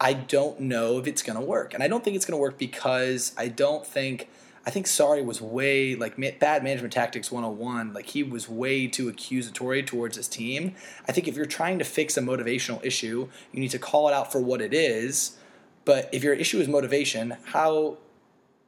I 0.00 0.12
don't 0.12 0.58
know 0.58 0.98
if 0.98 1.06
it's 1.06 1.22
going 1.22 1.38
to 1.38 1.44
work. 1.44 1.72
And 1.72 1.84
I 1.84 1.88
don't 1.88 2.02
think 2.02 2.16
it's 2.16 2.24
going 2.24 2.36
to 2.36 2.40
work 2.40 2.58
because 2.58 3.32
I 3.38 3.46
don't 3.46 3.86
think 3.86 4.28
I 4.66 4.70
think 4.70 4.86
Sarri 4.86 5.24
was 5.24 5.40
way 5.40 5.94
like 5.94 6.16
bad 6.40 6.64
management 6.64 6.92
tactics 6.92 7.30
101. 7.30 7.92
Like 7.92 8.06
he 8.06 8.24
was 8.24 8.48
way 8.48 8.88
too 8.88 9.08
accusatory 9.08 9.84
towards 9.84 10.16
his 10.16 10.26
team. 10.26 10.74
I 11.08 11.12
think 11.12 11.28
if 11.28 11.36
you're 11.36 11.46
trying 11.46 11.78
to 11.78 11.84
fix 11.84 12.16
a 12.16 12.20
motivational 12.20 12.84
issue, 12.84 13.28
you 13.52 13.60
need 13.60 13.70
to 13.70 13.78
call 13.78 14.08
it 14.08 14.12
out 14.12 14.32
for 14.32 14.40
what 14.40 14.60
it 14.60 14.74
is. 14.74 15.36
But 15.84 16.08
if 16.12 16.24
your 16.24 16.34
issue 16.34 16.58
is 16.58 16.66
motivation, 16.66 17.36
how 17.44 17.98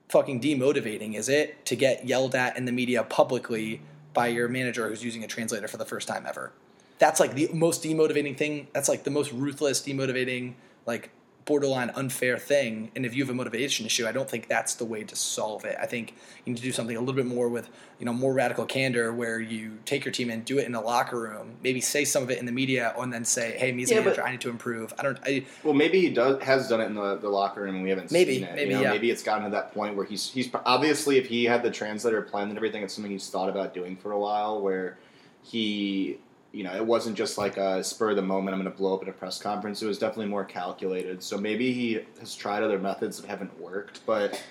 fucking 0.09 0.40
demotivating 0.40 1.14
is 1.14 1.29
it 1.29 1.64
to 1.66 1.77
get 1.77 2.07
yelled 2.07 2.35
at 2.35 2.57
in 2.57 2.64
the 2.64 2.73
media 2.73 3.03
publicly 3.03 3.81
by 4.14 4.27
your 4.29 4.49
manager 4.49 4.88
who's 4.88 5.05
using 5.05 5.23
a 5.23 5.27
translator 5.27 5.68
for 5.68 5.77
the 5.77 5.85
first 5.85 6.09
time 6.09 6.25
ever? 6.27 6.53
That's 6.99 7.21
like 7.21 7.35
the 7.35 7.49
most 7.53 7.83
demotivating 7.85 8.37
thing. 8.37 8.68
That's 8.73 8.88
like 8.88 9.05
the 9.05 9.11
most 9.11 9.33
ruthless, 9.33 9.81
demotivating, 9.81 10.55
like 10.87 11.11
borderline 11.49 11.91
unfair 11.97 12.37
thing. 12.37 12.91
And 12.95 13.07
if 13.07 13.17
you 13.17 13.23
have 13.25 13.31
a 13.31 13.35
motivation 13.35 13.87
issue, 13.87 14.07
I 14.07 14.13
don't 14.13 14.29
think 14.29 14.49
that's 14.49 14.75
the 14.75 14.85
way 14.85 15.03
to 15.03 15.17
solve 15.17 15.65
it. 15.65 15.79
I 15.81 15.87
think 15.87 16.15
you 16.45 16.53
need 16.53 16.59
to 16.59 16.63
do 16.63 16.73
something 16.73 16.95
a 16.95 17.01
little 17.01 17.15
bit 17.15 17.25
more 17.25 17.49
with, 17.49 17.71
you 17.99 18.05
know, 18.05 18.13
more 18.13 18.35
radical 18.35 18.67
candor 18.67 19.15
where 19.15 19.41
you 19.41 19.79
take 19.87 20.05
your 20.05 20.13
team 20.13 20.29
and 20.29 20.45
do 20.45 20.59
it 20.59 20.67
in 20.67 20.73
the 20.73 20.81
locker 20.83 21.19
room, 21.19 21.55
maybe 21.65 21.81
say 21.81 22.05
some 22.05 22.23
of 22.23 22.31
it 22.31 22.39
in 22.39 22.45
the 22.45 22.53
media 22.53 22.95
and 22.99 23.11
then 23.11 23.25
say, 23.25 23.57
hey, 23.57 23.73
me 23.73 23.85
as 23.85 23.91
a 23.91 23.95
yeah, 23.95 24.01
manager, 24.01 24.23
I 24.23 24.33
need 24.33 24.43
to 24.43 24.51
improve. 24.51 24.93
I 24.99 25.03
don't, 25.03 25.19
I, 25.25 25.47
well, 25.65 25.73
maybe 25.73 26.03
he 26.03 26.11
does, 26.11 26.43
has 26.43 26.69
done 26.69 26.83
it 26.83 26.85
in 26.85 26.95
the, 26.95 27.17
the 27.17 27.31
locker 27.31 27.63
room 27.63 27.77
and 27.77 27.83
we 27.83 27.89
haven't 27.89 28.13
maybe, 28.13 28.35
seen 28.35 28.45
it. 28.45 28.55
Maybe, 28.55 28.71
you 28.71 28.77
know, 28.77 28.83
yeah. 28.83 28.91
maybe 28.91 29.11
it's 29.11 29.23
gotten 29.23 29.45
to 29.45 29.51
that 29.51 29.73
point 29.73 29.97
where 29.97 30.05
he's, 30.05 30.31
he's 30.31 30.51
obviously, 30.67 31.17
if 31.17 31.29
he 31.29 31.45
had 31.45 31.63
the 31.63 31.71
translator 31.71 32.21
plan 32.21 32.49
and 32.51 32.59
everything, 32.59 32.83
it's 32.83 32.93
something 32.93 33.11
he's 33.11 33.31
thought 33.31 33.49
about 33.49 33.73
doing 33.73 33.97
for 33.97 34.13
a 34.13 34.19
while 34.19 34.61
where 34.61 34.99
he 35.43 36.19
you 36.53 36.65
know, 36.65 36.75
it 36.75 36.85
wasn't 36.85 37.17
just 37.17 37.37
like 37.37 37.57
a 37.57 37.85
spur 37.85 38.11
of 38.11 38.17
the 38.17 38.23
moment, 38.23 38.55
I'm 38.55 38.63
going 38.63 38.73
to 38.73 38.77
blow 38.77 38.95
up 38.95 39.03
at 39.03 39.09
a 39.09 39.13
press 39.13 39.41
conference. 39.41 39.83
It 39.83 39.87
was 39.87 39.99
definitely 39.99 40.27
more 40.27 40.45
calculated. 40.45 41.23
So 41.23 41.37
maybe 41.37 41.73
he 41.73 42.01
has 42.21 42.35
tried 42.35 42.63
other 42.63 42.79
methods 42.79 43.21
that 43.21 43.29
haven't 43.29 43.61
worked. 43.61 44.01
But 44.07 44.43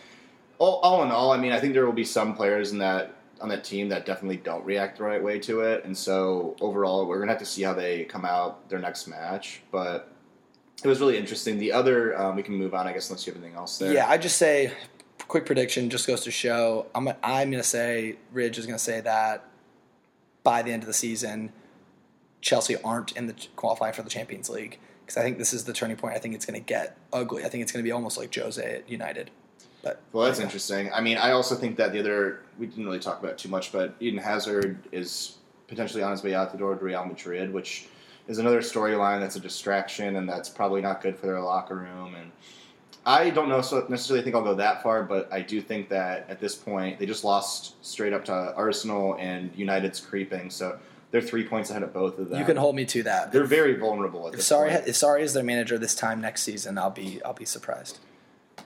all, 0.60 0.76
all 0.82 1.04
in 1.04 1.12
all, 1.12 1.32
I 1.32 1.38
mean, 1.38 1.52
I 1.52 1.60
think 1.60 1.74
there 1.74 1.86
will 1.86 1.94
be 1.94 2.06
some 2.06 2.36
players 2.36 2.72
in 2.72 2.78
that 2.80 3.14
on 3.40 3.50
that 3.50 3.64
team 3.64 3.90
that 3.90 4.04
definitely 4.06 4.38
don't 4.38 4.66
react 4.66 4.98
the 4.98 5.04
right 5.04 5.22
way 5.22 5.38
to 5.38 5.62
it. 5.62 5.86
And 5.86 5.96
so 5.96 6.56
overall, 6.60 7.06
we're 7.06 7.18
going 7.18 7.28
to 7.28 7.34
have 7.34 7.40
to 7.42 7.46
see 7.46 7.62
how 7.62 7.74
they 7.74 8.04
come 8.06 8.26
out 8.26 8.68
their 8.68 8.80
next 8.80 9.08
match. 9.08 9.62
But 9.72 10.12
it 10.84 10.88
was 10.88 11.00
really 11.00 11.18
interesting. 11.18 11.60
The 11.60 11.72
other, 11.72 12.20
um, 12.20 12.36
we 12.36 12.42
can 12.42 12.56
move 12.56 12.74
on, 12.74 12.88
I 12.88 12.94
guess, 12.94 13.10
unless 13.10 13.28
you 13.28 13.34
have 13.34 13.42
anything 13.42 13.58
else 13.58 13.78
there. 13.78 13.94
Yeah, 13.94 14.08
I 14.08 14.18
just 14.18 14.38
say, 14.38 14.72
quick 15.28 15.46
prediction 15.46 15.92
just 15.92 16.08
goes 16.08 16.22
to 16.22 16.32
show. 16.32 16.88
I'm, 16.96 17.10
I'm 17.22 17.52
going 17.52 17.62
to 17.62 17.64
say, 17.64 18.18
Ridge 18.32 18.58
is 18.58 18.66
going 18.66 18.78
to 18.78 18.84
say 18.84 19.02
that 19.02 19.46
by 20.44 20.64
the 20.64 20.72
end 20.72 20.84
of 20.84 20.88
the 20.88 20.94
season– 20.94 21.54
Chelsea 22.42 22.76
aren't 22.82 23.12
in 23.14 23.28
the 23.28 23.36
qualifying 23.56 23.94
for 23.94 24.04
the 24.04 24.10
Champions 24.10 24.50
League 24.50 24.80
because 25.06 25.18
I 25.18 25.24
think 25.24 25.38
this 25.38 25.54
is 25.54 25.64
the 25.64 25.74
turning 25.74 25.98
point. 25.98 26.16
I 26.16 26.20
think 26.20 26.36
it's 26.36 26.46
going 26.46 26.60
to 26.60 26.66
get 26.66 26.98
ugly. 27.14 27.44
I 27.46 27.50
think 27.50 27.64
it's 27.64 27.72
going 27.72 27.84
to 27.84 27.88
be 27.88 27.92
almost 27.92 28.18
like 28.18 28.34
Jose 28.36 28.64
at 28.64 28.90
United. 28.90 29.32
But 29.82 30.02
well, 30.12 30.26
that's 30.26 30.40
interesting. 30.40 30.92
I 30.92 31.02
mean, 31.02 31.18
I 31.18 31.32
also 31.32 31.56
think 31.56 31.78
that 31.78 31.94
the 31.94 32.00
other 32.00 32.42
we 32.60 32.68
didn't 32.68 32.86
really 32.86 33.00
talk 33.00 33.24
about 33.24 33.38
too 33.38 33.50
much, 33.50 33.72
but 33.72 33.96
Eden 34.00 34.20
Hazard 34.20 34.78
is 34.92 35.38
potentially 35.68 36.04
on 36.04 36.12
his 36.12 36.24
way 36.24 36.34
out 36.34 36.52
the 36.52 36.58
door 36.58 36.76
to 36.76 36.84
Real 36.84 37.06
Madrid, 37.06 37.54
which 37.54 37.88
is 38.28 38.40
another 38.40 38.60
storyline 38.60 39.20
that's 39.20 39.36
a 39.36 39.40
distraction 39.40 40.18
and 40.18 40.28
that's 40.28 40.50
probably 40.50 40.82
not 40.82 41.02
good 41.02 41.18
for 41.18 41.28
their 41.28 41.40
locker 41.40 41.76
room. 41.76 42.16
And 42.16 42.32
I 43.06 43.30
don't 43.30 43.48
know 43.48 43.62
so 43.62 43.86
necessarily 43.88 44.24
think 44.24 44.36
I'll 44.36 44.44
go 44.44 44.56
that 44.56 44.84
far, 44.84 45.04
but 45.04 45.32
I 45.32 45.42
do 45.42 45.62
think 45.62 45.88
that 45.90 46.30
at 46.30 46.42
this 46.42 46.56
point 46.56 47.00
they 47.00 47.06
just 47.06 47.24
lost 47.24 47.76
straight 47.86 48.12
up 48.12 48.26
to 48.26 48.54
Arsenal 48.56 49.16
and 49.20 49.52
United's 49.56 50.00
creeping, 50.00 50.50
so 50.50 50.78
they're 51.12 51.22
three 51.22 51.46
points 51.46 51.70
ahead 51.70 51.84
of 51.84 51.94
both 51.94 52.20
of 52.20 52.30
them. 52.30 52.40
You 52.40 52.46
can 52.46 52.58
hold 52.58 52.76
me 52.76 52.86
to 52.86 53.04
that. 53.04 53.32
They're 53.32 53.46
very 53.46 53.76
vulnerable 53.76 54.28
at 54.28 54.34
if 54.34 54.40
this 54.40 54.50
Sarri, 54.50 54.72
point. 54.72 54.88
if 54.88 54.96
Sarri 54.96 55.22
is 55.22 55.34
their 55.34 55.44
manager 55.44 55.78
this 55.78 55.96
time 55.96 56.20
next 56.22 56.44
season, 56.44 56.78
I'll 56.78 56.90
be 56.90 57.22
I'll 57.24 57.34
be 57.34 57.46
surprised. 57.46 58.00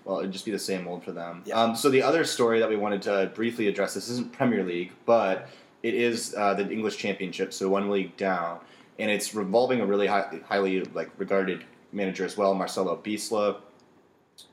Well, 0.06 0.19
it'd 0.19 0.32
just 0.32 0.45
be 0.45 0.51
the 0.51 0.60
same 0.60 0.88
old 0.88 1.04
for 1.04 1.12
them. 1.12 1.43
Yeah. 1.45 1.62
Um, 1.62 1.75
so 1.75 1.89
the 1.89 2.01
other 2.01 2.23
story 2.23 2.60
that 2.60 2.69
we 2.69 2.75
wanted 2.75 3.04
to 3.04 3.32
briefly 3.36 3.67
address 3.67 3.93
this 3.93 4.10
isn't 4.10 4.34
Premier 4.34 4.63
League, 4.63 4.91
but 5.06 5.47
it 5.84 5.93
is 5.93 6.34
uh, 6.38 6.54
the 6.54 6.69
English 6.69 6.97
Championship, 6.97 7.54
so 7.54 7.69
one 7.69 7.89
league 7.89 8.15
down, 8.17 8.60
and 8.97 9.12
it's 9.12 9.36
revolving 9.36 9.82
a 9.82 9.86
really 9.86 10.08
high, 10.08 10.39
highly 10.47 10.82
like 10.86 11.12
regarded 11.17 11.63
manager 11.91 12.25
as 12.25 12.38
well, 12.38 12.54
Marcelo 12.54 12.95
Bielsa, 12.97 13.58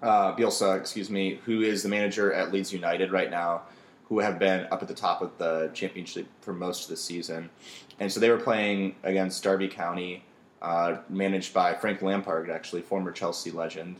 uh, 0.02 0.34
Bielsa, 0.34 0.78
excuse 0.78 1.08
me, 1.08 1.40
who 1.44 1.62
is 1.62 1.82
the 1.82 1.88
manager 1.88 2.32
at 2.32 2.52
Leeds 2.52 2.72
United 2.72 3.12
right 3.12 3.30
now, 3.30 3.62
who 4.08 4.20
have 4.20 4.38
been 4.38 4.66
up 4.70 4.82
at 4.82 4.88
the 4.88 4.94
top 4.94 5.22
of 5.22 5.36
the 5.38 5.70
championship 5.74 6.26
for 6.40 6.52
most 6.52 6.84
of 6.84 6.90
the 6.90 6.96
season, 6.96 7.50
and 8.00 8.10
so 8.10 8.20
they 8.20 8.30
were 8.30 8.38
playing 8.38 8.94
against 9.02 9.42
Derby 9.42 9.68
County, 9.68 10.24
uh, 10.62 10.96
managed 11.08 11.52
by 11.52 11.74
Frank 11.74 12.02
Lampard, 12.02 12.50
actually 12.50 12.82
former 12.82 13.12
Chelsea 13.12 13.50
legend 13.50 13.96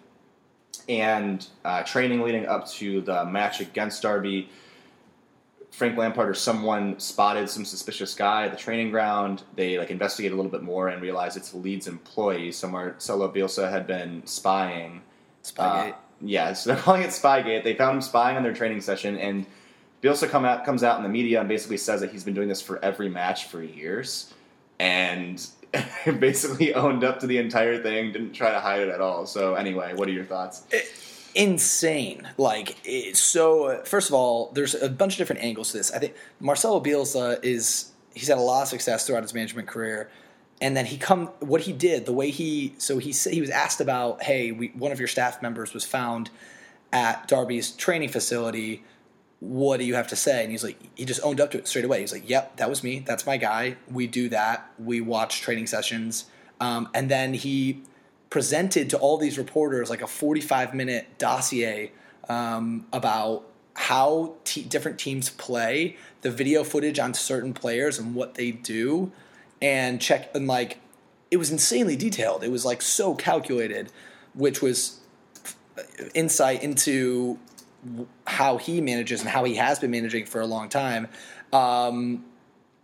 and 0.88 1.46
uh, 1.64 1.82
training 1.82 2.22
leading 2.22 2.46
up 2.46 2.66
to 2.66 3.00
the 3.02 3.24
match 3.24 3.60
against 3.60 4.02
Derby, 4.02 4.48
Frank 5.70 5.96
Lampard 5.98 6.28
or 6.28 6.34
someone 6.34 6.98
spotted 6.98 7.48
some 7.48 7.64
suspicious 7.64 8.14
guy 8.14 8.46
at 8.46 8.50
the 8.50 8.56
training 8.56 8.90
ground. 8.90 9.42
They 9.54 9.78
like 9.78 9.90
investigate 9.90 10.32
a 10.32 10.34
little 10.34 10.50
bit 10.50 10.62
more 10.62 10.88
and 10.88 11.02
realize 11.02 11.36
it's 11.36 11.52
a 11.52 11.56
Leeds 11.56 11.86
employee. 11.86 12.52
So 12.52 12.68
Marcelo 12.68 13.30
Bielsa 13.30 13.70
had 13.70 13.86
been 13.86 14.26
spying. 14.26 15.02
Spygate. 15.44 15.92
Uh, 15.92 15.96
yeah, 16.20 16.52
so 16.54 16.72
they're 16.72 16.82
calling 16.82 17.02
it 17.02 17.10
Spygate. 17.10 17.64
They 17.64 17.74
found 17.74 17.96
him 17.96 18.02
spying 18.02 18.36
on 18.36 18.42
their 18.42 18.54
training 18.54 18.80
session, 18.80 19.16
and 19.18 19.46
Bielsa 20.02 20.28
come 20.28 20.44
out 20.44 20.64
comes 20.64 20.82
out 20.82 20.96
in 20.96 21.02
the 21.02 21.08
media 21.08 21.40
and 21.40 21.48
basically 21.48 21.76
says 21.76 22.00
that 22.00 22.10
he's 22.10 22.24
been 22.24 22.34
doing 22.34 22.48
this 22.48 22.62
for 22.62 22.82
every 22.84 23.08
match 23.08 23.46
for 23.46 23.62
years, 23.62 24.32
and 24.78 25.44
basically 26.18 26.74
owned 26.74 27.04
up 27.04 27.20
to 27.20 27.26
the 27.26 27.38
entire 27.38 27.82
thing. 27.82 28.12
Didn't 28.12 28.32
try 28.32 28.50
to 28.50 28.60
hide 28.60 28.80
it 28.80 28.88
at 28.88 29.00
all. 29.00 29.26
So 29.26 29.54
anyway, 29.54 29.94
what 29.94 30.08
are 30.08 30.12
your 30.12 30.24
thoughts? 30.24 30.62
insane. 31.34 32.28
Like 32.36 32.76
so. 33.14 33.66
uh, 33.66 33.84
First 33.84 34.08
of 34.08 34.14
all, 34.14 34.50
there's 34.54 34.74
a 34.74 34.88
bunch 34.88 35.14
of 35.14 35.18
different 35.18 35.42
angles 35.42 35.70
to 35.72 35.78
this. 35.78 35.92
I 35.92 35.98
think 35.98 36.14
Marcelo 36.40 36.80
Bielsa 36.80 37.42
is 37.42 37.92
he's 38.14 38.28
had 38.28 38.38
a 38.38 38.42
lot 38.42 38.62
of 38.62 38.68
success 38.68 39.06
throughout 39.06 39.22
his 39.22 39.34
management 39.34 39.68
career, 39.68 40.10
and 40.60 40.76
then 40.76 40.86
he 40.86 40.98
come 40.98 41.26
what 41.40 41.62
he 41.62 41.72
did 41.72 42.06
the 42.06 42.12
way 42.12 42.30
he 42.30 42.74
so 42.78 42.98
he 42.98 43.12
he 43.12 43.40
was 43.40 43.50
asked 43.50 43.80
about 43.80 44.22
hey 44.22 44.52
we, 44.52 44.68
one 44.68 44.92
of 44.92 44.98
your 44.98 45.08
staff 45.08 45.40
members 45.40 45.72
was 45.72 45.84
found 45.84 46.30
at 46.92 47.28
Derby's 47.28 47.70
training 47.72 48.08
facility. 48.08 48.82
What 49.40 49.78
do 49.78 49.84
you 49.84 49.94
have 49.94 50.08
to 50.08 50.16
say? 50.16 50.42
And 50.42 50.50
he's 50.50 50.64
like, 50.64 50.78
he 50.96 51.04
just 51.04 51.20
owned 51.22 51.40
up 51.40 51.52
to 51.52 51.58
it 51.58 51.68
straight 51.68 51.84
away. 51.84 52.00
He's 52.00 52.12
like, 52.12 52.28
yep, 52.28 52.56
that 52.56 52.68
was 52.68 52.82
me. 52.82 53.00
That's 53.00 53.24
my 53.24 53.36
guy. 53.36 53.76
We 53.90 54.06
do 54.06 54.28
that. 54.30 54.70
We 54.78 55.00
watch 55.00 55.40
training 55.40 55.68
sessions. 55.68 56.26
Um, 56.60 56.88
and 56.92 57.08
then 57.08 57.34
he 57.34 57.82
presented 58.30 58.90
to 58.90 58.98
all 58.98 59.16
these 59.16 59.38
reporters 59.38 59.90
like 59.90 60.02
a 60.02 60.06
45 60.06 60.74
minute 60.74 61.18
dossier 61.18 61.92
um, 62.28 62.86
about 62.92 63.44
how 63.74 64.34
different 64.68 64.98
teams 64.98 65.30
play, 65.30 65.96
the 66.22 66.30
video 66.30 66.64
footage 66.64 66.98
on 66.98 67.14
certain 67.14 67.54
players 67.54 67.98
and 67.98 68.14
what 68.14 68.34
they 68.34 68.50
do, 68.50 69.12
and 69.62 70.00
check 70.00 70.34
and 70.34 70.48
like 70.48 70.80
it 71.30 71.36
was 71.36 71.50
insanely 71.50 71.94
detailed. 71.94 72.42
It 72.42 72.50
was 72.50 72.64
like 72.64 72.82
so 72.82 73.14
calculated, 73.14 73.92
which 74.34 74.60
was 74.60 75.00
insight 76.14 76.62
into 76.62 77.38
how 78.26 78.56
he 78.56 78.80
manages 78.80 79.20
and 79.20 79.28
how 79.28 79.44
he 79.44 79.54
has 79.54 79.78
been 79.78 79.90
managing 79.90 80.26
for 80.26 80.40
a 80.40 80.46
long 80.46 80.68
time. 80.68 81.08
Um, 81.52 82.24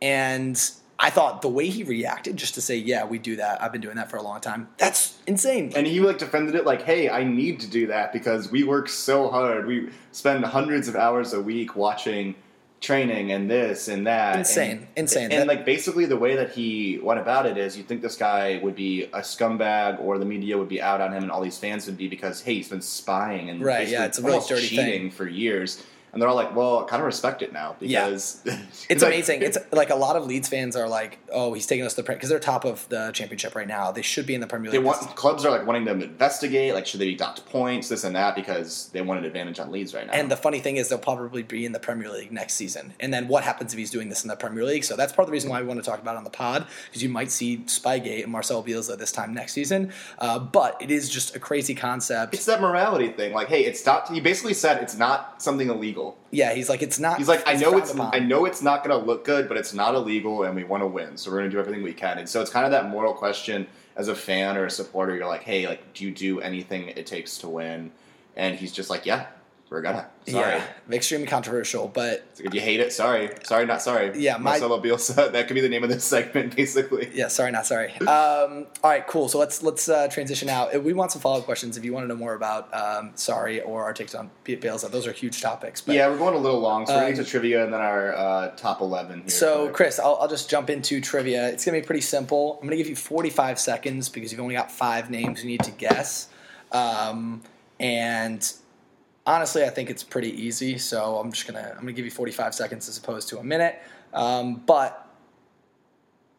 and 0.01 0.61
I 0.99 1.11
thought 1.11 1.43
the 1.43 1.49
way 1.49 1.67
he 1.67 1.83
reacted, 1.83 2.37
just 2.37 2.55
to 2.55 2.61
say, 2.61 2.77
"Yeah, 2.77 3.05
we 3.05 3.19
do 3.19 3.37
that. 3.37 3.63
I've 3.63 3.73
been 3.73 3.81
doing 3.81 3.97
that 3.97 4.11
for 4.11 4.17
a 4.17 4.23
long 4.23 4.41
time." 4.41 4.69
That's 4.79 5.19
insane. 5.27 5.73
And 5.75 5.87
he 5.87 6.01
like 6.01 6.19
defended 6.19 6.55
it 6.55 6.65
like, 6.65 6.83
"Hey, 6.83 7.11
I 7.11 7.25
need 7.25 7.61
to 7.61 7.67
do 7.67 7.89
that 7.89 8.13
because 8.13 8.51
we 8.51 8.63
work 8.63 8.89
so 8.89 9.29
hard. 9.29 9.67
We 9.67 9.91
spend 10.13 10.45
hundreds 10.45 10.87
of 10.89 10.97
hours 10.97 11.33
a 11.33 11.41
week 11.41 11.75
watching 11.75 12.37
training 12.85 13.33
and 13.33 13.51
this 13.51 13.89
and 13.89 14.07
that. 14.07 14.37
Insane. 14.39 14.71
And, 14.71 14.87
Insane. 14.97 15.25
And 15.33 15.33
That- 15.33 15.47
like 15.47 15.65
basically 15.65 16.05
the 16.05 16.17
way 16.17 16.37
that 16.37 16.51
he 16.51 16.99
went 17.03 17.19
about 17.19 17.47
it 17.47 17.57
is, 17.57 17.77
you 17.77 17.83
think 17.83 18.03
this 18.03 18.17
guy 18.17 18.61
would 18.63 18.77
be 18.77 19.05
a 19.05 19.21
scumbag, 19.21 20.01
or 20.01 20.19
the 20.19 20.25
media 20.25 20.57
would 20.59 20.69
be 20.69 20.81
out 20.81 21.01
on 21.01 21.13
him, 21.13 21.23
and 21.23 21.33
all 21.33 21.41
these 21.41 21.59
fans 21.59 21.87
would 21.87 21.97
be 21.97 22.09
because 22.09 22.43
hey, 22.43 22.55
he's 22.55 22.69
been 22.69 22.83
spying 22.83 23.51
and 23.51 23.63
Right, 23.65 23.89
yeah, 23.89 24.05
it's 24.05 24.19
a 24.19 24.23
really 24.23 24.41
dirty 24.47 24.77
thing. 24.77 25.11
for 25.11 25.27
years. 25.27 25.83
And 26.15 26.23
they're 26.23 26.29
all 26.29 26.35
like, 26.37 26.55
"Well, 26.57 26.85
kind 26.87 27.01
of 27.03 27.07
respect 27.07 27.43
it 27.43 27.53
now 27.53 27.77
Yeah. 27.81 28.07
because 28.07 28.41
It's 28.89 29.03
like- 29.03 29.13
amazing. 29.13 29.43
It's 29.45 29.59
like 29.73 29.91
a 29.91 29.95
lot 29.97 30.17
of 30.17 30.25
Leeds 30.27 30.49
fans 30.49 30.75
are 30.77 30.89
like, 30.89 31.19
"Oh, 31.33 31.53
he's 31.53 31.67
taking 31.67 31.85
us 31.85 31.95
to 31.95 32.03
the 32.03 32.09
because 32.13 32.29
they're 32.31 32.39
top 32.39 32.65
of 32.65 32.89
the 32.89 33.11
championship 33.13 33.55
right 33.55 33.69
now. 33.69 33.93
They 33.93 34.03
should 34.03 34.27
be 34.27 34.35
in 34.35 34.41
the 34.41 34.47
Premier 34.47 34.71
League." 34.71 34.81
They 34.81 34.87
League." 34.89 34.97
want 35.01 35.17
clubs 35.17 35.45
are 35.45 35.51
like 35.51 35.67
wanting 35.67 35.85
them 35.85 35.99
to 36.01 36.07
investigate, 36.07 36.73
like 36.75 36.87
should 36.87 37.01
they 37.01 37.07
be 37.07 37.15
docked 37.17 37.45
points, 37.47 37.89
this 37.89 38.05
and 38.05 38.15
that, 38.17 38.35
because 38.35 38.89
they 38.93 39.03
want 39.03 39.19
an 39.21 39.27
advantage 39.27 39.59
on 39.59 39.71
Leeds 39.73 39.93
right 39.95 40.07
now. 40.07 40.13
and 40.13 40.31
the 40.31 40.37
funny 40.37 40.61
thing 40.61 40.77
is, 40.77 40.89
they'll 40.89 40.99
probably 40.99 41.43
be 41.43 41.67
in 41.67 41.73
the 41.73 41.81
Premier 41.81 42.09
League 42.11 42.33
next 42.33 42.55
season. 42.55 42.95
And 43.01 43.13
then 43.13 43.29
what 43.29 43.45
happens 43.45 43.73
if 43.73 43.79
he's 43.79 43.91
doing 43.91 44.09
this 44.09 44.23
in 44.23 44.29
the 44.29 44.37
Premier 44.37 44.65
League? 44.65 44.85
So 44.85 44.97
that's 44.97 45.13
part 45.13 45.25
of 45.25 45.27
the 45.29 45.33
reason 45.33 45.51
why 45.51 45.61
we 45.61 45.67
want 45.67 45.83
to 45.83 45.89
talk 45.91 46.01
about 46.01 46.15
it 46.15 46.19
on 46.19 46.25
the 46.25 46.31
pod 46.31 46.67
because 46.87 47.03
you 47.03 47.09
might 47.09 47.31
see 47.31 47.59
Spygate 47.67 48.23
and 48.23 48.31
Marcel 48.33 48.63
Bielsa 48.63 48.97
this 48.99 49.11
time 49.13 49.35
next 49.35 49.53
season. 49.53 49.93
Uh, 50.19 50.39
but 50.39 50.81
it 50.81 50.91
is 50.91 51.09
just 51.09 51.35
a 51.35 51.39
crazy 51.39 51.75
concept. 51.75 52.35
it's 52.35 52.47
that 52.47 52.61
morality 52.61 53.09
thing. 53.09 53.33
Like, 53.33 53.49
hey, 53.49 53.65
it's 53.65 53.85
not. 53.85 54.11
He 54.13 54.21
basically 54.21 54.55
said 54.55 54.83
it's 54.83 54.97
not 54.97 55.43
something 55.43 55.69
illegal. 55.69 56.04
Yeah, 56.31 56.55
he's 56.55 56.69
like, 56.69 56.83
it's 56.83 56.99
not. 56.99 57.19
He's 57.19 57.29
like, 57.29 57.47
I 57.47 57.55
know 57.55 57.77
it's, 57.79 57.93
upon. 57.93 58.15
I 58.15 58.19
know 58.19 58.45
it's 58.45 58.63
not 58.63 58.85
going 58.85 58.99
to 58.99 59.07
look 59.07 59.25
good, 59.25 59.49
but 59.49 59.57
it's 59.57 59.73
not 59.73 59.95
illegal, 59.95 60.43
and 60.45 60.55
we 60.55 60.65
want 60.65 60.83
to 60.83 60.87
win, 60.87 61.17
so 61.17 61.31
we're 61.31 61.39
going 61.39 61.51
to 61.51 61.55
do 61.55 61.61
everything 61.61 61.83
we 61.83 61.93
can. 61.93 62.19
And 62.19 62.29
so 62.29 62.41
it's 62.41 62.51
kind 62.51 62.65
of 62.65 62.73
that 62.73 62.89
moral 62.89 63.15
question 63.15 63.67
as 63.97 64.09
a 64.09 64.15
fan 64.15 64.57
or 64.57 64.67
a 64.67 64.71
supporter. 64.71 65.15
You're 65.17 65.27
like, 65.27 65.43
hey, 65.43 65.67
like, 65.69 65.95
do 65.95 66.05
you 66.05 66.11
do 66.11 66.41
anything 66.41 66.89
it 66.89 67.07
takes 67.07 67.39
to 67.39 67.49
win? 67.49 67.91
And 68.37 68.57
he's 68.57 68.73
just 68.73 68.91
like, 68.91 69.07
yeah, 69.07 69.27
we're 69.75 69.83
gonna. 69.83 70.09
Sorry. 70.27 70.53
Yeah, 70.57 70.65
extremely 70.91 71.27
controversial, 71.27 71.89
but 71.89 72.25
if 72.39 72.55
you 72.55 72.61
hate 72.61 72.81
it, 72.81 72.93
sorry, 72.93 73.29
sorry, 73.43 73.67
not 73.67 73.81
Sarri. 73.81 74.15
Yeah, 74.17 74.39
my- 74.39 74.51
Marcelo 74.53 74.81
Bielsa. 74.81 75.33
That 75.33 75.49
could 75.49 75.55
be 75.55 75.61
the 75.61 75.69
name 75.69 75.83
of 75.83 75.91
this 75.91 76.05
segment, 76.05 76.55
basically. 76.57 77.11
Yeah, 77.13 77.29
sorry, 77.29 77.51
not 77.51 77.67
sorry. 77.67 77.93
Um, 78.03 78.67
all 78.83 78.91
right, 78.91 79.07
cool. 79.07 79.29
So 79.29 79.39
let's 79.39 79.63
let's 79.63 79.89
uh, 79.89 80.07
transition 80.09 80.49
out. 80.49 80.83
We 80.83 80.93
want 80.93 81.11
some 81.13 81.21
follow 81.21 81.41
up 81.41 81.45
questions 81.45 81.77
if 81.77 81.85
you 81.85 81.93
want 81.93 82.05
to 82.05 82.09
know 82.09 82.15
more 82.17 82.35
about 82.35 82.73
um, 82.73 83.11
sorry 83.17 83.61
or 83.61 83.83
our 83.83 83.93
takes 83.93 84.15
on 84.15 84.31
B- 84.45 84.55
Bales. 84.55 84.83
Those 84.89 85.07
are 85.09 85.13
huge 85.13 85.43
topics. 85.43 85.81
But, 85.81 85.97
Yeah, 85.97 86.09
we're 86.09 86.19
going 86.19 86.35
a 86.35 86.39
little 86.39 86.61
long, 86.61 86.87
so 86.87 86.93
we're 86.95 87.01
Um, 87.01 87.05
going 87.13 87.17
to 87.17 87.25
trivia 87.25 87.65
and 87.65 87.73
then 87.73 87.81
our 87.81 88.15
uh, 88.15 88.51
top 88.57 88.81
eleven. 88.81 89.21
Here 89.23 89.31
So 89.31 89.69
Chris, 89.71 89.99
I'll, 89.99 90.17
I'll 90.21 90.29
just 90.29 90.49
jump 90.49 90.71
into 90.71 91.01
trivia. 91.01 91.49
It's 91.49 91.65
gonna 91.65 91.81
be 91.81 91.87
pretty 91.87 92.01
simple. 92.03 92.59
I'm 92.63 92.67
gonna 92.69 92.77
give 92.77 92.89
you 92.89 92.97
45 92.97 93.59
seconds 93.59 94.09
because 94.09 94.31
you've 94.31 94.41
only 94.41 94.55
got 94.55 94.71
five 94.71 95.11
names 95.11 95.43
you 95.43 95.51
need 95.51 95.63
to 95.65 95.71
guess. 95.73 96.29
Um, 96.73 97.43
and 97.81 98.53
honestly, 99.27 99.65
I 99.65 99.71
think 99.71 99.91
it's 99.91 100.03
pretty 100.03 100.31
easy. 100.43 100.79
So 100.79 101.17
I'm 101.17 101.33
just 101.33 101.47
gonna 101.47 101.71
I'm 101.73 101.81
gonna 101.81 101.93
give 101.93 102.05
you 102.05 102.11
45 102.11 102.55
seconds 102.55 102.89
as 102.89 102.99
opposed 102.99 103.29
to 103.31 103.39
a 103.39 103.45
minute. 103.45 103.81
Um, 104.13 104.57
but 104.67 105.01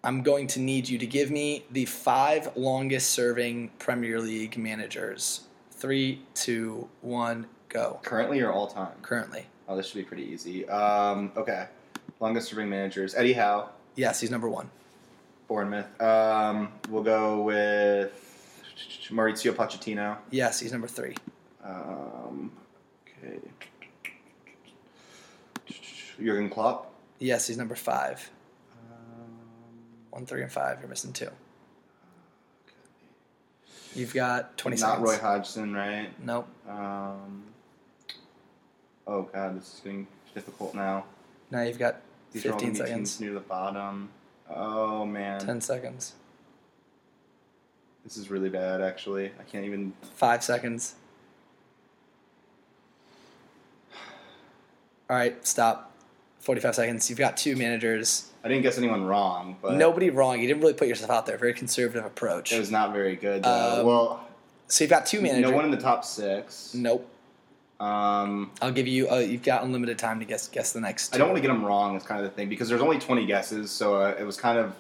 I'm 0.04 0.22
going 0.22 0.48
to 0.48 0.60
need 0.60 0.88
you 0.88 0.98
to 1.00 1.08
give 1.08 1.32
me 1.32 1.66
the 1.72 1.86
five 1.86 2.56
longest 2.56 3.10
serving 3.12 3.72
Premier 3.80 4.20
League 4.22 4.58
managers. 4.58 5.42
Three, 5.72 6.22
two, 6.36 6.88
one, 7.02 7.48
go. 7.70 8.00
currently 8.04 8.40
or 8.42 8.52
all 8.52 8.68
time? 8.68 8.94
Currently, 9.02 9.46
Oh, 9.68 9.76
this 9.76 9.88
should 9.88 9.98
be 9.98 10.04
pretty 10.04 10.24
easy. 10.24 10.68
Um, 10.70 11.32
okay, 11.36 11.68
longest 12.20 12.50
serving 12.50 12.70
managers: 12.70 13.16
Eddie 13.16 13.34
Howe, 13.34 13.70
yes, 13.96 14.22
he's 14.22 14.30
number 14.32 14.48
one. 14.48 14.70
Bournemouth. 15.48 16.00
Um, 16.02 16.70
we'll 16.90 17.04
go 17.04 17.42
with 17.42 18.14
Maurizio 19.10 19.54
Pochettino. 19.54 20.18
Yes, 20.32 20.60
he's 20.60 20.72
number 20.72 20.88
three. 20.88 21.16
Um, 21.64 22.52
okay, 23.26 23.40
Jurgen 26.20 26.50
Klopp. 26.50 26.92
Yes, 27.20 27.48
he's 27.48 27.58
number 27.58 27.76
five. 27.76 28.30
Um, 28.92 29.30
One, 30.12 30.26
three, 30.26 30.42
and 30.44 30.52
five. 30.52 30.80
You're 30.80 30.90
missing 30.90 31.14
two. 31.14 31.30
You've 33.96 34.14
got 34.14 34.58
20 34.58 34.78
not 34.82 34.90
seconds. 34.90 35.08
Roy 35.10 35.18
Hodgson, 35.18 35.74
right? 35.74 36.10
Nope. 36.24 36.48
Um, 36.68 37.44
oh 39.08 39.22
god, 39.24 39.58
this 39.58 39.74
is 39.76 39.80
getting 39.82 40.08
difficult 40.34 40.76
now. 40.76 41.06
Now 41.50 41.62
you've 41.62 41.80
got 41.80 42.02
These 42.34 42.46
are 42.46 42.52
all 42.52 42.60
15 42.60 42.74
gonna 42.74 42.88
seconds. 42.90 43.20
near 43.22 43.34
the 43.34 43.40
bottom. 43.40 44.10
Oh 44.54 45.06
man, 45.06 45.40
10 45.40 45.62
seconds. 45.62 46.14
this 48.04 48.18
is 48.18 48.30
really 48.30 48.50
bad. 48.50 48.82
Actually, 48.82 49.32
I 49.40 49.44
can't 49.44 49.64
even. 49.66 49.94
Five 50.16 50.44
seconds. 50.44 50.96
All 55.10 55.16
right, 55.16 55.46
stop. 55.46 55.92
45 56.40 56.76
seconds. 56.76 57.10
You've 57.10 57.20
got 57.20 57.38
two 57.38 57.56
managers. 57.56 58.30
I 58.44 58.48
didn't 58.48 58.62
guess 58.64 58.78
anyone 58.78 59.06
wrong, 59.06 59.58
but 59.62 59.74
Nobody 59.74 60.12
wrong. 60.12 60.40
You 60.40 60.48
didn't 60.48 60.62
really 60.62 60.76
put 60.76 60.88
yourself 60.88 61.10
out 61.10 61.26
there. 61.26 61.38
Very 61.38 61.54
conservative 61.54 62.06
approach. 62.06 62.52
it 62.54 62.60
was 62.60 62.70
not 62.70 62.94
very 62.94 63.16
good. 63.16 63.44
Um, 63.46 63.86
well, 63.86 64.28
So 64.68 64.84
you've 64.84 64.92
got 64.92 65.08
two 65.08 65.22
managers. 65.22 65.50
No 65.50 65.56
one 65.56 65.66
in 65.66 65.72
the 65.72 65.78
top 65.78 66.06
six. 66.06 66.74
Nope. 66.76 67.10
Um, 67.80 68.52
I'll 68.62 68.72
give 68.72 68.88
you. 68.88 69.10
Uh, 69.10 69.16
you've 69.18 69.42
got 69.44 69.64
unlimited 69.64 69.98
time 69.98 70.20
to 70.20 70.26
guess 70.26 70.48
guess 70.48 70.72
the 70.72 70.80
next. 70.80 71.14
I 71.14 71.18
don't 71.18 71.28
want 71.30 71.38
to 71.38 71.42
get 71.42 71.50
them 71.50 71.66
wrong. 71.66 71.96
Is 71.98 72.04
kind 72.04 72.24
of 72.24 72.30
the 72.30 72.36
thing 72.36 72.48
because 72.48 72.70
there's 72.70 72.82
only 72.82 73.00
20 73.00 73.26
guesses, 73.26 73.70
so 73.72 73.96
uh, 73.96 74.16
it 74.18 74.24
was 74.24 74.38
kind 74.38 74.58
of 74.60 74.74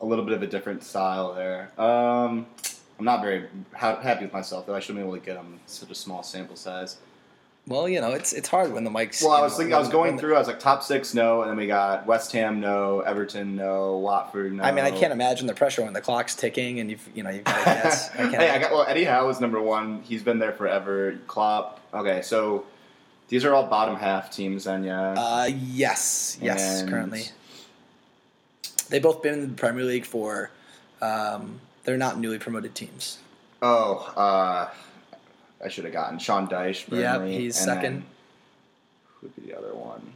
a 0.00 0.04
little 0.06 0.24
bit 0.24 0.34
of 0.34 0.42
a 0.42 0.46
different 0.46 0.82
style 0.82 1.32
there. 1.34 1.70
Um, 1.80 2.46
I'm 2.98 3.04
not 3.04 3.22
very 3.22 3.46
ha- 3.74 4.00
happy 4.00 4.24
with 4.24 4.32
myself 4.34 4.66
though. 4.66 4.74
I 4.74 4.80
should 4.80 4.96
been 4.96 5.04
able 5.04 5.14
to 5.14 5.24
get 5.24 5.36
them 5.36 5.60
such 5.66 5.90
a 5.90 5.94
small 5.94 6.22
sample 6.22 6.56
size. 6.56 6.96
Well, 7.70 7.88
you 7.88 8.00
know, 8.00 8.10
it's 8.10 8.32
it's 8.32 8.48
hard 8.48 8.72
when 8.72 8.82
the 8.82 8.90
mics. 8.90 9.22
Well, 9.22 9.30
I 9.30 9.42
was 9.42 9.52
know, 9.52 9.58
thinking, 9.58 9.74
I 9.74 9.78
was 9.78 9.88
going 9.88 10.18
through. 10.18 10.34
I 10.34 10.40
was 10.40 10.48
like 10.48 10.58
top 10.58 10.82
six, 10.82 11.14
no, 11.14 11.42
and 11.42 11.50
then 11.50 11.56
we 11.56 11.68
got 11.68 12.04
West 12.04 12.32
Ham, 12.32 12.58
no, 12.58 12.98
Everton, 12.98 13.54
no, 13.54 13.96
Watford, 13.98 14.52
no. 14.54 14.64
I 14.64 14.72
mean, 14.72 14.84
I 14.84 14.90
can't 14.90 15.12
imagine 15.12 15.46
the 15.46 15.54
pressure 15.54 15.82
when 15.84 15.92
the 15.92 16.00
clock's 16.00 16.34
ticking 16.34 16.80
and 16.80 16.90
you've 16.90 17.08
you 17.14 17.22
know 17.22 17.30
you've 17.30 17.44
got 17.44 17.58
to 17.58 17.64
guess. 17.64 18.10
I 18.14 18.16
can't. 18.16 18.34
hey, 18.34 18.50
I 18.50 18.58
got 18.58 18.72
well. 18.72 18.84
Eddie 18.88 19.04
Howe 19.04 19.28
is 19.28 19.40
number 19.40 19.62
one. 19.62 20.02
He's 20.02 20.20
been 20.24 20.40
there 20.40 20.50
forever. 20.50 21.16
Klopp. 21.28 21.78
Okay, 21.94 22.22
so 22.22 22.66
these 23.28 23.44
are 23.44 23.54
all 23.54 23.66
bottom 23.68 23.94
half 23.94 24.32
teams, 24.32 24.64
then 24.64 24.82
yeah. 24.82 25.12
Uh, 25.12 25.48
yes, 25.56 26.38
yes. 26.42 26.80
And- 26.80 26.90
Currently, 26.90 27.22
they've 28.88 29.00
both 29.00 29.22
been 29.22 29.34
in 29.34 29.48
the 29.48 29.54
Premier 29.54 29.84
League 29.84 30.06
for. 30.06 30.50
Um, 31.00 31.60
they're 31.84 31.96
not 31.96 32.18
newly 32.18 32.40
promoted 32.40 32.74
teams. 32.74 33.18
oh, 33.62 34.12
uh, 34.16 34.68
I 35.62 35.68
should 35.68 35.84
have 35.84 35.92
gotten 35.92 36.18
Sean 36.18 36.48
Dyche. 36.48 36.90
Yep, 36.90 37.18
Burnley, 37.18 37.38
he's 37.38 37.56
second. 37.58 38.04
Who 39.20 39.26
would 39.26 39.36
be 39.36 39.50
the 39.52 39.58
other 39.58 39.74
one? 39.74 40.12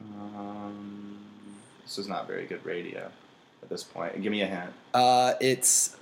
Um, 0.00 1.18
this 1.84 1.98
is 1.98 2.08
not 2.08 2.26
very 2.26 2.46
good 2.46 2.64
radio 2.64 3.10
at 3.62 3.68
this 3.68 3.84
point. 3.84 4.20
Give 4.20 4.32
me 4.32 4.42
a 4.42 4.46
hint. 4.46 4.70
Uh, 4.92 5.34
it's 5.40 5.96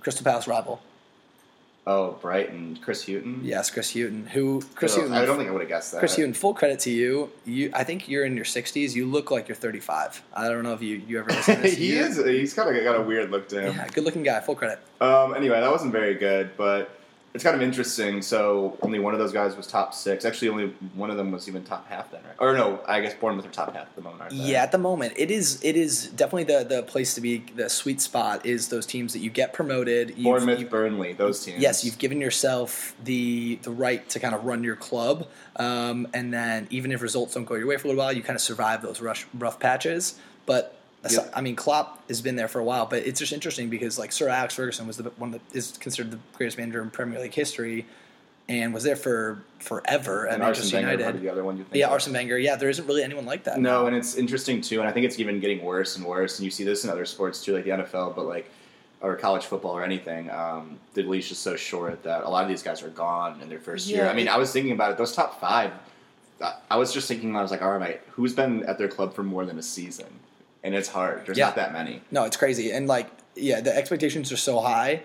Crystal 0.00 0.24
Palace 0.24 0.46
rival. 0.46 0.80
Oh, 1.90 2.18
Brighton, 2.20 2.78
Chris 2.82 3.06
Hughton. 3.06 3.40
Yes, 3.42 3.70
Chris 3.70 3.94
Hughton. 3.94 4.26
Who 4.26 4.60
Chris 4.74 4.92
So, 4.92 5.00
Hughton? 5.00 5.14
I 5.16 5.24
don't 5.24 5.38
think 5.38 5.48
I 5.48 5.52
would 5.52 5.62
have 5.62 5.70
guessed 5.70 5.92
that. 5.92 5.98
Chris 6.00 6.16
Hughton. 6.16 6.34
Full 6.34 6.52
credit 6.52 6.80
to 6.80 6.90
you. 6.90 7.30
You, 7.46 7.70
I 7.72 7.82
think 7.82 8.10
you're 8.10 8.26
in 8.26 8.36
your 8.36 8.44
60s. 8.44 8.94
You 8.94 9.06
look 9.06 9.30
like 9.30 9.48
you're 9.48 9.56
35. 9.56 10.22
I 10.34 10.48
don't 10.50 10.64
know 10.64 10.74
if 10.74 10.82
you 10.82 11.02
you 11.08 11.18
ever 11.18 11.30
listen 11.30 11.56
to 11.56 11.62
this. 11.62 11.74
he 11.78 11.94
You- 11.96 12.00
is. 12.04 12.18
He's 12.18 12.52
kind 12.52 12.68
of 12.76 12.84
got 12.84 12.96
a 13.00 13.02
weird 13.02 13.30
look 13.30 13.48
to 13.48 13.62
him. 13.62 13.74
Yeah, 13.74 13.88
good 13.88 14.04
looking 14.04 14.22
guy. 14.22 14.38
Full 14.40 14.54
credit. 14.54 14.80
Um, 15.00 15.34
anyway, 15.34 15.60
that 15.60 15.70
wasn't 15.70 15.92
very 15.92 16.14
good, 16.14 16.50
but 16.58 16.90
it's 17.34 17.44
kind 17.44 17.54
of 17.54 17.62
interesting. 17.62 18.22
So 18.22 18.76
only 18.82 18.98
one 18.98 19.12
of 19.12 19.20
those 19.20 19.32
guys 19.32 19.56
was 19.56 19.66
top 19.66 19.94
six. 19.94 20.24
Actually, 20.24 20.48
only 20.48 20.66
one 20.94 21.10
of 21.10 21.16
them 21.16 21.30
was 21.30 21.46
even 21.48 21.62
top 21.62 21.86
half 21.88 22.10
then, 22.10 22.22
right? 22.24 22.34
Or 22.38 22.54
no, 22.56 22.80
I 22.86 23.00
guess 23.00 23.14
Bournemouth 23.14 23.46
are 23.46 23.50
top 23.50 23.74
half 23.74 23.86
at 23.86 23.94
the 23.96 24.02
moment? 24.02 24.32
Yeah, 24.32 24.62
at 24.62 24.72
the 24.72 24.78
moment, 24.78 25.12
it 25.16 25.30
is 25.30 25.62
it 25.62 25.76
is 25.76 26.06
definitely 26.08 26.44
the 26.44 26.64
the 26.64 26.82
place 26.82 27.14
to 27.14 27.20
be. 27.20 27.44
The 27.54 27.68
sweet 27.68 28.00
spot 28.00 28.46
is 28.46 28.68
those 28.68 28.86
teams 28.86 29.12
that 29.12 29.18
you 29.20 29.30
get 29.30 29.52
promoted. 29.52 30.10
You've- 30.10 30.22
Bournemouth, 30.24 30.58
you've- 30.60 30.70
Burnley, 30.70 31.12
those 31.12 31.44
teams. 31.44 31.60
Yes, 31.60 31.84
you've 31.84 31.98
given 31.98 32.20
yourself 32.20 32.94
the 33.04 33.56
the 33.62 33.70
right 33.70 34.08
to 34.08 34.18
kind 34.20 34.34
of 34.34 34.44
run 34.44 34.64
your 34.64 34.76
club, 34.76 35.28
um, 35.56 36.08
and 36.14 36.32
then 36.32 36.66
even 36.70 36.92
if 36.92 37.02
results 37.02 37.34
don't 37.34 37.44
go 37.44 37.54
your 37.56 37.66
way 37.66 37.76
for 37.76 37.88
a 37.88 37.90
little 37.90 38.02
while, 38.02 38.12
you 38.12 38.22
kind 38.22 38.36
of 38.36 38.42
survive 38.42 38.82
those 38.82 39.00
rush, 39.00 39.26
rough 39.34 39.60
patches. 39.60 40.14
But 40.46 40.77
Yep. 41.08 41.32
I 41.34 41.40
mean, 41.40 41.54
Klopp 41.56 42.06
has 42.08 42.20
been 42.20 42.36
there 42.36 42.48
for 42.48 42.58
a 42.58 42.64
while, 42.64 42.86
but 42.86 43.06
it's 43.06 43.20
just 43.20 43.32
interesting 43.32 43.70
because 43.70 43.98
like 43.98 44.10
Sir 44.12 44.28
Alex 44.28 44.54
Ferguson 44.54 44.86
was 44.86 44.96
the 44.96 45.04
one 45.10 45.30
that 45.30 45.40
is 45.52 45.76
considered 45.78 46.10
the 46.10 46.18
greatest 46.34 46.58
manager 46.58 46.82
in 46.82 46.90
Premier 46.90 47.20
League 47.20 47.34
history, 47.34 47.86
and 48.48 48.74
was 48.74 48.82
there 48.82 48.96
for 48.96 49.42
forever 49.60 50.26
at 50.26 50.34
and 50.34 50.42
Manchester 50.42 50.76
Wenger 50.76 50.90
United. 50.90 51.04
probably 51.04 51.20
the 51.20 51.30
other 51.32 51.44
one. 51.44 51.56
You 51.56 51.64
think 51.64 51.76
Yeah, 51.76 51.86
of. 51.86 51.92
Arsene 51.92 52.14
Wenger. 52.14 52.38
Yeah, 52.38 52.56
there 52.56 52.68
isn't 52.68 52.86
really 52.86 53.04
anyone 53.04 53.26
like 53.26 53.44
that. 53.44 53.60
No, 53.60 53.86
and 53.86 53.94
it's 53.94 54.16
interesting 54.16 54.60
too, 54.60 54.80
and 54.80 54.88
I 54.88 54.92
think 54.92 55.06
it's 55.06 55.18
even 55.20 55.38
getting 55.38 55.62
worse 55.64 55.96
and 55.96 56.04
worse. 56.04 56.38
And 56.38 56.44
you 56.44 56.50
see 56.50 56.64
this 56.64 56.82
in 56.84 56.90
other 56.90 57.04
sports 57.06 57.44
too, 57.44 57.54
like 57.54 57.64
the 57.64 57.70
NFL, 57.70 58.16
but 58.16 58.26
like 58.26 58.50
or 59.00 59.14
college 59.14 59.44
football 59.46 59.72
or 59.78 59.84
anything. 59.84 60.28
Um, 60.30 60.78
the 60.94 61.04
leash 61.04 61.30
is 61.30 61.38
so 61.38 61.54
short 61.54 62.02
that 62.02 62.24
a 62.24 62.28
lot 62.28 62.42
of 62.42 62.48
these 62.48 62.64
guys 62.64 62.82
are 62.82 62.88
gone 62.88 63.40
in 63.40 63.48
their 63.48 63.60
first 63.60 63.86
year. 63.86 64.08
I 64.08 64.12
mean, 64.14 64.26
I 64.26 64.36
was 64.36 64.52
thinking 64.52 64.72
about 64.72 64.90
it. 64.90 64.98
Those 64.98 65.14
top 65.14 65.38
five, 65.40 65.70
I- 66.42 66.54
I 66.72 66.76
was 66.76 66.92
just 66.92 67.06
thinking. 67.06 67.36
I 67.36 67.42
was 67.42 67.52
like, 67.52 67.62
all 67.62 67.78
right, 67.78 68.00
who's 68.10 68.34
been 68.34 68.64
at 68.64 68.76
their 68.78 68.88
club 68.88 69.14
for 69.14 69.22
more 69.22 69.44
than 69.46 69.56
a 69.56 69.62
season? 69.62 70.06
And 70.64 70.74
it's 70.74 70.88
hard. 70.88 71.24
There's 71.26 71.38
Yeah. 71.38 71.46
not 71.46 71.56
that 71.56 71.72
many. 71.72 72.02
No, 72.10 72.24
it's 72.24 72.36
crazy, 72.36 72.70
and 72.72 72.86
like, 72.88 73.06
yeah, 73.36 73.60
the 73.60 73.74
expectations 73.76 74.32
are 74.32 74.36
so 74.36 74.60
high. 74.60 75.02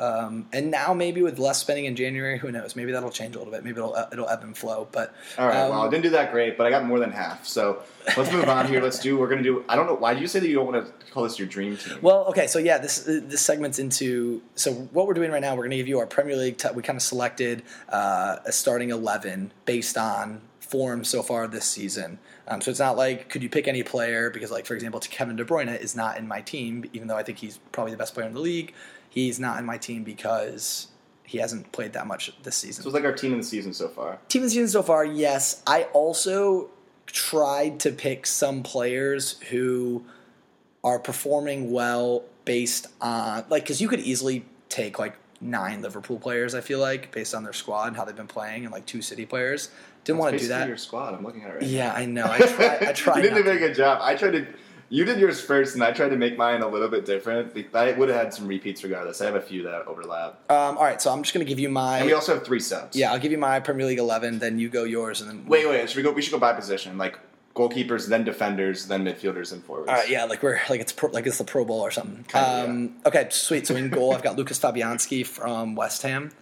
Um, 0.00 0.46
and 0.50 0.70
now 0.70 0.94
maybe 0.94 1.20
with 1.20 1.38
less 1.38 1.58
spending 1.58 1.84
in 1.84 1.94
January, 1.94 2.38
who 2.38 2.50
knows? 2.50 2.74
Maybe 2.74 2.90
that'll 2.92 3.10
change 3.10 3.34
a 3.34 3.38
little 3.38 3.52
bit. 3.52 3.64
Maybe 3.64 3.76
it'll 3.76 3.94
it'll 4.10 4.28
ebb 4.28 4.42
and 4.42 4.56
flow. 4.56 4.88
But 4.90 5.14
All 5.36 5.46
right. 5.46 5.56
um, 5.56 5.70
well, 5.70 5.82
I 5.82 5.90
didn't 5.90 6.04
do 6.04 6.10
that 6.10 6.32
great, 6.32 6.56
but 6.56 6.66
I 6.66 6.70
got 6.70 6.86
more 6.86 6.98
than 6.98 7.12
half. 7.12 7.46
So 7.46 7.82
let's 8.16 8.32
move 8.32 8.48
on 8.48 8.66
here. 8.66 8.80
Let's 8.80 8.98
do. 8.98 9.18
We're 9.18 9.28
gonna 9.28 9.42
do. 9.42 9.62
I 9.68 9.76
don't 9.76 9.86
know. 9.86 9.94
Why 9.94 10.14
do 10.14 10.20
you 10.20 10.26
say 10.26 10.38
that 10.40 10.48
you 10.48 10.54
don't 10.54 10.72
want 10.72 10.86
to 10.86 11.12
call 11.12 11.24
this 11.24 11.38
your 11.38 11.48
dream 11.48 11.76
team? 11.76 11.98
Well, 12.00 12.24
okay, 12.28 12.46
so 12.46 12.58
yeah, 12.58 12.78
this 12.78 13.04
this 13.04 13.42
segment's 13.42 13.78
into 13.78 14.40
so 14.54 14.72
what 14.72 15.06
we're 15.06 15.14
doing 15.14 15.30
right 15.30 15.42
now. 15.42 15.52
We're 15.52 15.64
going 15.64 15.72
to 15.72 15.76
give 15.76 15.88
you 15.88 15.98
our 15.98 16.06
Premier 16.06 16.36
League. 16.36 16.56
T- 16.56 16.68
we 16.74 16.82
kind 16.82 16.96
of 16.96 17.02
selected 17.02 17.62
uh, 17.90 18.36
a 18.46 18.52
starting 18.52 18.88
eleven 18.88 19.52
based 19.66 19.98
on 19.98 20.40
form 20.60 21.04
so 21.04 21.22
far 21.22 21.46
this 21.46 21.64
season. 21.66 22.18
Um, 22.48 22.60
so 22.60 22.70
it's 22.70 22.80
not 22.80 22.96
like 22.96 23.28
could 23.28 23.42
you 23.42 23.50
pick 23.50 23.68
any 23.68 23.82
player 23.82 24.30
because, 24.30 24.50
like 24.50 24.64
for 24.64 24.74
example, 24.74 24.98
Kevin 25.00 25.36
De 25.36 25.44
Bruyne 25.44 25.78
is 25.78 25.94
not 25.94 26.16
in 26.16 26.26
my 26.26 26.40
team, 26.40 26.88
even 26.92 27.06
though 27.06 27.16
I 27.16 27.22
think 27.22 27.38
he's 27.38 27.58
probably 27.70 27.92
the 27.92 27.98
best 27.98 28.14
player 28.14 28.26
in 28.26 28.32
the 28.32 28.40
league. 28.40 28.72
He's 29.10 29.38
not 29.38 29.58
in 29.58 29.66
my 29.66 29.76
team 29.76 30.02
because 30.04 30.86
he 31.24 31.38
hasn't 31.38 31.70
played 31.72 31.92
that 31.92 32.06
much 32.06 32.32
this 32.42 32.56
season. 32.56 32.82
so 32.82 32.88
it's 32.88 32.94
like 32.94 33.04
our 33.04 33.12
team 33.12 33.32
in 33.32 33.38
the 33.38 33.44
season 33.44 33.74
so 33.74 33.88
far. 33.88 34.18
Team 34.28 34.42
of 34.42 34.46
the 34.46 34.50
season 34.50 34.68
so 34.68 34.82
far, 34.82 35.04
yes. 35.04 35.62
I 35.66 35.84
also 35.92 36.70
tried 37.06 37.78
to 37.80 37.90
pick 37.92 38.26
some 38.26 38.62
players 38.62 39.38
who 39.50 40.04
are 40.82 40.98
performing 40.98 41.70
well 41.72 42.24
based 42.44 42.86
on 43.00 43.44
like 43.50 43.64
because 43.64 43.80
you 43.80 43.88
could 43.88 44.00
easily 44.00 44.44
take 44.68 44.98
like 44.98 45.14
nine 45.40 45.82
Liverpool 45.82 46.18
players. 46.18 46.54
I 46.54 46.60
feel 46.62 46.78
like 46.78 47.12
based 47.12 47.34
on 47.34 47.42
their 47.44 47.52
squad 47.52 47.88
and 47.88 47.96
how 47.96 48.04
they've 48.04 48.16
been 48.16 48.26
playing, 48.26 48.64
and 48.64 48.72
like 48.72 48.86
two 48.86 49.02
City 49.02 49.26
players. 49.26 49.70
Didn't 50.04 50.18
want 50.18 50.32
to 50.34 50.38
do 50.40 50.48
that. 50.48 50.66
Your 50.66 50.78
squad. 50.78 51.12
I'm 51.14 51.22
looking 51.22 51.42
at 51.42 51.50
it 51.50 51.54
right 51.54 51.62
Yeah, 51.62 51.88
now. 51.88 51.94
I 51.94 52.04
know. 52.06 52.24
I 52.26 52.38
tried. 52.46 52.82
I 52.84 52.92
tried. 52.92 53.16
you 53.16 53.22
did 53.24 53.32
a 53.32 53.34
not 53.36 53.44
very 53.44 53.58
to. 53.60 53.66
good 53.68 53.76
job. 53.76 53.98
I 54.02 54.14
tried 54.14 54.30
to. 54.32 54.46
You 54.92 55.04
did 55.04 55.20
yours 55.20 55.40
first, 55.40 55.74
and 55.74 55.84
I 55.84 55.92
tried 55.92 56.08
to 56.08 56.16
make 56.16 56.36
mine 56.36 56.62
a 56.62 56.68
little 56.68 56.88
bit 56.88 57.06
different. 57.06 57.56
I 57.74 57.92
would 57.92 58.08
have 58.08 58.18
had 58.18 58.34
some 58.34 58.48
repeats 58.48 58.82
regardless. 58.82 59.20
I 59.20 59.26
have 59.26 59.36
a 59.36 59.40
few 59.40 59.62
that 59.62 59.86
overlap, 59.86 60.40
Um, 60.50 60.76
all 60.76 60.82
right, 60.82 61.00
so 61.00 61.12
I'm 61.12 61.22
just 61.22 61.32
gonna 61.32 61.44
give 61.44 61.60
you 61.60 61.68
my. 61.68 61.98
and 61.98 62.06
we 62.06 62.12
also 62.12 62.34
have 62.34 62.44
three 62.44 62.58
subs. 62.58 62.96
yeah, 62.96 63.12
I'll 63.12 63.20
give 63.20 63.30
you 63.30 63.38
my 63.38 63.60
Premier 63.60 63.86
League 63.86 64.00
eleven. 64.00 64.40
Then 64.40 64.58
you 64.58 64.68
go 64.68 64.82
yours, 64.82 65.20
and 65.20 65.30
then 65.30 65.46
Wait, 65.46 65.68
wait. 65.68 65.88
Should 65.88 65.96
we 65.98 66.02
go? 66.02 66.10
We 66.10 66.22
should 66.22 66.32
go 66.32 66.38
by 66.40 66.52
position, 66.54 66.98
like 66.98 67.16
goalkeepers, 67.54 68.08
then 68.08 68.24
defenders, 68.24 68.86
then 68.88 69.04
midfielders, 69.04 69.52
and 69.52 69.62
forwards. 69.62 69.88
All 69.88 69.94
right, 69.94 70.08
yeah, 70.10 70.24
like 70.24 70.42
we're 70.42 70.60
like 70.68 70.80
it's 70.80 70.92
pro, 70.92 71.08
like 71.10 71.26
it's 71.26 71.38
the 71.38 71.44
Pro 71.44 71.64
Bowl 71.64 71.80
or 71.82 71.92
something. 71.92 72.24
Kinda, 72.26 72.64
um, 72.70 72.96
Okay, 73.06 73.28
sweet. 73.30 73.68
So 73.68 73.76
in 73.76 73.90
goal, 73.90 74.12
I've 74.12 74.22
got 74.24 74.36
Lucas 74.36 74.58
Fabianski 74.58 75.24
from 75.24 75.76
West 75.76 76.02
Ham. 76.02 76.32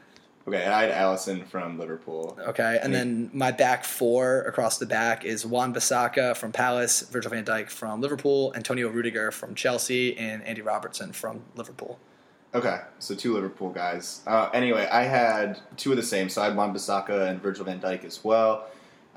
Okay, 0.49 0.65
I 0.65 0.87
had 0.87 0.93
Alisson 0.93 1.47
from 1.47 1.79
Liverpool. 1.79 2.39
Okay, 2.41 2.79
and 2.83 2.95
then 2.95 3.29
my 3.35 3.51
back 3.51 3.85
four 3.85 4.41
across 4.45 4.79
the 4.79 4.87
back 4.87 5.27
is 5.27 5.45
Wan-Bissaka 5.45 6.35
from 6.39 6.53
Palace, 6.53 7.03
Virgil 7.03 7.31
van 7.31 7.45
Dijk 7.45 7.69
from 7.69 8.01
Liverpool, 8.01 8.55
Antonio 8.57 8.89
Rudiger 8.89 9.31
from 9.31 9.55
Chelsea, 9.55 10.17
and 10.17 10.43
Andy 10.45 10.63
Robertson 10.63 11.13
from 11.13 11.43
Liverpool. 11.55 11.99
Okay, 12.55 12.79
so 12.99 13.15
two 13.15 13.35
Liverpool 13.35 13.69
guys. 13.69 14.23
Uh, 14.27 14.49
anyway, 14.55 14.89
I 14.91 15.03
had 15.03 15.61
two 15.77 15.91
of 15.91 15.99
the 15.99 16.03
same. 16.03 16.31
So 16.31 16.41
I 16.41 16.47
had 16.47 16.57
Wan-Bissaka 16.57 17.29
and 17.29 17.43
Virgil 17.43 17.67
van 17.67 17.79
Dijk 17.79 18.05
as 18.05 18.25
well. 18.25 18.69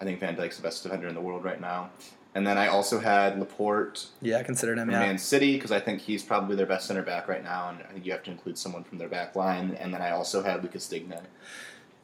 I 0.01 0.03
think 0.03 0.19
Van 0.19 0.35
Dijk's 0.35 0.57
the 0.57 0.63
best 0.63 0.83
defender 0.83 1.07
in 1.07 1.15
the 1.15 1.21
world 1.21 1.45
right 1.45 1.61
now. 1.61 1.91
And 2.33 2.47
then 2.47 2.57
I 2.57 2.67
also 2.67 2.99
had 2.99 3.37
Laporte 3.39 4.07
Yeah, 4.21 4.37
I 4.37 4.43
considered 4.43 4.77
him. 4.77 4.85
from 4.85 4.93
Yeah, 4.93 4.99
Man 5.01 5.17
City 5.17 5.55
because 5.55 5.71
I 5.71 5.79
think 5.81 5.99
he's 5.99 6.23
probably 6.23 6.55
their 6.55 6.65
best 6.65 6.87
center 6.87 7.01
back 7.01 7.27
right 7.27 7.43
now, 7.43 7.69
and 7.69 7.79
I 7.89 7.91
think 7.91 8.05
you 8.05 8.13
have 8.13 8.23
to 8.23 8.31
include 8.31 8.57
someone 8.57 8.83
from 8.85 8.99
their 8.99 9.09
back 9.09 9.35
line. 9.35 9.75
And 9.79 9.93
then 9.93 10.01
I 10.01 10.11
also 10.11 10.41
had 10.41 10.63
Lucas 10.63 10.87
Digne. 10.87 11.13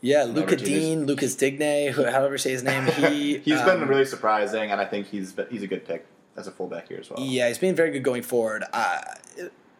yeah. 0.01 0.23
Luca 0.25 0.57
Dean, 0.57 1.05
Lucas 1.05 1.33
Digne, 1.35 1.91
who- 1.91 2.03
however 2.05 2.33
you 2.33 2.37
say 2.39 2.51
his 2.51 2.63
name. 2.63 2.85
He 2.87 3.37
He's 3.45 3.59
um, 3.61 3.79
been 3.79 3.87
really 3.87 4.05
surprising, 4.05 4.69
and 4.71 4.81
I 4.81 4.85
think 4.85 5.07
he's 5.07 5.33
he's 5.49 5.63
a 5.63 5.67
good 5.67 5.85
pick 5.85 6.05
as 6.35 6.45
a 6.47 6.51
fullback 6.51 6.89
here 6.89 6.99
as 6.99 7.09
well. 7.09 7.19
Yeah, 7.19 7.47
he's 7.47 7.57
been 7.57 7.75
very 7.75 7.91
good 7.91 8.03
going 8.03 8.21
forward. 8.21 8.63
Uh, 8.73 8.99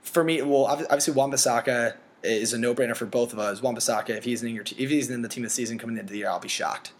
for 0.01 0.23
me, 0.23 0.41
well, 0.41 0.65
obviously 0.65 1.13
Wan-Bissaka 1.13 1.95
is 2.23 2.53
a 2.53 2.57
no-brainer 2.57 2.95
for 2.95 3.05
both 3.05 3.33
of 3.33 3.39
us. 3.39 3.61
Wan-Bissaka, 3.61 4.09
if 4.11 4.23
he's 4.23 4.41
in 4.41 4.55
your, 4.55 4.63
te- 4.63 4.81
if 4.83 4.89
he's 4.89 5.09
in 5.09 5.21
the 5.21 5.27
team 5.29 5.43
of 5.43 5.49
the 5.49 5.53
season 5.53 5.77
coming 5.77 5.97
into 5.97 6.13
the 6.13 6.19
year, 6.19 6.29
I'll 6.29 6.39
be 6.39 6.47
shocked. 6.47 6.93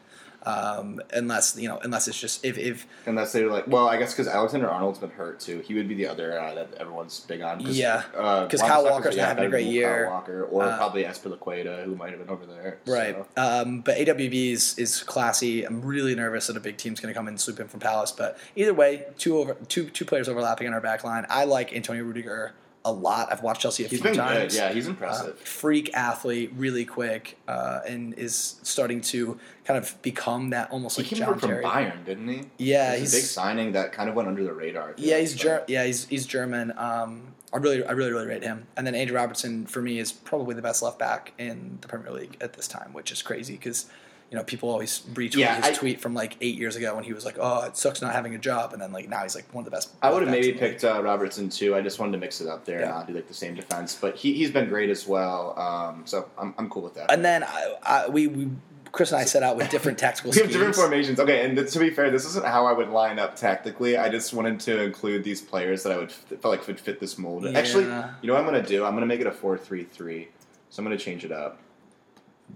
Um, 0.44 1.02
unless 1.14 1.58
you 1.58 1.68
know, 1.68 1.80
unless 1.80 2.08
it's 2.08 2.20
just 2.20 2.46
if 2.46 2.58
if 2.58 2.86
Unless 3.06 3.34
they're 3.34 3.50
like, 3.52 3.68
well, 3.68 3.88
I 3.88 3.98
guess 3.98 4.14
because 4.14 4.28
Alexander 4.28 4.70
Arnold's 4.70 5.00
been 5.00 5.10
hurt 5.10 5.40
too. 5.40 5.60
He 5.60 5.74
would 5.74 5.88
be 5.90 5.96
the 5.96 6.08
other 6.08 6.32
guy 6.32 6.54
that 6.56 6.74
everyone's 6.76 7.20
big 7.22 7.42
on. 7.42 7.60
Yeah, 7.62 8.04
because 8.12 8.62
Juan 8.62 8.70
Kyle 8.70 8.84
Walker's 8.86 9.18
not 9.18 9.28
having 9.28 9.46
a 9.46 9.50
great 9.50 9.68
year. 9.68 10.06
Kyle 10.06 10.14
Walker, 10.14 10.44
or 10.46 10.64
Uh, 10.64 10.78
probably 10.78 11.04
Azpilicueta, 11.04 11.84
who 11.84 11.96
might 11.96 12.12
have 12.12 12.20
been 12.20 12.30
over 12.30 12.46
there. 12.46 12.78
right, 12.86 13.16
so. 13.36 13.62
um, 13.62 13.82
but 13.82 13.98
AWB 13.98 14.52
is 14.52 14.78
is 14.78 15.04
classy. 15.04 15.64
I'm 15.66 15.82
really 15.82 16.16
nervous 16.16 16.48
that 16.48 16.56
a 16.56 16.62
big 16.62 16.78
team's 16.78 17.00
going 17.00 17.14
to 17.14 17.18
come 17.18 17.28
in 17.28 17.34
and 17.34 17.42
swoop 17.42 17.60
in 17.60 17.68
from 17.68 17.80
Palace. 17.80 18.12
But 18.12 18.38
either 18.56 18.74
way, 18.74 19.06
two 19.18 19.38
over 19.38 19.56
two 19.68 19.90
two 19.90 20.06
players 20.06 20.30
overlapping 20.30 20.68
on 20.68 20.74
our 20.74 20.82
back 20.82 21.04
line. 21.04 21.26
I 21.30 21.44
like 21.46 21.74
Antonio 21.76 22.04
Rudiger 22.04 22.54
a 22.88 22.92
lot. 22.92 23.32
I've 23.32 23.44
watched 23.44 23.62
Chelsea 23.62 23.84
a 23.86 23.88
He's 23.88 24.02
few 24.02 24.14
times. 24.14 24.54
good. 24.54 24.58
Yeah, 24.58 24.72
he's 24.72 24.88
Uh, 24.88 24.92
impressive. 24.92 25.40
freak 25.40 25.94
athlete, 25.94 26.52
really 26.56 26.86
quick, 26.86 27.38
uh, 27.48 27.82
and 27.88 28.14
is 28.16 28.56
starting 28.64 29.02
to 29.02 29.38
kind 29.66 29.78
of 29.78 30.02
become 30.02 30.50
that 30.52 30.72
almost 30.72 30.96
he 30.98 31.04
like 31.04 31.10
came 31.10 31.20
John 31.20 31.40
from 31.40 31.50
Terry. 31.50 31.64
Bayern, 31.64 32.06
didn't 32.06 32.28
he? 32.28 32.44
Yeah, 32.58 32.96
he's 32.96 33.14
a 33.14 33.18
big 33.18 33.26
signing 33.26 33.74
that 33.74 33.92
kind 33.92 34.10
of 34.10 34.16
went 34.16 34.28
under 34.30 34.44
the 34.44 34.54
radar. 34.54 34.94
Yeah, 34.98 35.20
he's 35.20 35.36
Ger- 35.36 35.64
yeah, 35.68 35.84
he's 35.84 36.08
he's 36.08 36.26
German. 36.26 36.74
Um, 36.78 37.34
I 37.54 37.58
really, 37.58 37.84
I 37.86 37.92
really, 37.92 38.12
really 38.12 38.28
rate 38.28 38.44
him. 38.44 38.68
And 38.76 38.86
then 38.88 38.94
Andrew 38.96 39.16
Robertson 39.16 39.66
for 39.68 39.82
me 39.82 40.00
is 40.00 40.12
probably 40.12 40.56
the 40.56 40.62
best 40.62 40.82
left 40.82 41.00
back 41.00 41.34
in 41.38 41.78
the 41.82 41.88
Premier 41.88 42.12
League 42.12 42.38
at 42.42 42.54
this 42.54 42.68
time, 42.68 42.92
which 42.94 43.12
is 43.12 43.22
crazy 43.22 43.54
because 43.54 43.86
you 44.30 44.38
know 44.38 44.44
people 44.44 44.70
always 44.70 45.00
retweet 45.14 45.36
Yeah, 45.36 45.56
his 45.56 45.66
I- 45.66 45.74
tweet 45.74 46.02
from 46.02 46.14
like 46.14 46.36
eight 46.42 46.56
years 46.56 46.76
ago 46.76 46.94
when 46.96 47.04
he 47.06 47.14
was 47.14 47.24
like, 47.26 47.38
"Oh, 47.40 47.62
it 47.66 47.78
sucks 47.78 48.02
not 48.02 48.14
having 48.14 48.36
a 48.36 48.38
job," 48.38 48.74
and 48.74 48.82
then 48.82 48.92
like 48.92 49.08
now 49.08 49.24
he's 49.24 49.36
like 49.36 49.54
one 49.54 49.62
of 49.62 49.66
the 49.66 49.72
best. 49.72 49.94
I 50.02 50.12
would 50.12 50.22
have 50.24 50.32
maybe 50.32 50.50
in 50.50 50.56
the 50.58 50.62
league. 50.62 50.72
picked 50.74 50.84
uh, 50.84 51.02
Robertson 51.02 51.50
too. 51.50 51.76
I 51.76 51.82
just 51.82 51.98
wanted 52.00 52.12
to 52.14 52.18
mix 52.18 52.42
it 52.42 52.48
up 52.48 52.66
there 52.66 52.80
and 52.80 52.88
Yeah. 52.88 52.96
not 52.96 53.08
do 53.08 53.14
like 53.14 53.28
the 53.28 53.34
same 53.34 53.56
defense. 53.56 53.98
But 54.00 54.16
he 54.18 54.34
he's 54.34 54.52
been 54.52 54.68
great 54.68 54.90
as 54.90 55.08
well. 55.08 55.58
Um, 55.58 56.02
so 56.06 56.30
I'm 56.38 56.54
I'm 56.58 56.70
cool 56.70 56.84
with 56.84 56.96
that. 56.96 57.12
And 57.12 57.24
then 57.24 57.44
I, 57.44 57.76
I, 57.84 58.08
we, 58.10 58.28
we, 58.28 58.50
Chris 58.92 59.12
and 59.12 59.22
I 59.22 59.26
set 59.26 59.44
out 59.44 59.56
with 59.58 59.70
different 59.70 59.98
tactical 59.98 60.32
We 60.32 60.38
have 60.38 60.46
schemes. 60.46 60.54
different 60.56 60.76
formations. 60.76 61.20
Okay, 61.20 61.46
and 61.46 61.56
th- 61.58 61.72
to 61.72 61.80
be 61.80 61.90
fair, 61.90 62.10
this 62.10 62.26
isn't 62.26 62.46
how 62.46 62.66
I 62.66 62.74
would 62.74 62.90
line 62.90 63.20
up 63.20 63.36
tactically. 63.38 63.96
I 63.98 64.10
just 64.10 64.34
wanted 64.34 64.60
to 64.62 64.82
include 64.82 65.24
these 65.24 65.40
players 65.42 65.84
that 65.84 65.92
I 65.94 65.98
would 65.98 66.12
felt 66.12 66.46
like 66.46 66.66
would 66.68 66.80
fit 66.80 67.00
this 67.00 67.18
mold. 67.18 67.46
Actually, 67.48 67.84
you 67.86 67.90
know 67.90 68.34
what 68.34 68.38
I'm 68.44 68.46
going 68.46 68.62
to 68.62 68.68
do? 68.68 68.84
I'm 68.84 68.92
going 68.92 69.02
to 69.02 69.08
make 69.08 69.22
it 69.22 69.28
a 69.28 69.32
four-three-three. 69.32 70.28
So 70.70 70.82
I'm 70.82 70.86
going 70.86 70.98
to 70.98 71.04
change 71.04 71.24
it 71.24 71.32
up. 71.32 71.60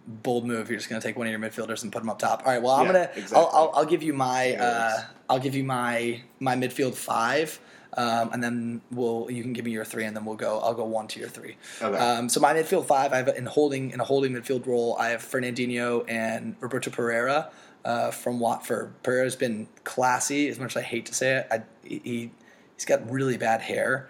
Bold 0.07 0.45
move. 0.45 0.69
You're 0.69 0.77
just 0.79 0.89
going 0.89 1.01
to 1.01 1.07
take 1.07 1.17
one 1.17 1.27
of 1.27 1.31
your 1.31 1.39
midfielders 1.39 1.83
and 1.83 1.91
put 1.91 1.99
them 2.01 2.09
up 2.09 2.19
top. 2.19 2.43
All 2.45 2.51
right. 2.51 2.61
Well, 2.61 2.73
I'm 2.75 2.85
Yeah, 2.87 2.91
gonna. 2.93 3.09
exactly. 3.15 3.37
I'll, 3.37 3.49
I'll, 3.53 3.71
I'll 3.75 3.85
give 3.85 4.03
you 4.03 4.13
my. 4.13 4.55
Uh. 4.55 5.01
I'll 5.29 5.39
give 5.39 5.55
you 5.55 5.63
my 5.63 6.21
my 6.41 6.55
midfield 6.55 6.93
five, 6.93 7.57
um, 7.95 8.31
and 8.33 8.43
then 8.43 8.81
we'll 8.91 9.31
you 9.31 9.41
can 9.43 9.53
give 9.53 9.63
me 9.63 9.71
your 9.71 9.85
three, 9.85 10.03
and 10.05 10.13
then 10.15 10.25
we'll 10.25 10.35
go. 10.35 10.59
I'll 10.59 10.73
go 10.73 10.83
one 10.83 11.07
to 11.09 11.19
your 11.21 11.29
three. 11.29 11.55
Okay. 11.81 11.97
Um, 11.97 12.27
so 12.27 12.41
my 12.41 12.53
midfield 12.53 12.85
five, 12.85 13.13
I 13.13 13.17
have 13.17 13.29
in 13.29 13.45
holding 13.45 13.91
in 13.91 14.01
a 14.01 14.03
holding 14.03 14.33
midfield 14.33 14.65
role. 14.67 14.97
I 14.99 15.09
have 15.09 15.21
Fernandinho 15.21 16.03
and 16.09 16.55
Roberto 16.59 16.89
Pereyra 16.89 17.49
uh, 17.85 18.11
from 18.11 18.39
Watford. 18.41 18.93
Pereyra's 19.03 19.37
been 19.37 19.67
classy, 19.85 20.49
as 20.49 20.59
much 20.59 20.75
as 20.75 20.83
I 20.83 20.85
hate 20.85 21.05
to 21.05 21.13
say 21.13 21.37
it. 21.37 21.47
I, 21.49 21.61
he 21.83 22.31
he's 22.75 22.85
got 22.85 23.09
really 23.09 23.37
bad 23.37 23.61
hair. 23.61 24.09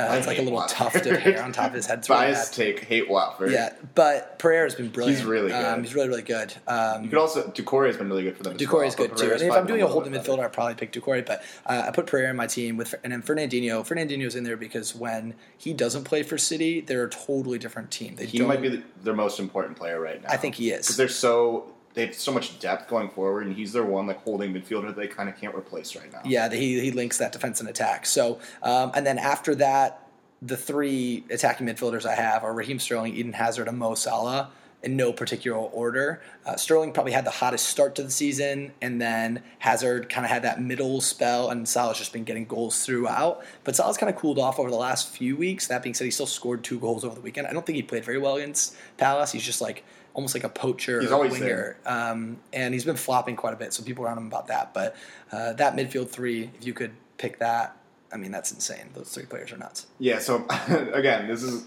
Uh, 0.00 0.14
it's 0.14 0.26
like 0.26 0.38
a 0.38 0.42
little 0.42 0.58
Watford. 0.58 0.92
tuft 0.92 1.06
of 1.06 1.18
hair 1.18 1.42
on 1.42 1.52
top 1.52 1.68
of 1.68 1.74
his 1.74 1.86
head. 1.86 1.98
It's 2.00 2.08
Bias 2.08 2.50
take, 2.50 2.84
hate 2.84 3.10
Watford. 3.10 3.52
Yeah, 3.52 3.74
but 3.94 4.38
Pereyra's 4.38 4.74
been 4.74 4.88
brilliant. 4.88 5.18
He's 5.18 5.26
really 5.26 5.50
good. 5.50 5.64
Um, 5.64 5.82
he's 5.82 5.94
really, 5.94 6.08
really 6.08 6.22
good. 6.22 6.54
Um, 6.66 7.04
You 7.04 7.10
could 7.10 7.18
also 7.18 7.48
Doucouré 7.50 7.88
has 7.88 7.96
been 7.96 8.08
really 8.08 8.22
good 8.22 8.36
for 8.36 8.42
them. 8.42 8.56
Doucouré 8.56 8.72
well, 8.72 8.82
is 8.82 8.94
good 8.94 9.16
too. 9.16 9.32
And 9.32 9.42
if 9.42 9.52
I'm 9.52 9.66
doing 9.66 9.82
a 9.82 9.86
holding 9.86 10.12
midfielder. 10.12 10.44
I'd 10.44 10.52
probably 10.52 10.74
pick 10.74 10.92
Doucouré. 10.92 11.24
But 11.26 11.42
uh, 11.66 11.84
I 11.88 11.90
put 11.90 12.06
Pereyra 12.06 12.30
in 12.30 12.36
my 12.36 12.46
team 12.46 12.76
with, 12.76 12.94
and 13.04 13.12
then 13.12 13.22
Fernandinho. 13.22 13.86
Fernandinho's 13.86 14.34
in 14.34 14.44
there 14.44 14.56
because 14.56 14.94
when 14.94 15.34
he 15.58 15.72
doesn't 15.72 16.04
play 16.04 16.22
for 16.22 16.38
City, 16.38 16.80
they're 16.80 17.04
a 17.04 17.10
totally 17.10 17.58
different 17.58 17.90
team. 17.90 18.16
They 18.16 18.26
he 18.26 18.40
might 18.40 18.62
be 18.62 18.68
the, 18.68 18.82
their 19.02 19.14
most 19.14 19.38
important 19.38 19.76
player 19.76 20.00
right 20.00 20.22
now. 20.22 20.28
I 20.30 20.36
think 20.36 20.54
he 20.54 20.70
is. 20.70 20.86
because 20.86 20.96
they're 20.96 21.08
so 21.08 21.74
they 22.00 22.06
have 22.06 22.14
so 22.14 22.32
much 22.32 22.58
depth 22.58 22.88
going 22.88 23.10
forward, 23.10 23.46
and 23.46 23.54
he's 23.54 23.72
their 23.72 23.84
one 23.84 24.06
like 24.06 24.22
holding 24.22 24.54
midfielder 24.54 24.94
they 24.94 25.06
kind 25.06 25.28
of 25.28 25.36
can't 25.36 25.54
replace 25.54 25.94
right 25.94 26.10
now. 26.10 26.20
Yeah, 26.24 26.50
he 26.50 26.80
he 26.80 26.90
links 26.92 27.18
that 27.18 27.32
defense 27.32 27.60
and 27.60 27.68
attack. 27.68 28.06
So, 28.06 28.40
um, 28.62 28.92
and 28.94 29.06
then 29.06 29.18
after 29.18 29.54
that, 29.56 30.08
the 30.40 30.56
three 30.56 31.24
attacking 31.30 31.66
midfielders 31.66 32.06
I 32.06 32.14
have 32.14 32.42
are 32.42 32.54
Raheem 32.54 32.78
Sterling, 32.78 33.14
Eden 33.14 33.34
Hazard, 33.34 33.68
and 33.68 33.78
Mo 33.78 33.94
Salah 33.94 34.50
in 34.82 34.96
no 34.96 35.12
particular 35.12 35.58
order. 35.58 36.22
Uh, 36.46 36.56
Sterling 36.56 36.92
probably 36.92 37.12
had 37.12 37.26
the 37.26 37.30
hottest 37.30 37.66
start 37.66 37.94
to 37.96 38.02
the 38.02 38.10
season, 38.10 38.72
and 38.80 38.98
then 38.98 39.42
Hazard 39.58 40.08
kind 40.08 40.24
of 40.24 40.30
had 40.30 40.42
that 40.44 40.62
middle 40.62 41.02
spell, 41.02 41.50
and 41.50 41.68
Salah's 41.68 41.98
just 41.98 42.14
been 42.14 42.24
getting 42.24 42.46
goals 42.46 42.82
throughout. 42.86 43.44
But 43.64 43.76
Salah's 43.76 43.98
kind 43.98 44.08
of 44.08 44.18
cooled 44.18 44.38
off 44.38 44.58
over 44.58 44.70
the 44.70 44.76
last 44.76 45.10
few 45.10 45.36
weeks. 45.36 45.66
That 45.66 45.82
being 45.82 45.94
said, 45.94 46.06
he 46.06 46.10
still 46.10 46.24
scored 46.24 46.64
two 46.64 46.80
goals 46.80 47.04
over 47.04 47.14
the 47.14 47.20
weekend. 47.20 47.46
I 47.46 47.52
don't 47.52 47.66
think 47.66 47.76
he 47.76 47.82
played 47.82 48.06
very 48.06 48.18
well 48.18 48.36
against 48.36 48.74
Palace. 48.96 49.32
He's 49.32 49.44
just 49.44 49.60
like 49.60 49.84
almost 50.14 50.34
like 50.34 50.44
a 50.44 50.48
poacher 50.48 51.00
He's 51.00 51.12
always 51.12 51.32
winger, 51.32 51.76
um, 51.86 52.38
and 52.52 52.74
he's 52.74 52.84
been 52.84 52.96
flopping 52.96 53.36
quite 53.36 53.54
a 53.54 53.56
bit. 53.56 53.72
So 53.72 53.82
people 53.82 54.04
around 54.04 54.18
him 54.18 54.26
about 54.26 54.48
that. 54.48 54.74
But 54.74 54.96
uh, 55.32 55.52
that 55.54 55.76
midfield 55.76 56.08
three, 56.10 56.50
if 56.58 56.66
you 56.66 56.72
could 56.74 56.92
pick 57.18 57.38
that, 57.38 57.76
I 58.12 58.16
mean 58.16 58.30
that's 58.32 58.50
insane. 58.52 58.90
Those 58.94 59.08
three 59.12 59.26
players 59.26 59.52
are 59.52 59.56
nuts. 59.56 59.86
Yeah. 59.98 60.18
So 60.18 60.44
again, 60.92 61.28
this 61.28 61.42
is 61.42 61.64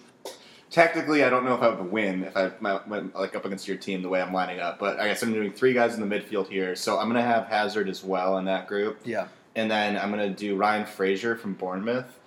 tactically, 0.70 1.24
I 1.24 1.30
don't 1.30 1.46
know 1.46 1.54
if 1.56 1.62
I 1.62 1.70
would 1.70 1.92
win 1.92 2.24
if 2.24 2.36
I 2.36 2.52
went- 2.88 3.16
like 3.16 3.36
up 3.36 3.46
against 3.46 3.68
your 3.68 3.78
team 3.78 4.02
the 4.02 4.10
way 4.10 4.22
I'm 4.22 4.34
lining 4.34 4.60
up. 4.60 4.80
But 4.80 5.00
I 5.00 5.08
guess 5.08 5.22
I'm 5.24 5.32
doing 5.34 5.52
three 5.52 5.74
guys 5.74 5.96
in 5.96 6.08
the 6.08 6.16
midfield 6.20 6.48
here, 6.50 6.76
so 6.76 7.00
I'm 7.00 7.08
gonna 7.08 7.22
have 7.22 7.46
Hazard 7.48 7.88
as 7.90 8.04
well 8.04 8.38
in 8.40 8.46
that 8.46 8.68
group, 8.68 9.00
Yeah, 9.06 9.28
and 9.56 9.70
then 9.70 9.98
I'm 9.98 10.10
gonna 10.10 10.30
do 10.32 10.56
Ryan 10.56 10.86
Fraser 10.86 11.36
from 11.36 11.54
Bournemouth 11.54 12.20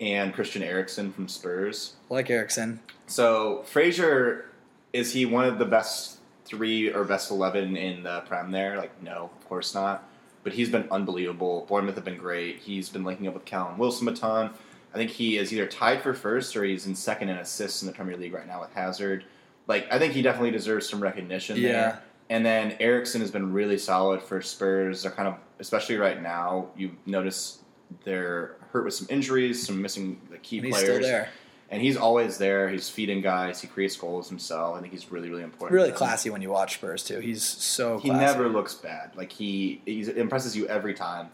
and 0.00 0.32
Christian 0.32 0.62
Eriksen 0.62 1.12
from 1.12 1.28
Spurs. 1.28 1.92
like 2.08 2.30
Eriksen. 2.30 2.80
So 3.06 3.62
Fraser 3.66 4.49
is 4.92 5.12
he 5.12 5.26
one 5.26 5.44
of 5.44 5.58
the 5.58 5.64
best 5.64 6.18
three 6.44 6.92
or 6.92 7.04
best 7.04 7.30
eleven 7.30 7.76
in 7.76 8.02
the 8.02 8.20
Prem 8.22 8.50
there? 8.50 8.76
Like, 8.76 9.02
no, 9.02 9.30
of 9.38 9.48
course 9.48 9.74
not. 9.74 10.04
But 10.42 10.54
he's 10.54 10.70
been 10.70 10.88
unbelievable. 10.90 11.66
Bournemouth 11.68 11.96
have 11.96 12.04
been 12.04 12.16
great. 12.16 12.58
He's 12.58 12.88
been 12.88 13.04
linking 13.04 13.28
up 13.28 13.34
with 13.34 13.44
Callum 13.44 13.76
Wilson 13.78 14.08
a 14.08 14.14
ton. 14.14 14.50
I 14.92 14.96
think 14.96 15.10
he 15.10 15.36
is 15.36 15.52
either 15.52 15.66
tied 15.66 16.02
for 16.02 16.14
first 16.14 16.56
or 16.56 16.64
he's 16.64 16.86
in 16.86 16.94
second 16.94 17.28
in 17.28 17.36
assists 17.36 17.82
in 17.82 17.86
the 17.86 17.92
Premier 17.92 18.16
League 18.16 18.32
right 18.32 18.46
now 18.46 18.60
with 18.60 18.72
Hazard. 18.72 19.24
Like, 19.66 19.86
I 19.92 19.98
think 19.98 20.14
he 20.14 20.22
definitely 20.22 20.50
deserves 20.50 20.88
some 20.88 21.00
recognition 21.00 21.56
Yeah. 21.58 21.72
there. 21.72 22.02
And 22.30 22.44
then 22.46 22.76
Eriksen 22.80 23.20
has 23.20 23.30
been 23.30 23.52
really 23.52 23.76
solid 23.78 24.22
for 24.22 24.40
Spurs. 24.40 25.02
They're 25.02 25.12
kind 25.12 25.28
of, 25.28 25.34
especially 25.58 25.96
right 25.96 26.20
now, 26.20 26.68
you 26.76 26.92
notice 27.06 27.58
they're 28.04 28.56
hurt 28.72 28.84
with 28.84 28.94
some 28.94 29.06
injuries, 29.10 29.64
some 29.66 29.80
missing 29.82 30.20
the 30.30 30.38
key 30.38 30.58
And 30.58 30.66
he's 30.66 30.74
players 30.76 30.88
still 30.88 31.02
there. 31.02 31.28
And 31.70 31.80
he's 31.80 31.96
always 31.96 32.38
there. 32.38 32.68
He's 32.68 32.88
feeding 32.88 33.20
guys. 33.20 33.60
He 33.60 33.68
creates 33.68 33.96
goals 33.96 34.28
himself. 34.28 34.76
I 34.76 34.80
think 34.80 34.92
he's 34.92 35.10
really, 35.12 35.30
really 35.30 35.44
important. 35.44 35.74
Really 35.74 35.92
classy 35.92 36.28
when 36.28 36.42
you 36.42 36.50
watch 36.50 36.74
Spurs 36.74 37.04
too. 37.04 37.20
He's 37.20 37.44
so 37.44 37.98
He 37.98 38.10
never 38.10 38.48
looks 38.48 38.74
bad. 38.74 39.14
Like 39.16 39.30
he, 39.30 39.80
he 39.86 40.00
impresses 40.16 40.56
you 40.56 40.66
every 40.66 40.94
time. 40.94 41.28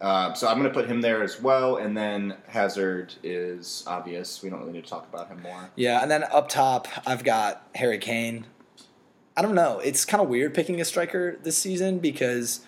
Uh, 0.00 0.32
so 0.34 0.48
I'm 0.48 0.58
going 0.58 0.68
to 0.68 0.74
put 0.74 0.88
him 0.88 1.00
there 1.00 1.22
as 1.22 1.40
well. 1.40 1.76
And 1.76 1.96
then 1.96 2.36
Hazard 2.48 3.14
is 3.22 3.84
obvious. 3.86 4.42
We 4.42 4.50
don't 4.50 4.60
really 4.60 4.72
need 4.72 4.84
to 4.84 4.90
talk 4.90 5.06
about 5.12 5.28
him 5.28 5.40
more. 5.42 5.70
Yeah, 5.76 6.02
and 6.02 6.10
then 6.10 6.24
up 6.24 6.48
top, 6.48 6.88
I've 7.06 7.22
got 7.22 7.68
Harry 7.76 7.98
Kane. 7.98 8.46
I 9.36 9.42
don't 9.42 9.54
know. 9.54 9.78
It's 9.78 10.04
kind 10.04 10.22
of 10.22 10.28
weird 10.28 10.54
picking 10.54 10.80
a 10.80 10.84
striker 10.84 11.38
this 11.42 11.56
season 11.56 12.00
because, 12.00 12.60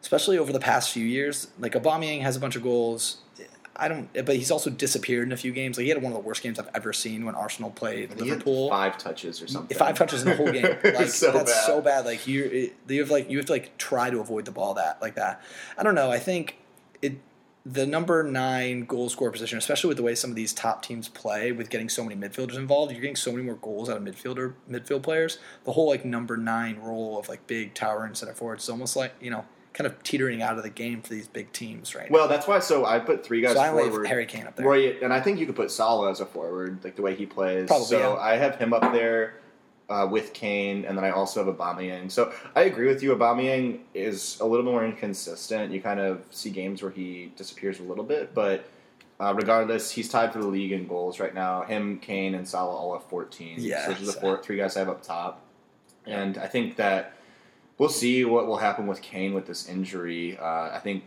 especially 0.00 0.38
over 0.38 0.52
the 0.52 0.60
past 0.60 0.92
few 0.92 1.04
years, 1.04 1.48
like 1.58 1.72
Aubameyang 1.72 2.22
has 2.22 2.36
a 2.36 2.40
bunch 2.40 2.56
of 2.56 2.62
goals. 2.62 3.18
I 3.78 3.88
don't, 3.88 4.08
but 4.12 4.36
he's 4.36 4.50
also 4.50 4.70
disappeared 4.70 5.26
in 5.28 5.32
a 5.32 5.36
few 5.36 5.52
games. 5.52 5.76
Like 5.76 5.84
he 5.84 5.90
had 5.90 6.02
one 6.02 6.12
of 6.12 6.18
the 6.18 6.26
worst 6.26 6.42
games 6.42 6.58
I've 6.58 6.70
ever 6.74 6.92
seen 6.92 7.24
when 7.26 7.34
Arsenal 7.34 7.70
played 7.70 8.12
He 8.14 8.20
Liverpool. 8.24 8.70
five 8.70 8.96
touches 8.96 9.42
or 9.42 9.46
something. 9.46 9.76
Five 9.76 9.98
touches 9.98 10.22
in 10.22 10.28
the 10.30 10.36
whole 10.36 10.50
game. 10.50 10.64
Like 10.84 11.00
It's 11.06 11.14
so 11.14 11.30
that's 11.32 11.52
bad. 11.52 11.66
so 11.66 11.80
bad. 11.82 12.04
Like 12.06 12.26
you, 12.26 12.44
it, 12.44 12.76
you 12.88 13.00
have 13.00 13.10
like 13.10 13.30
you 13.30 13.36
have 13.36 13.46
to 13.46 13.52
like 13.52 13.76
try 13.78 14.08
to 14.10 14.18
avoid 14.20 14.44
the 14.46 14.50
ball 14.52 14.74
that 14.74 15.00
like 15.02 15.14
that. 15.16 15.42
I 15.76 15.82
don't 15.82 15.94
know. 15.94 16.10
I 16.10 16.18
think 16.18 16.56
it 17.02 17.18
the 17.68 17.84
number 17.84 18.22
nine 18.22 18.84
goal 18.84 19.08
scorer 19.08 19.32
position, 19.32 19.58
especially 19.58 19.88
with 19.88 19.96
the 19.96 20.02
way 20.04 20.14
some 20.14 20.30
of 20.30 20.36
these 20.36 20.52
top 20.52 20.82
teams 20.82 21.08
play, 21.08 21.50
with 21.50 21.68
getting 21.68 21.88
so 21.88 22.04
many 22.04 22.14
midfielders 22.14 22.54
involved, 22.56 22.92
you're 22.92 23.00
getting 23.00 23.16
so 23.16 23.32
many 23.32 23.42
more 23.42 23.56
goals 23.56 23.90
out 23.90 23.96
of 23.96 24.02
midfielder 24.04 24.54
midfield 24.70 25.02
players. 25.02 25.38
The 25.64 25.72
whole 25.72 25.88
like 25.88 26.04
number 26.04 26.36
nine 26.36 26.78
role 26.78 27.18
of 27.18 27.28
like 27.28 27.46
big 27.48 27.74
tower 27.74 28.04
and 28.04 28.16
center 28.16 28.34
forward 28.34 28.60
is 28.60 28.68
almost 28.68 28.94
like 28.96 29.14
you 29.20 29.30
know 29.30 29.44
kind 29.76 29.86
of 29.86 30.02
teetering 30.02 30.40
out 30.40 30.56
of 30.56 30.62
the 30.62 30.70
game 30.70 31.02
for 31.02 31.10
these 31.10 31.28
big 31.28 31.52
teams 31.52 31.94
right 31.94 32.10
Well, 32.10 32.28
that's 32.28 32.48
why. 32.48 32.60
So 32.60 32.86
I 32.86 32.98
put 32.98 33.22
three 33.24 33.42
guys 33.42 33.56
So 33.56 33.60
I 33.60 33.68
only 33.68 33.90
forward. 33.90 34.06
Harry 34.06 34.24
Kane 34.24 34.46
up 34.46 34.56
there. 34.56 34.64
Roy, 34.64 34.96
and 35.02 35.12
I 35.12 35.20
think 35.20 35.38
you 35.38 35.44
could 35.44 35.54
put 35.54 35.70
Salah 35.70 36.10
as 36.10 36.20
a 36.20 36.26
forward, 36.26 36.82
like 36.82 36.96
the 36.96 37.02
way 37.02 37.14
he 37.14 37.26
plays. 37.26 37.66
Probably, 37.66 37.86
so 37.86 38.14
yeah. 38.14 38.20
I 38.20 38.36
have 38.36 38.56
him 38.56 38.72
up 38.72 38.90
there 38.94 39.34
uh, 39.90 40.08
with 40.10 40.32
Kane, 40.32 40.86
and 40.86 40.96
then 40.96 41.04
I 41.04 41.10
also 41.10 41.44
have 41.44 41.54
Aubameyang. 41.54 42.10
So 42.10 42.32
I 42.54 42.62
agree 42.62 42.88
with 42.88 43.02
you. 43.02 43.14
Aubameyang 43.14 43.80
is 43.92 44.40
a 44.40 44.46
little 44.46 44.64
more 44.64 44.82
inconsistent. 44.82 45.70
You 45.70 45.82
kind 45.82 46.00
of 46.00 46.24
see 46.30 46.48
games 46.48 46.82
where 46.82 46.90
he 46.90 47.32
disappears 47.36 47.78
a 47.78 47.82
little 47.82 48.04
bit, 48.04 48.32
but 48.32 48.64
uh, 49.20 49.34
regardless, 49.36 49.90
he's 49.90 50.08
tied 50.08 50.32
for 50.32 50.38
the 50.38 50.46
league 50.48 50.72
in 50.72 50.86
goals 50.86 51.20
right 51.20 51.34
now. 51.34 51.64
Him, 51.64 51.98
Kane, 51.98 52.34
and 52.34 52.48
Salah 52.48 52.74
all 52.74 52.94
have 52.94 53.04
14. 53.10 53.56
Yeah, 53.58 53.82
so 53.82 53.92
those 53.92 54.02
are 54.02 54.06
the 54.06 54.12
so- 54.12 54.20
four, 54.20 54.42
three 54.42 54.56
guys 54.56 54.74
I 54.74 54.80
have 54.80 54.88
up 54.88 55.02
top, 55.02 55.42
and 56.06 56.38
I 56.38 56.46
think 56.46 56.76
that 56.76 57.12
we'll 57.78 57.88
see 57.88 58.24
what 58.24 58.46
will 58.46 58.58
happen 58.58 58.86
with 58.86 59.02
Kane 59.02 59.34
with 59.34 59.46
this 59.46 59.68
injury. 59.68 60.36
Uh, 60.38 60.70
I 60.72 60.80
think. 60.82 61.04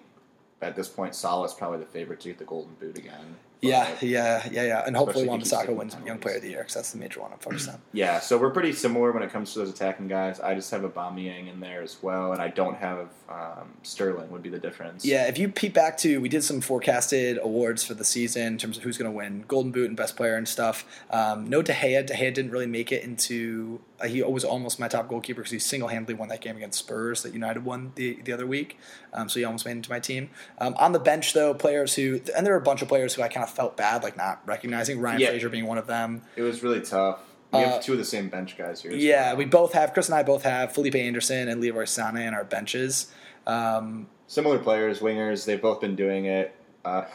At 0.61 0.75
this 0.75 0.89
point, 0.89 1.15
Salah 1.15 1.45
is 1.45 1.53
probably 1.53 1.79
the 1.79 1.85
favorite 1.85 2.19
to 2.19 2.27
get 2.27 2.37
the 2.37 2.43
Golden 2.43 2.73
Boot 2.81 2.97
again. 2.97 3.37
Yeah, 3.61 3.89
But- 3.93 4.03
yeah, 4.03 4.45
yeah, 4.51 4.63
yeah, 4.63 4.83
and 4.85 4.93
hopefully 4.93 5.25
Wan-Bissaka 5.25 5.73
wins. 5.73 5.95
Young 6.05 6.17
Player 6.17 6.35
of 6.35 6.41
the 6.41 6.49
Year 6.49 6.59
because 6.59 6.73
that's 6.73 6.91
the 6.91 6.97
major 6.97 7.21
one 7.21 7.31
I'm 7.31 7.39
focused 7.39 7.69
on. 7.69 7.81
Yeah, 7.93 8.19
so 8.19 8.37
we're 8.37 8.49
pretty 8.49 8.73
similar 8.73 9.13
when 9.13 9.23
it 9.23 9.31
comes 9.31 9.53
to 9.53 9.59
those 9.59 9.69
attacking 9.69 10.09
guys. 10.09 10.41
I 10.41 10.55
just 10.55 10.69
have 10.71 10.83
a 10.83 10.89
Aubameyang 10.89 11.49
in 11.49 11.61
there 11.61 11.81
as 11.81 12.03
well, 12.03 12.33
and 12.33 12.41
I 12.41 12.49
don't 12.49 12.75
have 12.75 13.07
um, 13.29 13.69
Sterling. 13.83 14.29
Would 14.31 14.43
be 14.43 14.49
the 14.49 14.59
difference. 14.59 15.05
Yeah, 15.05 15.27
if 15.29 15.37
you 15.37 15.47
peep 15.47 15.73
back 15.73 15.97
to, 15.99 16.19
we 16.19 16.27
did 16.27 16.43
some 16.43 16.59
forecasted 16.59 17.37
awards 17.41 17.85
for 17.85 17.93
the 17.93 18.03
season 18.03 18.47
in 18.47 18.57
terms 18.57 18.75
of 18.75 18.83
who's 18.83 18.97
going 18.97 19.09
to 19.09 19.15
win 19.15 19.45
Golden 19.47 19.71
Boot 19.71 19.87
and 19.87 19.95
Best 19.95 20.17
Player 20.17 20.35
and 20.35 20.45
stuff. 20.45 20.83
Um, 21.09 21.47
no 21.49 21.61
De 21.61 21.71
Gea. 21.71 22.05
De 22.05 22.13
Gea 22.13 22.33
didn't 22.33 22.51
really 22.51 22.67
make 22.67 22.91
it 22.91 23.05
into. 23.05 23.79
Uh, 24.01 24.07
he 24.07 24.21
was 24.23 24.43
almost 24.43 24.79
my 24.79 24.87
top 24.87 25.07
goalkeeper 25.07 25.41
because 25.41 25.51
he 25.51 25.59
single 25.59 25.89
handedly 25.89 26.13
won 26.15 26.29
that 26.29 26.41
game 26.41 26.55
against 26.55 26.79
Spurs 26.79 27.23
that 27.23 27.33
United 27.33 27.65
won 27.65 27.91
the, 27.95 28.19
the 28.23 28.31
other 28.31 28.47
week. 28.47 28.77
Um, 29.13 29.27
so 29.29 29.39
he 29.39 29.45
almost 29.45 29.65
made 29.65 29.71
it 29.71 29.77
into 29.77 29.89
my 29.89 29.99
team. 29.99 30.29
Um, 30.59 30.73
on 30.79 30.91
the 30.93 30.99
bench, 30.99 31.33
though, 31.33 31.53
players 31.53 31.95
who. 31.95 32.21
And 32.35 32.45
there 32.45 32.53
are 32.53 32.57
a 32.57 32.61
bunch 32.61 32.81
of 32.81 32.87
players 32.87 33.13
who 33.15 33.21
I 33.21 33.27
kind 33.27 33.43
of 33.43 33.49
felt 33.49 33.75
bad, 33.77 34.03
like 34.03 34.15
not 34.15 34.41
recognizing. 34.45 34.99
Ryan 35.01 35.19
Yeah. 35.19 35.29
Fraser 35.29 35.49
being 35.49 35.65
one 35.67 35.77
of 35.77 35.87
them. 35.87 36.21
it 36.35 36.41
was 36.43 36.63
really 36.63 36.81
tough. 36.81 37.19
We 37.51 37.59
Uh, 37.59 37.69
have 37.71 37.83
two 37.83 37.93
of 37.93 37.97
the 37.97 38.05
same 38.05 38.29
bench 38.29 38.57
guys 38.57 38.81
here. 38.81 38.91
Yeah, 38.91 39.33
we 39.33 39.45
both 39.45 39.73
have. 39.73 39.93
Chris 39.93 40.07
and 40.07 40.15
I 40.15 40.21
both 40.23 40.43
have 40.43 40.71
Felipe 40.71 40.95
Anderson 40.95 41.47
and 41.49 41.59
Leroy 41.59 41.85
Sané 41.85 42.27
in 42.27 42.33
our 42.35 42.43
benches. 42.43 43.11
Um, 43.47 44.07
similar 44.27 44.59
players, 44.59 44.99
wingers. 44.99 45.45
They've 45.45 45.61
both 45.61 45.81
been 45.81 45.95
doing 45.95 46.25
it. 46.25 46.55
Uh, 46.85 47.05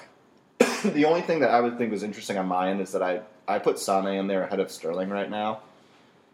the 0.84 1.04
only 1.04 1.20
thing 1.22 1.40
that 1.40 1.50
I 1.50 1.60
would 1.60 1.78
think 1.78 1.92
was 1.92 2.02
interesting 2.02 2.36
on 2.36 2.46
my 2.46 2.70
end 2.70 2.80
is 2.80 2.92
that 2.92 3.02
I, 3.02 3.20
I 3.46 3.58
put 3.58 3.78
Sane 3.78 4.06
in 4.06 4.26
there 4.26 4.42
ahead 4.42 4.60
of 4.60 4.70
Sterling 4.70 5.08
right 5.10 5.30
now. 5.30 5.60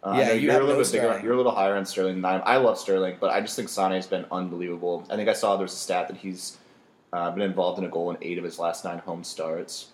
Uh, 0.03 0.15
Yeah, 0.17 0.33
you 0.33 0.41
you're 0.41 0.53
a 0.53 0.65
little 0.65 0.77
no 0.77 0.83
bit 0.83 0.93
bigger. 0.93 1.21
You're 1.23 1.35
a 1.35 1.37
little 1.37 1.55
higher 1.55 1.77
on 1.77 1.85
Sterling 1.85 2.17
than 2.17 2.25
I 2.25 2.35
am. 2.37 2.43
I 2.45 2.57
love 2.57 2.79
Sterling, 2.79 3.17
but 3.21 3.31
I 3.31 3.41
just 3.41 3.57
think 3.57 3.69
Sane's 3.69 4.07
been 4.07 4.25
unbelievable. 4.31 5.07
I 5.11 5.17
think 5.17 5.29
I 5.29 5.35
saw 5.35 5.57
there's 5.57 5.73
a 5.73 5.77
stat 5.77 6.09
that 6.09 6.17
he's 6.17 6.59
uh, 7.13 7.31
been 7.31 7.43
involved 7.43 7.79
in 7.79 7.85
a 7.85 7.89
goal 7.89 8.11
in 8.11 8.17
eight 8.23 8.39
of 8.39 8.45
his 8.45 8.59
last 8.59 8.85
nine 8.85 8.99
home 8.99 9.25
starts. 9.25 9.89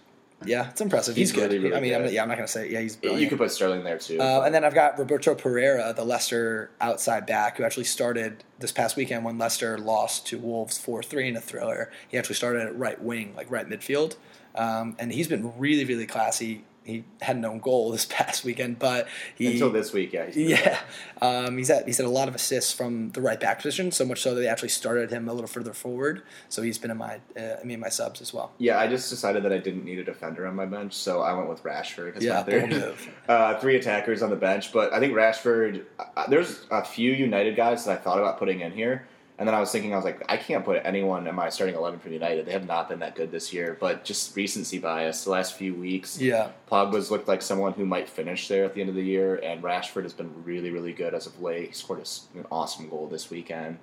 Yeah, 0.44 0.68
it's 0.68 0.82
impressive. 0.82 1.16
He's, 1.16 1.30
He's 1.30 1.40
good. 1.40 1.50
really, 1.50 1.64
really 1.64 1.76
I 1.76 1.80
mean, 1.80 1.94
I'm, 1.94 2.12
yeah, 2.12 2.22
I'm 2.22 2.28
not 2.28 2.36
going 2.36 2.46
to 2.46 2.52
say. 2.52 2.70
Yeah, 2.70 2.80
he's 2.80 2.94
brilliant. 2.94 3.22
You 3.22 3.28
could 3.28 3.38
put 3.38 3.50
Sterling 3.50 3.84
there 3.84 3.98
too. 3.98 4.20
Uh, 4.20 4.42
and 4.44 4.54
then 4.54 4.64
I've 4.64 4.74
got 4.74 4.98
Roberto 4.98 5.34
Pereira, 5.34 5.94
the 5.96 6.04
Leicester 6.04 6.70
outside 6.78 7.24
back, 7.24 7.56
who 7.56 7.64
actually 7.64 7.84
started 7.84 8.44
this 8.58 8.70
past 8.70 8.96
weekend 8.96 9.24
when 9.24 9.38
Leicester 9.38 9.78
lost 9.78 10.26
to 10.26 10.38
Wolves 10.38 10.76
4 10.76 11.02
3 11.02 11.28
in 11.28 11.36
a 11.36 11.40
thriller. 11.40 11.90
He 12.06 12.18
actually 12.18 12.34
started 12.34 12.66
at 12.66 12.76
right 12.76 13.00
wing, 13.00 13.32
like 13.34 13.50
right 13.50 13.66
midfield. 13.66 14.16
Um, 14.54 14.96
and 14.98 15.10
he's 15.10 15.28
been 15.28 15.58
really, 15.58 15.86
really 15.86 16.06
classy. 16.06 16.64
He 16.86 17.04
had 17.20 17.36
an 17.36 17.44
own 17.44 17.58
goal 17.58 17.90
this 17.92 18.04
past 18.06 18.44
weekend, 18.44 18.78
but 18.78 19.08
he. 19.34 19.52
Until 19.52 19.70
this 19.70 19.92
week, 19.92 20.12
yeah. 20.12 20.26
he's- 20.30 20.36
Yeah, 20.62 20.78
um, 21.20 21.58
he's 21.58 21.68
had 21.68 21.84
he's 21.86 21.96
had 21.96 22.06
a 22.06 22.10
lot 22.10 22.28
of 22.28 22.34
assists 22.34 22.72
from 22.72 23.10
the 23.10 23.20
right 23.20 23.40
back 23.40 23.58
position, 23.58 23.90
so 23.90 24.04
much 24.04 24.20
so 24.22 24.34
that 24.34 24.40
they 24.40 24.46
actually 24.48 24.68
started 24.68 25.10
him 25.10 25.28
a 25.28 25.32
little 25.32 25.48
further 25.48 25.72
forward. 25.72 26.22
So 26.48 26.62
he's 26.62 26.78
been 26.78 26.90
in 26.90 26.96
my 26.98 27.20
uh, 27.36 27.56
me 27.64 27.74
and 27.74 27.80
my 27.80 27.88
subs 27.88 28.20
as 28.22 28.32
well. 28.32 28.52
Yeah, 28.58 28.78
I 28.78 28.86
just 28.86 29.10
decided 29.10 29.42
that 29.42 29.52
I 29.52 29.58
didn't 29.58 29.84
need 29.84 29.98
a 29.98 30.04
defender 30.04 30.46
on 30.46 30.54
my 30.54 30.66
bench, 30.66 30.94
so 30.94 31.20
I 31.22 31.32
went 31.34 31.48
with 31.48 31.62
Rashford. 31.64 32.16
as 32.16 32.22
Yeah, 32.24 32.42
bold 32.42 32.70
move. 32.70 33.08
Uh, 33.28 33.58
three 33.58 33.74
attackers 33.76 34.22
on 34.22 34.30
the 34.30 34.36
bench, 34.36 34.72
but 34.72 34.92
I 34.92 35.00
think 35.00 35.12
Rashford. 35.12 35.84
Uh, 36.16 36.26
there's 36.28 36.64
a 36.70 36.84
few 36.84 37.10
United 37.12 37.56
guys 37.56 37.84
that 37.84 37.98
I 37.98 38.00
thought 38.00 38.18
about 38.18 38.38
putting 38.38 38.60
in 38.60 38.70
here, 38.70 39.06
and 39.38 39.46
then 39.46 39.54
I 39.54 39.60
was 39.60 39.70
thinking, 39.70 39.92
I 39.92 39.96
was 39.96 40.04
like, 40.04 40.24
I 40.30 40.36
can't 40.38 40.64
put 40.64 40.80
anyone 40.84 41.26
in 41.26 41.34
my 41.34 41.50
starting 41.50 41.74
eleven 41.76 41.98
for 42.00 42.08
United. 42.08 42.46
They 42.46 42.52
have 42.52 42.66
not 42.66 42.88
been 42.88 43.00
that 43.00 43.14
good 43.14 43.30
this 43.30 43.52
year, 43.52 43.76
but 43.78 44.04
just 44.04 44.34
recency 44.34 44.78
bias. 44.78 45.24
The 45.24 45.30
last 45.30 45.54
few 45.54 45.74
weeks, 45.74 46.18
Yeah, 46.18 46.50
Pogba's 46.70 47.10
looked 47.10 47.28
like 47.28 47.42
someone 47.42 47.72
who 47.74 47.84
might 47.84 48.08
finish 48.08 48.48
there 48.48 48.64
at 48.64 48.72
the 48.74 48.80
end 48.80 48.88
of 48.88 48.96
the 48.96 49.04
year, 49.04 49.36
and 49.42 49.62
Rashford 49.62 50.04
has 50.04 50.12
been 50.14 50.32
really, 50.44 50.70
really 50.70 50.92
good 50.92 51.12
as 51.12 51.26
of 51.26 51.40
late. 51.42 51.68
He 51.68 51.72
scored 51.74 52.08
an 52.34 52.46
awesome 52.50 52.88
goal 52.88 53.08
this 53.08 53.28
weekend, 53.30 53.78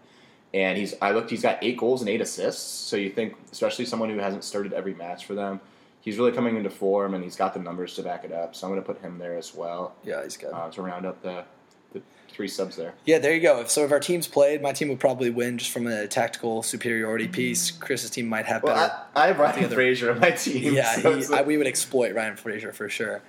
and 0.54 0.78
he's 0.78 0.96
I 1.02 1.12
looked, 1.12 1.30
he's 1.30 1.44
got 1.44 1.60
eight 1.62 1.78
goals 1.78 2.02
and 2.02 2.10
eight 2.10 2.22
assists. 2.22 2.64
So 2.64 2.96
you 2.96 3.10
think, 3.12 3.36
especially 3.52 3.86
someone 3.86 4.10
who 4.10 4.18
hasn't 4.18 4.44
started 4.44 4.74
every 4.74 4.96
match 4.96 5.26
for 5.26 5.36
them, 5.36 5.60
he's 6.02 6.18
really 6.18 6.32
coming 6.32 6.58
into 6.58 6.72
form, 6.72 7.14
and 7.14 7.24
he's 7.24 7.36
got 7.36 7.54
the 7.54 7.60
numbers 7.60 7.94
to 7.96 8.02
back 8.04 8.24
it 8.26 8.32
up. 8.32 8.56
So 8.56 8.66
I'm 8.66 8.74
going 8.74 8.82
to 8.84 8.92
put 8.92 9.02
him 9.02 9.20
there 9.20 9.38
as 9.38 9.54
well 9.54 9.96
yeah, 10.04 10.24
he's 10.24 10.36
good. 10.36 10.52
uh, 10.52 10.70
to 10.72 10.82
round 10.82 11.06
up 11.06 11.22
the 11.22 11.46
the 11.94 12.02
three 12.34 12.48
subs 12.48 12.76
there. 12.76 12.94
Yeah, 13.06 13.20
there 13.20 13.34
you 13.34 13.40
go. 13.42 13.62
If 13.62 13.70
so, 13.70 13.86
if 13.86 13.92
our 13.92 14.00
teams 14.00 14.28
played, 14.28 14.62
my 14.62 14.72
team 14.74 14.90
would 14.90 15.00
probably 15.00 15.30
win 15.30 15.58
just 15.58 15.72
from 15.72 15.88
a 15.88 16.08
tactical 16.08 16.64
superiority 16.64 17.28
piece. 17.28 17.72
Chris's 17.72 18.10
team 18.10 18.28
might 18.28 18.46
have 18.46 18.64
Well, 18.64 18.76
better. 18.76 18.94
I, 19.16 19.24
I 19.24 19.28
have 19.28 19.40
Ryan 19.40 19.56
together. 19.56 19.76
Fraser 19.76 20.12
on 20.12 20.20
my 20.20 20.32
team. 20.32 20.74
yeah, 20.74 20.96
so 20.96 21.14
he, 21.14 21.20
it's 21.20 21.32
I, 21.32 21.44
we 21.44 21.58
would 21.58 21.68
exploit 21.68 22.14
Ryan 22.16 22.36
Fraser 22.36 22.74
for 22.74 22.90
sure. 22.90 23.22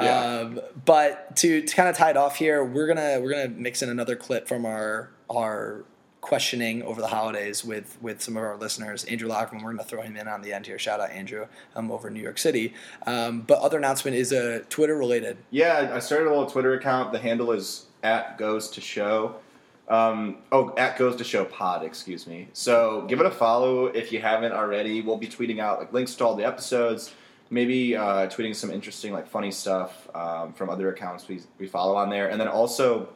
Yeah. 0.00 0.40
Um, 0.40 0.60
but 0.84 1.36
to, 1.36 1.62
to 1.62 1.74
kind 1.76 1.88
of 1.88 1.96
tie 1.96 2.10
it 2.10 2.16
off 2.16 2.36
here, 2.36 2.64
we're 2.64 2.86
gonna 2.86 3.18
we're 3.20 3.30
gonna 3.30 3.48
mix 3.48 3.82
in 3.82 3.88
another 3.88 4.16
clip 4.16 4.46
from 4.48 4.66
our 4.66 5.10
our 5.30 5.84
questioning 6.20 6.82
over 6.82 7.00
the 7.02 7.06
holidays 7.06 7.64
with 7.64 7.96
with 8.00 8.20
some 8.22 8.36
of 8.36 8.42
our 8.42 8.56
listeners. 8.56 9.04
Andrew 9.04 9.28
Lockman, 9.28 9.62
we're 9.62 9.70
gonna 9.72 9.84
throw 9.84 10.02
him 10.02 10.16
in 10.16 10.26
on 10.26 10.42
the 10.42 10.52
end 10.52 10.66
here. 10.66 10.78
Shout 10.78 10.98
out 11.00 11.10
Andrew, 11.10 11.46
um, 11.76 11.92
over 11.92 12.08
in 12.08 12.14
New 12.14 12.22
York 12.22 12.38
City. 12.38 12.74
Um, 13.06 13.42
but 13.42 13.58
other 13.60 13.76
announcement 13.78 14.16
is 14.16 14.32
a 14.32 14.60
Twitter 14.60 14.96
related. 14.96 15.36
Yeah, 15.50 15.92
I 15.94 15.98
started 16.00 16.26
a 16.26 16.30
little 16.30 16.46
Twitter 16.50 16.74
account. 16.74 17.12
The 17.12 17.18
handle 17.18 17.52
is 17.52 17.84
at 18.04 18.38
goes 18.38 18.68
to 18.70 18.80
show. 18.80 19.36
Um, 19.88 20.38
oh, 20.50 20.72
at 20.76 20.96
goes 20.96 21.16
to 21.16 21.24
show 21.24 21.44
pod, 21.44 21.84
excuse 21.84 22.26
me. 22.26 22.48
So 22.52 23.04
give 23.08 23.20
it 23.20 23.26
a 23.26 23.30
follow 23.30 23.86
if 23.86 24.12
you 24.12 24.20
haven't 24.20 24.52
already. 24.52 25.02
We'll 25.02 25.18
be 25.18 25.26
tweeting 25.26 25.58
out 25.58 25.78
like 25.78 25.92
links 25.92 26.14
to 26.16 26.24
all 26.24 26.34
the 26.34 26.44
episodes, 26.44 27.12
maybe 27.50 27.96
uh, 27.96 28.28
tweeting 28.28 28.54
some 28.54 28.70
interesting 28.70 29.12
like 29.12 29.28
funny 29.28 29.50
stuff 29.50 30.08
um, 30.14 30.52
from 30.54 30.70
other 30.70 30.88
accounts 30.90 31.28
we 31.28 31.40
we 31.58 31.66
follow 31.66 31.96
on 31.96 32.08
there, 32.08 32.28
and 32.28 32.40
then 32.40 32.48
also 32.48 33.08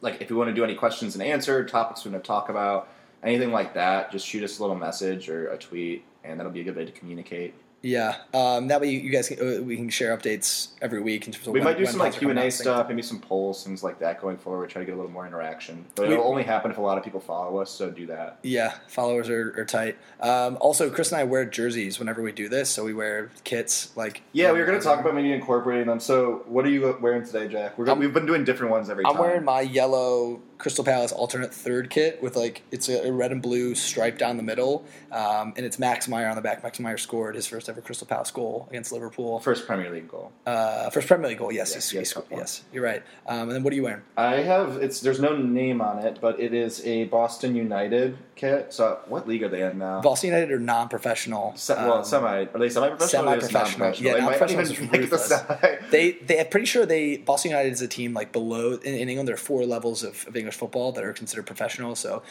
like 0.00 0.20
if 0.20 0.30
you 0.30 0.36
want 0.36 0.48
to 0.48 0.54
do 0.54 0.64
any 0.64 0.74
questions 0.74 1.14
and 1.14 1.22
answer 1.22 1.64
topics 1.64 2.04
we 2.04 2.10
want 2.10 2.24
to 2.24 2.26
talk 2.26 2.48
about, 2.48 2.88
anything 3.22 3.52
like 3.52 3.74
that, 3.74 4.10
just 4.10 4.26
shoot 4.26 4.42
us 4.42 4.58
a 4.58 4.62
little 4.62 4.76
message 4.76 5.28
or 5.28 5.48
a 5.48 5.58
tweet, 5.58 6.04
and 6.24 6.40
that'll 6.40 6.52
be 6.52 6.60
a 6.60 6.64
good 6.64 6.76
way 6.76 6.84
to 6.84 6.92
communicate. 6.92 7.54
Yeah, 7.82 8.16
um, 8.34 8.68
that 8.68 8.80
way 8.82 8.90
you 8.90 9.08
guys 9.08 9.28
can, 9.28 9.38
uh, 9.40 9.62
we 9.62 9.74
can 9.76 9.88
share 9.88 10.14
updates 10.16 10.68
every 10.82 11.00
week. 11.00 11.26
In 11.26 11.32
terms 11.32 11.46
of 11.46 11.54
We 11.54 11.60
when- 11.60 11.64
might 11.64 11.78
do 11.78 11.86
some 11.86 11.98
like 11.98 12.12
Q 12.12 12.28
and 12.28 12.38
A 12.38 12.50
stuff, 12.50 12.88
maybe 12.88 13.00
some 13.00 13.20
polls, 13.20 13.64
things 13.64 13.82
like 13.82 13.98
that 14.00 14.20
going 14.20 14.36
forward. 14.36 14.66
We 14.66 14.72
try 14.72 14.82
to 14.82 14.86
get 14.86 14.92
a 14.92 14.96
little 14.96 15.10
more 15.10 15.26
interaction, 15.26 15.86
but 15.94 16.08
We- 16.08 16.14
it'll 16.14 16.26
only 16.26 16.42
happen 16.42 16.70
if 16.70 16.76
a 16.76 16.82
lot 16.82 16.98
of 16.98 17.04
people 17.04 17.20
follow 17.20 17.58
us. 17.58 17.70
So 17.70 17.90
do 17.90 18.04
that. 18.06 18.36
Yeah, 18.42 18.74
followers 18.88 19.30
are, 19.30 19.54
are 19.58 19.64
tight. 19.64 19.96
Um, 20.20 20.58
also, 20.60 20.90
Chris 20.90 21.10
and 21.10 21.20
I 21.20 21.24
wear 21.24 21.46
jerseys 21.46 21.98
whenever 21.98 22.20
we 22.20 22.32
do 22.32 22.50
this, 22.50 22.68
so 22.68 22.84
we 22.84 22.92
wear 22.92 23.30
kits. 23.44 23.96
Like 23.96 24.20
Yeah, 24.32 24.52
we 24.52 24.58
were 24.58 24.66
going 24.66 24.78
to 24.78 24.84
talk 24.84 25.00
about 25.00 25.14
maybe 25.14 25.32
incorporating 25.32 25.86
them. 25.86 26.00
So 26.00 26.42
what 26.48 26.66
are 26.66 26.70
you 26.70 26.98
wearing 27.00 27.24
today, 27.24 27.48
Jack? 27.48 27.78
We're, 27.78 27.88
I'm- 27.88 27.98
we've 27.98 28.12
been 28.12 28.26
doing 28.26 28.44
different 28.44 28.72
ones 28.72 28.90
every 28.90 29.04
time. 29.04 29.12
I'm 29.12 29.16
time. 29.16 29.26
wearing 29.26 29.44
my 29.44 29.62
yellow 29.62 30.40
Crystal 30.60 30.84
Palace 30.84 31.10
alternate 31.10 31.54
third 31.54 31.88
kit 31.88 32.22
with 32.22 32.36
like 32.36 32.62
it's 32.70 32.88
a, 32.88 33.10
red 33.10 33.32
and 33.32 33.40
blue 33.40 33.74
stripe 33.74 34.18
down 34.18 34.36
the 34.36 34.42
middle, 34.42 34.84
um, 35.10 35.54
and 35.56 35.64
it's 35.64 35.78
Max 35.78 36.06
Meyer 36.06 36.28
on 36.28 36.36
the 36.36 36.42
back. 36.42 36.62
Max 36.62 36.78
Meyer 36.78 36.98
scored 36.98 37.34
his 37.34 37.46
first 37.46 37.68
ever 37.68 37.80
Crystal 37.80 38.06
Palace 38.06 38.30
goal 38.30 38.68
against 38.68 38.92
Liverpool. 38.92 39.40
first 39.40 39.66
Premier 39.66 39.90
League 39.90 40.08
goal. 40.08 40.32
Uh, 40.44 40.90
first 40.90 41.08
Premier 41.08 41.28
League 41.28 41.38
goal. 41.38 41.50
Yes, 41.50 41.74
Yes, 41.74 41.92
yes, 41.94 42.14
yes, 42.30 42.62
you're 42.72 42.84
right. 42.84 43.02
Um, 43.26 43.42
and 43.42 43.52
then 43.52 43.62
what 43.62 43.72
are 43.72 43.76
you 43.76 43.82
wearing? 43.82 44.02
I 44.18 44.36
have 44.36 44.76
it's 44.76 45.00
there's 45.00 45.18
no 45.20 45.34
name 45.34 45.80
on 45.80 45.98
it, 46.04 46.18
but 46.20 46.38
it 46.38 46.52
is 46.52 46.84
a 46.84 47.04
Boston 47.04 47.56
United 47.56 48.18
kit. 48.40 48.72
So 48.72 48.98
what 49.06 49.28
league 49.28 49.42
are 49.42 49.48
they 49.48 49.62
in 49.62 49.78
now? 49.78 50.00
Boston 50.00 50.28
United 50.30 50.50
are 50.50 50.58
non-professional. 50.58 51.52
Se- 51.56 51.74
well, 51.74 51.98
Um, 51.98 52.04
semi. 52.04 52.28
Are 52.28 52.58
they 52.58 52.68
semi-professional? 52.68 53.28
or 53.28 53.40
semi-professional. 53.40 53.62
non-professional? 53.62 54.06
Yeah, 54.06 54.14
they 54.14 54.20
might 54.20 54.30
non-professional 54.40 54.72
even 54.72 54.84
is 54.86 54.92
make 55.00 55.10
the 55.10 55.18
semi. 55.18 55.78
They, 55.90 56.12
they, 56.12 56.40
I'm 56.40 56.48
pretty 56.48 56.66
sure 56.66 56.86
they 56.86 57.18
Boston 57.18 57.50
United 57.50 57.72
is 57.72 57.82
a 57.82 57.88
team 57.88 58.14
like 58.14 58.32
below 58.32 58.72
in, 58.74 58.94
in 58.94 59.08
England. 59.08 59.28
There 59.28 59.34
are 59.34 59.38
four 59.38 59.64
levels 59.64 60.02
of, 60.02 60.26
of 60.26 60.36
English 60.36 60.56
football 60.56 60.92
that 60.92 61.04
are 61.04 61.12
considered 61.12 61.46
professional. 61.46 61.94
So, 61.94 62.22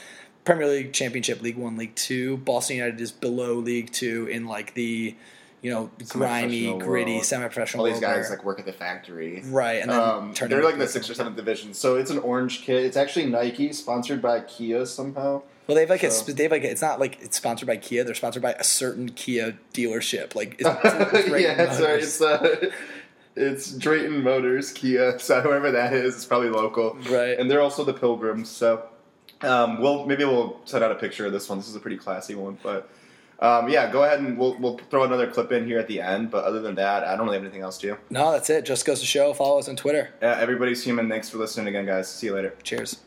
Premier 0.45 0.67
League, 0.67 0.93
Championship, 0.93 1.41
League 1.41 1.57
One, 1.57 1.77
League 1.77 1.95
Two. 1.95 2.37
Boston 2.37 2.77
United 2.77 2.99
is 3.01 3.11
below 3.11 3.55
League 3.55 3.91
Two 3.91 4.27
in 4.27 4.45
like 4.47 4.73
the, 4.73 5.15
you 5.61 5.69
know, 5.71 5.91
grimy, 6.07 6.77
gritty, 6.79 7.13
world. 7.15 7.25
semi-professional. 7.25 7.85
All 7.85 7.91
these 7.91 7.99
guys 7.99 8.29
where- 8.29 8.37
like 8.37 8.45
work 8.45 8.59
at 8.59 8.65
the 8.65 8.71
factory. 8.73 9.41
right, 9.45 9.81
and 9.81 9.91
then 9.91 9.99
Um, 9.99 10.33
they're 10.47 10.63
like 10.63 10.77
the 10.77 10.87
sixth 10.87 11.09
or 11.09 11.13
seventh 11.13 11.35
division. 11.35 11.73
So 11.73 11.97
it's 11.97 12.09
an 12.11 12.19
orange 12.19 12.61
kit. 12.61 12.83
It's 12.85 12.95
actually 12.97 13.25
Nike, 13.25 13.73
sponsored 13.73 14.21
by 14.21 14.39
Kia 14.41 14.85
somehow. 14.85 15.41
Well, 15.69 15.75
they've 15.75 15.87
like 15.87 16.01
a, 16.01 16.09
they 16.09 16.43
have 16.43 16.51
like 16.51 16.63
a, 16.63 16.71
it's 16.71 16.81
not 16.81 16.99
like 16.99 17.21
it's 17.21 17.37
sponsored 17.37 17.67
by 17.67 17.77
Kia. 17.77 18.03
They're 18.03 18.15
sponsored 18.15 18.41
by 18.41 18.53
a 18.53 18.63
certain 18.63 19.09
Kia 19.09 19.55
dealership. 19.71 20.33
Like 20.33 20.55
it's, 20.57 20.67
it's 20.83 21.29
Drayton 21.29 21.57
yeah, 21.57 21.63
it's, 21.63 21.77
uh, 21.77 21.81
Motors. 21.83 22.03
it's, 22.03 22.21
uh, 22.23 22.71
it's 23.35 23.77
Drayton 23.77 24.23
Motors, 24.23 24.71
Kia. 24.73 25.19
So 25.19 25.41
whoever 25.41 25.69
that 25.69 25.93
is, 25.93 26.15
it's 26.15 26.25
probably 26.25 26.49
local. 26.49 26.97
Right. 27.07 27.37
And 27.37 27.51
they're 27.51 27.61
also 27.61 27.83
the 27.83 27.93
Pilgrims. 27.93 28.49
So 28.49 28.89
um, 29.41 29.79
we'll 29.79 30.07
maybe 30.07 30.25
we'll 30.25 30.59
set 30.65 30.81
out 30.81 30.91
a 30.91 30.95
picture 30.95 31.27
of 31.27 31.33
this 31.33 31.47
one. 31.47 31.59
This 31.59 31.69
is 31.69 31.75
a 31.75 31.79
pretty 31.79 31.97
classy 31.97 32.33
one, 32.33 32.57
but. 32.63 32.89
Um, 33.41 33.69
yeah, 33.69 33.89
go 33.89 34.03
ahead 34.03 34.19
and 34.19 34.37
we'll, 34.37 34.57
we'll 34.59 34.79
throw 34.89 35.05
another 35.05 35.25
clip 35.25 35.53
in 35.53 35.65
here 35.65 35.79
at 35.79 35.87
the 35.87 36.01
end. 36.01 36.29
But 36.29 36.43
other 36.43 36.59
than 36.61 36.75
that, 36.75 37.05
I 37.05 37.15
don't 37.15 37.25
really 37.25 37.37
have 37.37 37.45
anything 37.45 37.61
else 37.61 37.77
to 37.77 37.91
do. 37.91 37.97
no, 38.09 38.33
that's 38.33 38.49
it. 38.49 38.65
Just 38.65 38.85
goes 38.85 38.99
to 38.99 39.05
show. 39.05 39.33
Follow 39.33 39.59
us 39.59 39.69
on 39.69 39.77
Twitter. 39.77 40.09
Uh, 40.21 40.25
everybody's 40.25 40.83
human. 40.83 41.07
Thanks 41.07 41.29
for 41.29 41.37
listening 41.37 41.67
again, 41.67 41.85
guys. 41.85 42.09
See 42.09 42.27
you 42.27 42.35
later. 42.35 42.53
Cheers. 42.63 42.97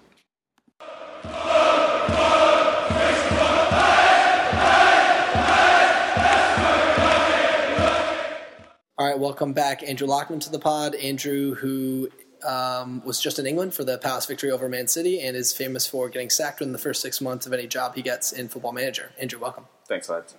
Right, 9.12 9.20
welcome 9.20 9.52
back, 9.52 9.82
Andrew 9.82 10.08
Lockman 10.08 10.40
to 10.40 10.50
the 10.50 10.58
pod. 10.58 10.94
Andrew, 10.94 11.54
who 11.54 12.08
um, 12.46 13.04
was 13.04 13.20
just 13.20 13.38
in 13.38 13.46
England 13.46 13.74
for 13.74 13.84
the 13.84 13.98
Palace 13.98 14.24
victory 14.24 14.50
over 14.50 14.70
Man 14.70 14.88
City 14.88 15.20
and 15.20 15.36
is 15.36 15.52
famous 15.52 15.86
for 15.86 16.08
getting 16.08 16.30
sacked 16.30 16.60
within 16.60 16.72
the 16.72 16.78
first 16.78 17.02
six 17.02 17.20
months 17.20 17.46
of 17.46 17.52
any 17.52 17.66
job 17.66 17.94
he 17.94 18.00
gets 18.00 18.32
in 18.32 18.48
Football 18.48 18.72
Manager. 18.72 19.10
Andrew, 19.20 19.38
welcome. 19.38 19.66
Thanks, 19.86 20.08
lads. 20.08 20.34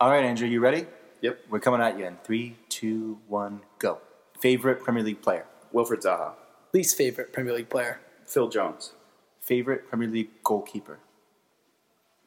All 0.00 0.08
right, 0.08 0.24
Andrew, 0.24 0.48
you 0.48 0.60
ready? 0.60 0.86
Yep. 1.20 1.40
We're 1.50 1.60
coming 1.60 1.82
at 1.82 1.98
you 1.98 2.06
in 2.06 2.16
three, 2.24 2.56
two, 2.70 3.18
one, 3.28 3.60
go. 3.78 3.98
Favorite 4.40 4.82
Premier 4.82 5.02
League 5.02 5.20
player? 5.20 5.44
Wilfried 5.74 6.00
Zaha. 6.00 6.32
Least 6.72 6.96
favorite 6.96 7.34
Premier 7.34 7.52
League 7.52 7.68
player? 7.68 8.00
Phil 8.24 8.48
Jones. 8.48 8.94
Favorite 9.42 9.90
Premier 9.90 10.08
League 10.08 10.42
goalkeeper? 10.42 11.00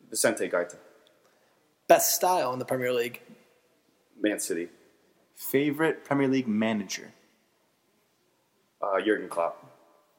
Vicente 0.08 0.48
Guaita. 0.48 0.78
Best 1.88 2.14
style 2.14 2.54
in 2.54 2.60
the 2.60 2.66
Premier 2.66 2.94
League? 2.94 3.22
Man 4.22 4.40
City. 4.40 4.70
Favorite 5.44 6.06
Premier 6.06 6.28
League 6.28 6.48
manager? 6.48 7.12
Uh, 8.82 9.00
Jurgen 9.02 9.30
Klopp. 9.30 9.64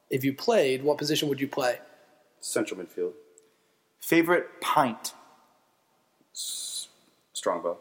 If 0.09 0.23
you 0.23 0.33
played, 0.33 0.83
what 0.83 0.97
position 0.97 1.27
would 1.29 1.41
you 1.41 1.47
play? 1.47 1.79
Central 2.39 2.79
midfield. 2.79 3.13
Favorite 3.99 4.61
pint? 4.61 5.13
Strongbow. 6.31 7.79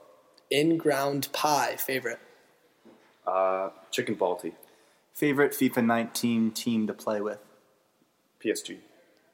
In 0.51 0.79
ground 0.79 1.29
pie, 1.33 1.77
favorite. 1.77 2.19
Uh, 3.27 3.71
Chicken 3.91 4.17
Balti. 4.17 4.53
Favorite 5.13 5.53
FIFA 5.53 5.85
19 5.85 6.51
team 6.51 6.87
to 6.87 6.95
play 6.95 7.21
with? 7.21 7.39
PSG. 8.43 8.79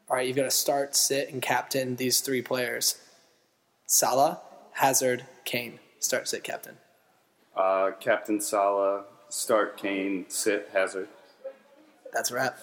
All 0.08 0.16
right, 0.16 0.26
you've 0.26 0.36
got 0.36 0.44
to 0.44 0.50
start, 0.50 0.96
sit, 0.96 1.32
and 1.32 1.40
captain 1.40 1.96
these 1.96 2.20
three 2.20 2.42
players 2.42 3.00
Salah, 3.86 4.40
Hazard, 4.72 5.24
Kane. 5.44 5.78
Start, 6.00 6.28
sit, 6.28 6.44
captain. 6.44 6.76
Uh, 7.56 7.90
Captain 8.00 8.40
Salah, 8.40 9.04
start 9.28 9.76
Kane, 9.76 10.24
sit 10.28 10.68
Hazard. 10.72 11.08
That's 12.12 12.30
a 12.30 12.34
wrap. 12.34 12.58